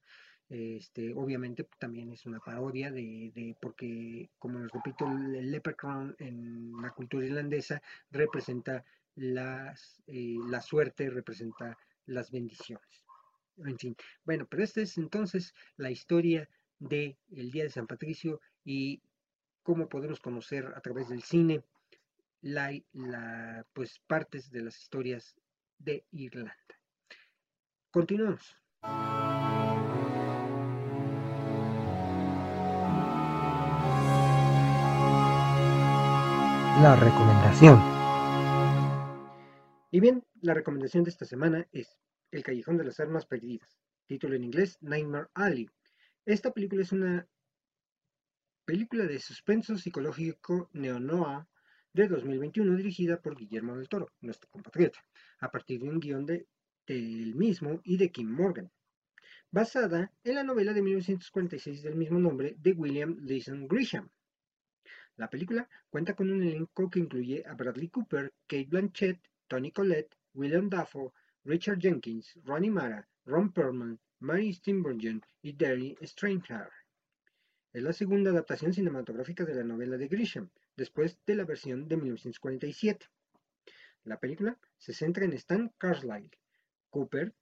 Este, 0.49 1.13
obviamente 1.15 1.69
también 1.79 2.11
es 2.11 2.25
una 2.25 2.41
parodia 2.41 2.91
de, 2.91 3.55
porque, 3.61 4.31
como 4.39 4.59
les 4.59 4.73
repito, 4.73 5.07
el 5.07 5.51
leprechaun 5.51 6.17
en 6.19 6.73
la 6.81 6.91
cultura 6.91 7.27
irlandesa 7.27 7.83
representa 8.11 8.85
las, 9.15 10.03
eh, 10.07 10.37
la 10.49 10.61
suerte, 10.63 11.11
representa 11.11 11.77
las 12.07 12.31
bendiciones. 12.31 13.05
En 13.59 13.79
fin, 13.79 13.97
bueno, 14.25 14.47
pero 14.49 14.63
esta 14.63 14.81
es 14.81 14.97
entonces 14.97 15.55
la 15.77 15.91
historia 15.91 16.49
del 16.79 17.17
el 17.31 17.51
Día 17.51 17.65
de 17.65 17.71
San 17.71 17.87
Patricio 17.87 18.41
y 18.65 19.03
cómo 19.63 19.89
podemos 19.89 20.21
conocer 20.21 20.67
a 20.75 20.81
través 20.81 21.09
del 21.09 21.23
cine 21.23 21.63
la, 22.41 23.67
pues, 23.73 23.99
partes 24.07 24.51
de 24.51 24.63
las 24.63 24.79
historias 24.79 25.37
de 25.79 26.05
Irlanda. 26.13 26.55
Continuamos. 27.91 28.57
La 36.83 36.95
recomendación. 36.95 37.81
Y 39.91 39.99
bien, 39.99 40.25
la 40.43 40.55
recomendación 40.55 41.03
de 41.03 41.11
esta 41.11 41.25
semana 41.25 41.67
es 41.73 41.99
El 42.31 42.45
Callejón 42.45 42.77
de 42.77 42.85
las 42.85 43.01
Armas 43.01 43.27
Perdidas, 43.27 43.81
título 44.07 44.37
en 44.37 44.45
inglés 44.45 44.79
Nightmare 44.81 45.27
Alley. 45.35 45.69
Esta 46.25 46.53
película 46.53 46.83
es 46.83 46.93
una 46.93 47.27
película 48.65 49.07
de 49.07 49.19
suspenso 49.19 49.77
psicológico 49.77 50.71
neo-noir 50.73 51.47
de 51.93 52.07
2021 52.07 52.77
dirigida 52.77 53.21
por 53.21 53.35
Guillermo 53.35 53.77
del 53.77 53.89
Toro, 53.89 54.13
nuestro 54.21 54.49
compatriota, 54.49 55.05
a 55.41 55.51
partir 55.51 55.81
de 55.81 55.89
un 55.89 55.99
guion 55.99 56.27
de, 56.27 56.47
del 56.87 57.35
mismo 57.35 57.81
y 57.83 57.97
de 57.97 58.13
Kim 58.13 58.31
Morgan, 58.31 58.71
basada 59.51 60.13
en 60.23 60.35
la 60.37 60.45
novela 60.45 60.73
de 60.73 60.83
1946 60.83 61.83
del 61.83 61.97
mismo 61.97 62.21
nombre 62.21 62.55
de 62.57 62.73
William 62.73 63.17
Leeson 63.21 63.67
Grisham. 63.67 64.09
La 65.19 65.29
película 65.29 65.69
cuenta 65.91 66.15
con 66.15 66.31
un 66.31 66.45
elenco 66.45 66.89
que 66.89 67.01
incluye 67.01 67.45
a 67.45 67.55
Bradley 67.55 67.89
Cooper, 67.89 68.33
Kate 68.47 68.69
Blanchett, 68.69 69.19
Tony 69.49 69.73
Collette, 69.73 70.17
William 70.33 70.71
Dafoe, 70.71 71.13
Richard 71.45 71.81
Jenkins, 71.81 72.39
Ronnie 72.45 72.71
Mara, 72.71 73.05
Ron 73.27 73.53
Perlman, 73.53 73.99
Mary 74.21 74.55
Steenburgen 74.55 75.21
y 75.43 75.55
Derry 75.55 75.97
Strangehaar. 76.03 76.71
Es 77.73 77.83
la 77.83 77.93
segunda 77.93 78.31
adaptación 78.31 78.73
cinematográfica 78.73 79.45
de 79.45 79.57
la 79.57 79.65
novela 79.65 79.97
de 79.97 80.07
Grisham, 80.07 80.51
después 80.77 81.19
de 81.27 81.35
la 81.35 81.45
versión 81.45 81.89
de 81.89 81.97
1947. 81.97 83.07
La 84.05 84.21
película 84.21 84.57
se 84.77 84.93
centra 84.93 85.25
en 85.25 85.33
Stan 85.33 85.69
Carlisle, 85.79 86.31
Cooper, 86.91 87.35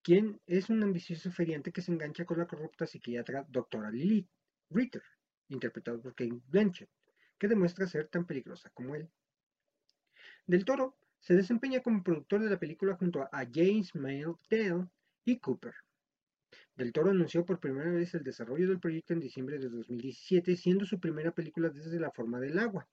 quien 0.00 0.40
es 0.46 0.70
un 0.70 0.80
ambicioso 0.84 1.32
feriante 1.32 1.72
que 1.72 1.82
se 1.82 1.90
engancha 1.90 2.24
con 2.24 2.38
la 2.38 2.46
corrupta 2.46 2.86
psiquiatra 2.86 3.44
doctora 3.48 3.90
Lilith 3.90 4.28
Ritter, 4.70 5.02
interpretado 5.48 6.00
por 6.00 6.14
Kate 6.14 6.40
Blanchett 6.46 6.88
que 7.38 7.48
demuestra 7.48 7.86
ser 7.86 8.08
tan 8.08 8.26
peligrosa 8.26 8.70
como 8.70 8.94
él. 8.94 9.08
Del 10.46 10.64
Toro 10.64 10.96
se 11.20 11.34
desempeña 11.34 11.80
como 11.80 12.02
productor 12.02 12.42
de 12.42 12.50
la 12.50 12.58
película 12.58 12.94
junto 12.96 13.22
a 13.22 13.46
James 13.52 13.94
Mail 13.94 14.34
Dale 14.50 14.86
y 15.24 15.38
Cooper. 15.38 15.74
Del 16.76 16.92
Toro 16.92 17.10
anunció 17.10 17.44
por 17.44 17.58
primera 17.58 17.90
vez 17.90 18.14
el 18.14 18.22
desarrollo 18.22 18.68
del 18.68 18.78
proyecto 18.78 19.12
en 19.12 19.20
diciembre 19.20 19.58
de 19.58 19.68
2017, 19.68 20.56
siendo 20.56 20.84
su 20.84 21.00
primera 21.00 21.32
película 21.32 21.70
desde 21.70 21.98
La 21.98 22.10
forma 22.10 22.38
del 22.38 22.58
agua. 22.58 22.86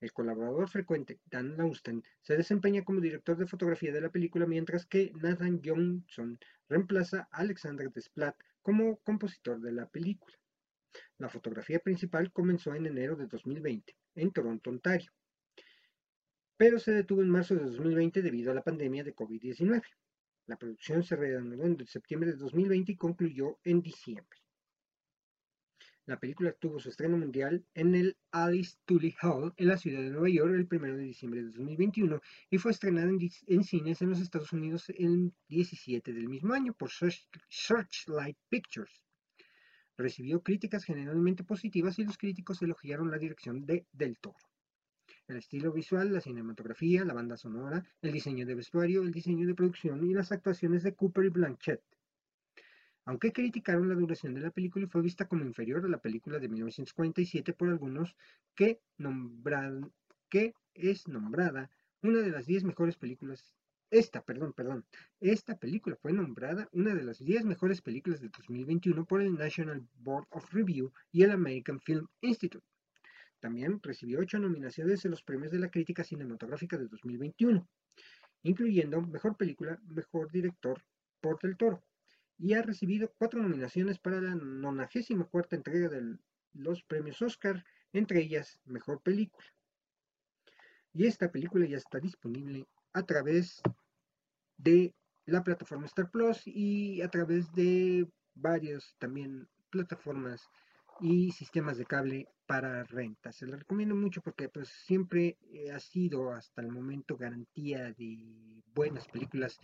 El 0.00 0.12
colaborador 0.12 0.68
frecuente, 0.70 1.20
Dan 1.26 1.58
Lausten, 1.58 2.02
se 2.22 2.34
desempeña 2.34 2.84
como 2.84 3.00
director 3.00 3.36
de 3.36 3.46
fotografía 3.46 3.92
de 3.92 4.00
la 4.00 4.08
película, 4.08 4.46
mientras 4.46 4.86
que 4.86 5.12
Nathan 5.20 5.60
Johnson 5.62 6.38
reemplaza 6.68 7.28
a 7.30 7.40
Alexander 7.40 7.92
Desplat 7.92 8.34
como 8.62 8.96
compositor 9.00 9.60
de 9.60 9.72
la 9.72 9.86
película. 9.86 10.34
La 11.20 11.28
fotografía 11.28 11.78
principal 11.80 12.32
comenzó 12.32 12.74
en 12.74 12.86
enero 12.86 13.14
de 13.14 13.26
2020 13.26 13.94
en 14.14 14.32
Toronto, 14.32 14.70
Ontario, 14.70 15.12
pero 16.56 16.78
se 16.78 16.92
detuvo 16.92 17.20
en 17.20 17.28
marzo 17.28 17.54
de 17.54 17.64
2020 17.64 18.22
debido 18.22 18.50
a 18.50 18.54
la 18.54 18.64
pandemia 18.64 19.04
de 19.04 19.14
COVID-19. 19.14 19.82
La 20.46 20.56
producción 20.56 21.02
se 21.02 21.16
reanudó 21.16 21.64
en 21.64 21.86
septiembre 21.86 22.30
de 22.30 22.38
2020 22.38 22.92
y 22.92 22.96
concluyó 22.96 23.58
en 23.64 23.82
diciembre. 23.82 24.38
La 26.06 26.18
película 26.18 26.52
tuvo 26.52 26.80
su 26.80 26.88
estreno 26.88 27.18
mundial 27.18 27.66
en 27.74 27.94
el 27.94 28.16
Alice 28.30 28.78
Tully 28.86 29.14
Hall 29.20 29.52
en 29.58 29.68
la 29.68 29.76
ciudad 29.76 30.00
de 30.00 30.08
Nueva 30.08 30.30
York 30.30 30.54
el 30.54 30.68
1 30.70 30.96
de 30.96 31.02
diciembre 31.04 31.42
de 31.42 31.50
2021 31.50 32.18
y 32.48 32.56
fue 32.56 32.72
estrenada 32.72 33.10
en, 33.10 33.62
cines 33.62 34.00
en 34.00 34.08
los 34.08 34.20
Estados 34.20 34.54
Unidos 34.54 34.88
el 34.88 35.34
17 35.48 36.14
del 36.14 36.30
mismo 36.30 36.54
año 36.54 36.72
por 36.72 36.90
Searchlight 36.90 38.38
Pictures. 38.48 39.02
Recibió 40.00 40.42
críticas 40.42 40.84
generalmente 40.84 41.44
positivas 41.44 41.98
y 41.98 42.04
los 42.04 42.16
críticos 42.16 42.62
elogiaron 42.62 43.10
la 43.10 43.18
dirección 43.18 43.66
de 43.66 43.84
Del 43.92 44.18
Toro. 44.18 44.38
El 45.28 45.36
estilo 45.36 45.72
visual, 45.72 46.10
la 46.10 46.22
cinematografía, 46.22 47.04
la 47.04 47.12
banda 47.12 47.36
sonora, 47.36 47.84
el 48.00 48.10
diseño 48.10 48.46
de 48.46 48.54
vestuario, 48.54 49.02
el 49.02 49.12
diseño 49.12 49.46
de 49.46 49.54
producción 49.54 50.02
y 50.08 50.14
las 50.14 50.32
actuaciones 50.32 50.84
de 50.84 50.94
Cooper 50.94 51.26
y 51.26 51.28
Blanchett. 51.28 51.82
Aunque 53.04 53.30
criticaron 53.30 53.90
la 53.90 53.94
duración 53.94 54.32
de 54.32 54.40
la 54.40 54.50
película 54.50 54.86
y 54.86 54.88
fue 54.88 55.02
vista 55.02 55.28
como 55.28 55.44
inferior 55.44 55.84
a 55.84 55.88
la 55.88 56.00
película 56.00 56.38
de 56.38 56.48
1947 56.48 57.52
por 57.52 57.68
algunos 57.68 58.16
que, 58.54 58.80
que 60.30 60.54
es 60.72 61.08
nombrada 61.08 61.70
una 62.00 62.20
de 62.20 62.30
las 62.30 62.46
10 62.46 62.64
mejores 62.64 62.96
películas 62.96 63.54
esta, 63.90 64.22
perdón, 64.22 64.52
perdón, 64.52 64.84
esta 65.20 65.58
película 65.58 65.96
fue 65.96 66.12
nombrada 66.12 66.68
una 66.72 66.94
de 66.94 67.02
las 67.02 67.18
10 67.18 67.44
mejores 67.44 67.82
películas 67.82 68.20
de 68.20 68.28
2021 68.28 69.04
por 69.04 69.20
el 69.20 69.34
National 69.34 69.86
Board 69.96 70.26
of 70.30 70.52
Review 70.52 70.92
y 71.10 71.24
el 71.24 71.32
American 71.32 71.80
Film 71.80 72.06
Institute. 72.20 72.64
También 73.40 73.80
recibió 73.82 74.20
8 74.20 74.38
nominaciones 74.38 75.04
en 75.04 75.10
los 75.10 75.22
premios 75.22 75.50
de 75.50 75.58
la 75.58 75.70
crítica 75.70 76.04
cinematográfica 76.04 76.76
de 76.76 76.86
2021, 76.86 77.66
incluyendo 78.42 79.00
Mejor 79.02 79.36
Película, 79.36 79.80
Mejor 79.88 80.30
Director 80.30 80.84
por 81.20 81.40
Del 81.40 81.56
Toro, 81.56 81.82
y 82.38 82.54
ha 82.54 82.62
recibido 82.62 83.12
4 83.18 83.42
nominaciones 83.42 83.98
para 83.98 84.20
la 84.20 84.34
94 84.34 85.56
entrega 85.56 85.88
de 85.88 86.16
los 86.52 86.82
premios 86.82 87.20
Oscar, 87.22 87.64
entre 87.92 88.20
ellas 88.20 88.60
Mejor 88.64 89.02
Película. 89.02 89.46
Y 90.92 91.06
esta 91.06 91.30
película 91.30 91.66
ya 91.66 91.76
está 91.76 91.98
disponible 91.98 92.66
a 92.92 93.02
través 93.04 93.62
de 94.62 94.94
la 95.26 95.42
plataforma 95.42 95.86
Star 95.86 96.10
Plus 96.10 96.42
y 96.46 97.02
a 97.02 97.08
través 97.08 97.52
de 97.52 98.06
varias 98.34 98.96
también 98.98 99.48
plataformas 99.70 100.48
y 101.00 101.30
sistemas 101.32 101.78
de 101.78 101.86
cable 101.86 102.28
para 102.46 102.84
renta. 102.84 103.32
Se 103.32 103.46
lo 103.46 103.56
recomiendo 103.56 103.94
mucho 103.94 104.20
porque 104.22 104.48
pues 104.48 104.68
siempre 104.68 105.38
ha 105.72 105.80
sido 105.80 106.32
hasta 106.32 106.60
el 106.62 106.68
momento 106.68 107.16
garantía 107.16 107.92
de 107.92 108.62
buenas 108.74 109.06
películas 109.08 109.58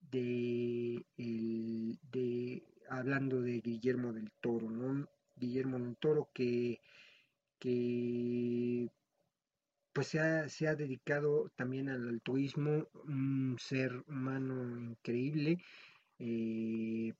de, 0.00 1.04
de 1.16 2.62
hablando 2.88 3.40
de 3.40 3.60
Guillermo 3.60 4.12
del 4.12 4.32
Toro, 4.40 4.70
¿no? 4.70 5.08
Guillermo 5.36 5.78
del 5.78 5.96
Toro 5.96 6.30
que, 6.32 6.80
que 7.58 8.90
pues 9.98 10.06
se 10.06 10.68
ha, 10.68 10.76
dedicado 10.76 11.50
también 11.56 11.88
al 11.88 12.08
altruismo, 12.08 12.88
un 13.06 13.56
ser 13.58 14.04
humano 14.06 14.78
increíble. 14.78 15.58
Eh, 16.20 17.12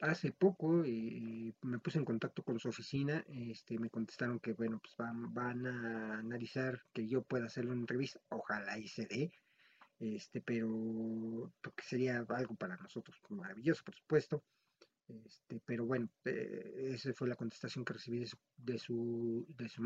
hace 0.00 0.30
poco 0.30 0.84
eh, 0.84 1.52
me 1.62 1.80
puse 1.80 1.98
en 1.98 2.04
contacto 2.04 2.44
con 2.44 2.60
su 2.60 2.68
oficina, 2.68 3.24
este, 3.26 3.80
me 3.80 3.90
contestaron 3.90 4.38
que 4.38 4.52
bueno, 4.52 4.78
pues 4.80 4.94
van, 4.98 5.66
a 5.66 6.18
analizar 6.20 6.80
que 6.92 7.08
yo 7.08 7.22
pueda 7.22 7.46
hacerle 7.46 7.72
una 7.72 7.80
entrevista, 7.80 8.20
ojalá 8.28 8.78
y 8.78 8.86
se 8.86 9.06
dé, 9.06 9.32
este, 9.98 10.40
pero 10.40 11.52
porque 11.60 11.82
sería 11.82 12.24
algo 12.28 12.54
para 12.54 12.76
nosotros 12.76 13.20
maravilloso, 13.30 13.82
por 13.82 13.96
supuesto. 13.96 14.44
Este, 15.08 15.60
pero 15.64 15.84
bueno, 15.84 16.08
eh, 16.24 16.92
esa 16.94 17.12
fue 17.14 17.26
la 17.26 17.34
contestación 17.34 17.84
que 17.84 17.94
recibí 17.94 18.20
de 18.20 18.26
su, 18.28 18.38
de 18.56 18.78
su, 18.78 19.46
de 19.58 19.68
su 19.68 19.82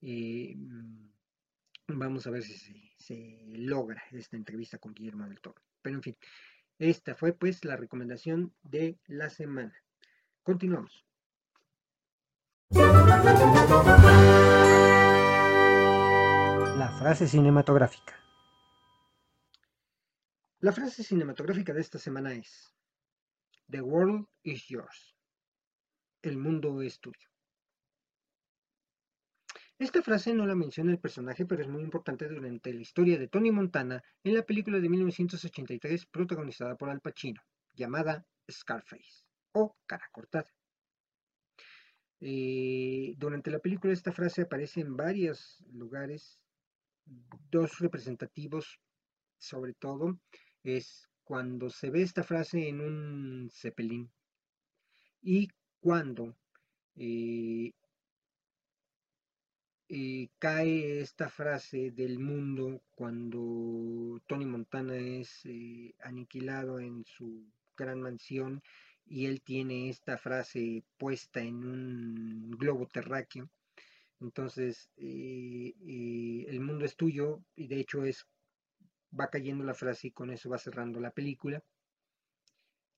Mm, 0.00 1.08
vamos 1.88 2.26
a 2.26 2.30
ver 2.30 2.42
si 2.42 2.92
se, 2.98 3.44
logra 3.56 4.02
esta 4.12 4.36
entrevista 4.36 4.78
con 4.78 4.94
Guillermo 4.94 5.26
del 5.26 5.40
Toro. 5.40 5.62
Pero 5.82 5.96
en 5.96 6.02
fin, 6.02 6.16
esta 6.78 7.14
fue 7.14 7.32
pues 7.32 7.64
la 7.64 7.76
recomendación 7.76 8.54
de 8.62 8.98
la 9.06 9.30
semana. 9.30 9.74
Continuamos. 10.42 11.04
La 16.78 16.94
frase 16.98 17.26
cinematográfica. 17.26 18.14
La 20.60 20.72
frase 20.72 21.04
cinematográfica 21.04 21.72
de 21.72 21.80
esta 21.80 21.98
semana 21.98 22.32
es 22.34 22.74
The 23.70 23.80
world 23.80 24.26
is 24.42 24.66
yours. 24.66 25.16
El 26.22 26.36
mundo 26.36 26.82
es 26.82 26.98
tuyo. 27.00 27.28
Esta 29.78 30.02
frase 30.02 30.34
no 30.34 30.44
la 30.44 30.56
menciona 30.56 30.90
el 30.90 30.98
personaje, 30.98 31.46
pero 31.46 31.62
es 31.62 31.68
muy 31.68 31.82
importante 31.82 32.26
durante 32.26 32.74
la 32.74 32.80
historia 32.80 33.16
de 33.16 33.28
Tony 33.28 33.52
Montana 33.52 34.02
en 34.24 34.34
la 34.34 34.42
película 34.42 34.80
de 34.80 34.88
1983 34.88 36.06
protagonizada 36.06 36.76
por 36.76 36.90
Al 36.90 37.00
Pacino, 37.00 37.40
llamada 37.74 38.26
Scarface 38.50 39.22
o 39.52 39.76
Cara 39.86 40.08
Cortada. 40.10 40.52
Eh, 42.20 43.14
durante 43.18 43.52
la 43.52 43.60
película 43.60 43.92
esta 43.92 44.10
frase 44.10 44.42
aparece 44.42 44.80
en 44.80 44.96
varios 44.96 45.64
lugares, 45.70 46.40
dos 47.48 47.78
representativos 47.78 48.80
sobre 49.38 49.74
todo, 49.74 50.18
es 50.64 51.08
cuando 51.22 51.70
se 51.70 51.90
ve 51.90 52.02
esta 52.02 52.24
frase 52.24 52.68
en 52.68 52.80
un 52.80 53.48
Zeppelin 53.52 54.10
y 55.22 55.48
cuando 55.78 56.36
eh, 56.96 57.70
eh, 59.88 60.28
cae 60.38 61.00
esta 61.00 61.28
frase 61.28 61.90
del 61.90 62.18
mundo 62.18 62.82
cuando 62.94 64.20
Tony 64.26 64.44
Montana 64.44 64.96
es 64.96 65.40
eh, 65.44 65.94
aniquilado 66.02 66.78
en 66.80 67.04
su 67.04 67.44
gran 67.76 68.02
mansión 68.02 68.62
y 69.06 69.26
él 69.26 69.40
tiene 69.42 69.88
esta 69.88 70.18
frase 70.18 70.84
puesta 70.98 71.40
en 71.40 71.56
un 71.56 72.50
globo 72.50 72.86
terráqueo. 72.86 73.48
Entonces, 74.20 74.90
eh, 74.96 75.74
el 76.48 76.60
mundo 76.60 76.84
es 76.84 76.96
tuyo 76.96 77.40
y 77.56 77.68
de 77.68 77.80
hecho 77.80 78.04
es 78.04 78.26
va 79.18 79.30
cayendo 79.30 79.64
la 79.64 79.74
frase 79.74 80.08
y 80.08 80.10
con 80.10 80.30
eso 80.30 80.50
va 80.50 80.58
cerrando 80.58 81.00
la 81.00 81.10
película. 81.10 81.62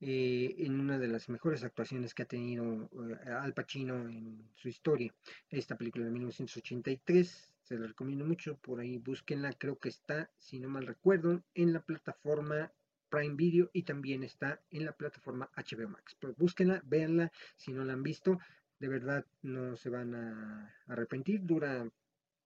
Eh, 0.02 0.54
en 0.64 0.80
una 0.80 0.98
de 0.98 1.08
las 1.08 1.28
mejores 1.28 1.62
actuaciones 1.62 2.14
que 2.14 2.22
ha 2.22 2.26
tenido 2.26 2.88
eh, 2.94 3.30
Al 3.30 3.52
Pacino 3.52 3.96
en 4.08 4.48
su 4.54 4.68
historia. 4.68 5.14
Esta 5.50 5.76
película 5.76 6.06
de 6.06 6.10
1983, 6.10 7.52
se 7.62 7.78
la 7.78 7.86
recomiendo 7.86 8.24
mucho, 8.24 8.56
por 8.56 8.80
ahí 8.80 8.96
búsquenla, 8.96 9.52
creo 9.52 9.78
que 9.78 9.90
está, 9.90 10.30
si 10.38 10.58
no 10.58 10.70
mal 10.70 10.86
recuerdo, 10.86 11.42
en 11.54 11.74
la 11.74 11.82
plataforma 11.82 12.72
Prime 13.10 13.34
Video 13.34 13.68
y 13.74 13.82
también 13.82 14.22
está 14.22 14.62
en 14.70 14.86
la 14.86 14.92
plataforma 14.92 15.50
HBO 15.54 15.90
Max. 15.90 16.16
Pues 16.18 16.34
búsquenla, 16.34 16.80
véanla, 16.86 17.30
si 17.56 17.74
no 17.74 17.84
la 17.84 17.92
han 17.92 18.02
visto, 18.02 18.38
de 18.78 18.88
verdad 18.88 19.26
no 19.42 19.76
se 19.76 19.90
van 19.90 20.14
a 20.14 20.74
arrepentir, 20.86 21.44
dura 21.44 21.86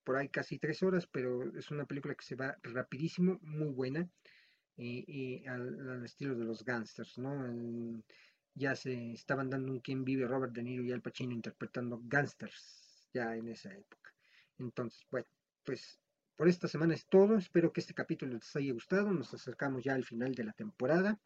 por 0.03 0.17
ahí 0.17 0.29
casi 0.29 0.59
tres 0.59 0.83
horas, 0.83 1.07
pero 1.07 1.57
es 1.57 1.71
una 1.71 1.85
película 1.85 2.17
que 2.17 2.25
se 2.25 2.35
va 2.35 2.59
rapidísimo, 2.65 3.39
muy 3.43 3.69
buena 3.69 4.09
y, 4.77 5.47
al, 5.47 6.05
estilo 6.05 6.35
de 6.35 6.45
los 6.45 6.65
gangsters, 6.65 7.17
ya 8.55 8.75
se 8.77 9.13
estaban 9.13 9.51
dando 9.51 9.73
un 9.73 9.81
quien 9.81 10.05
vive 10.05 10.27
Robert 10.27 10.53
De 10.53 10.63
Niro 10.63 10.85
y 10.85 10.93
Al 10.93 11.03
Pacino 11.03 11.33
interpretando 11.33 12.01
gangsters 12.05 13.09
ya 13.13 13.37
en 13.37 13.49
esa 13.49 13.73
época. 13.73 14.13
Entonces, 14.59 15.05
bueno, 15.11 15.27
pues 15.65 15.99
por 16.37 16.49
esta 16.49 16.69
semana 16.69 16.95
es 16.95 17.07
todo. 17.07 17.37
Espero 17.37 17.73
que 17.73 17.81
este 17.81 17.95
capítulo 17.95 18.35
les 18.35 18.57
haya 18.57 18.73
gustado. 18.73 19.13
Nos 19.13 19.33
acercamos 19.35 19.85
ya 19.85 19.95
al 19.95 20.05
final 20.05 20.35
de 20.35 20.45
la 20.45 20.53
temporada. 20.53 21.19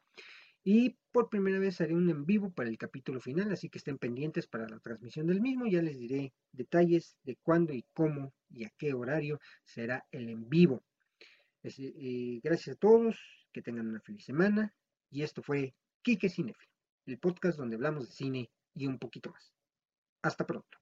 Y 0.64 0.96
por 1.12 1.30
primera 1.30 1.58
vez 1.58 1.80
haré 1.80 1.94
un 1.94 2.10
en 2.10 2.26
vivo 2.26 2.50
para 2.50 2.68
el 2.68 2.76
capítulo 2.76 3.20
final, 3.20 3.50
así 3.52 3.70
que 3.70 3.78
estén 3.78 3.96
pendientes 3.96 4.46
para 4.46 4.68
la 4.68 4.80
transmisión 4.80 5.26
del 5.26 5.40
mismo. 5.40 5.66
Ya 5.66 5.80
les 5.82 5.98
diré 5.98 6.32
detalles 6.52 7.16
de 7.22 7.36
cuándo 7.36 7.72
y 7.72 7.84
cómo 7.94 8.34
y 8.50 8.64
a 8.64 8.70
qué 8.76 8.92
horario 8.92 9.40
será 9.64 10.04
el 10.10 10.28
en 10.28 10.48
vivo. 10.48 10.82
Eh, 11.62 12.40
gracias 12.42 12.76
a 12.76 12.78
todos 12.78 13.37
que 13.58 13.62
tengan 13.62 13.88
una 13.88 14.00
feliz 14.00 14.24
semana. 14.24 14.72
Y 15.10 15.22
esto 15.22 15.42
fue 15.42 15.74
Kike 16.02 16.28
Cinefi, 16.28 16.66
el 17.06 17.18
podcast 17.18 17.58
donde 17.58 17.74
hablamos 17.74 18.06
de 18.06 18.14
cine 18.14 18.50
y 18.72 18.86
un 18.86 19.00
poquito 19.00 19.30
más. 19.30 19.52
Hasta 20.22 20.46
pronto. 20.46 20.77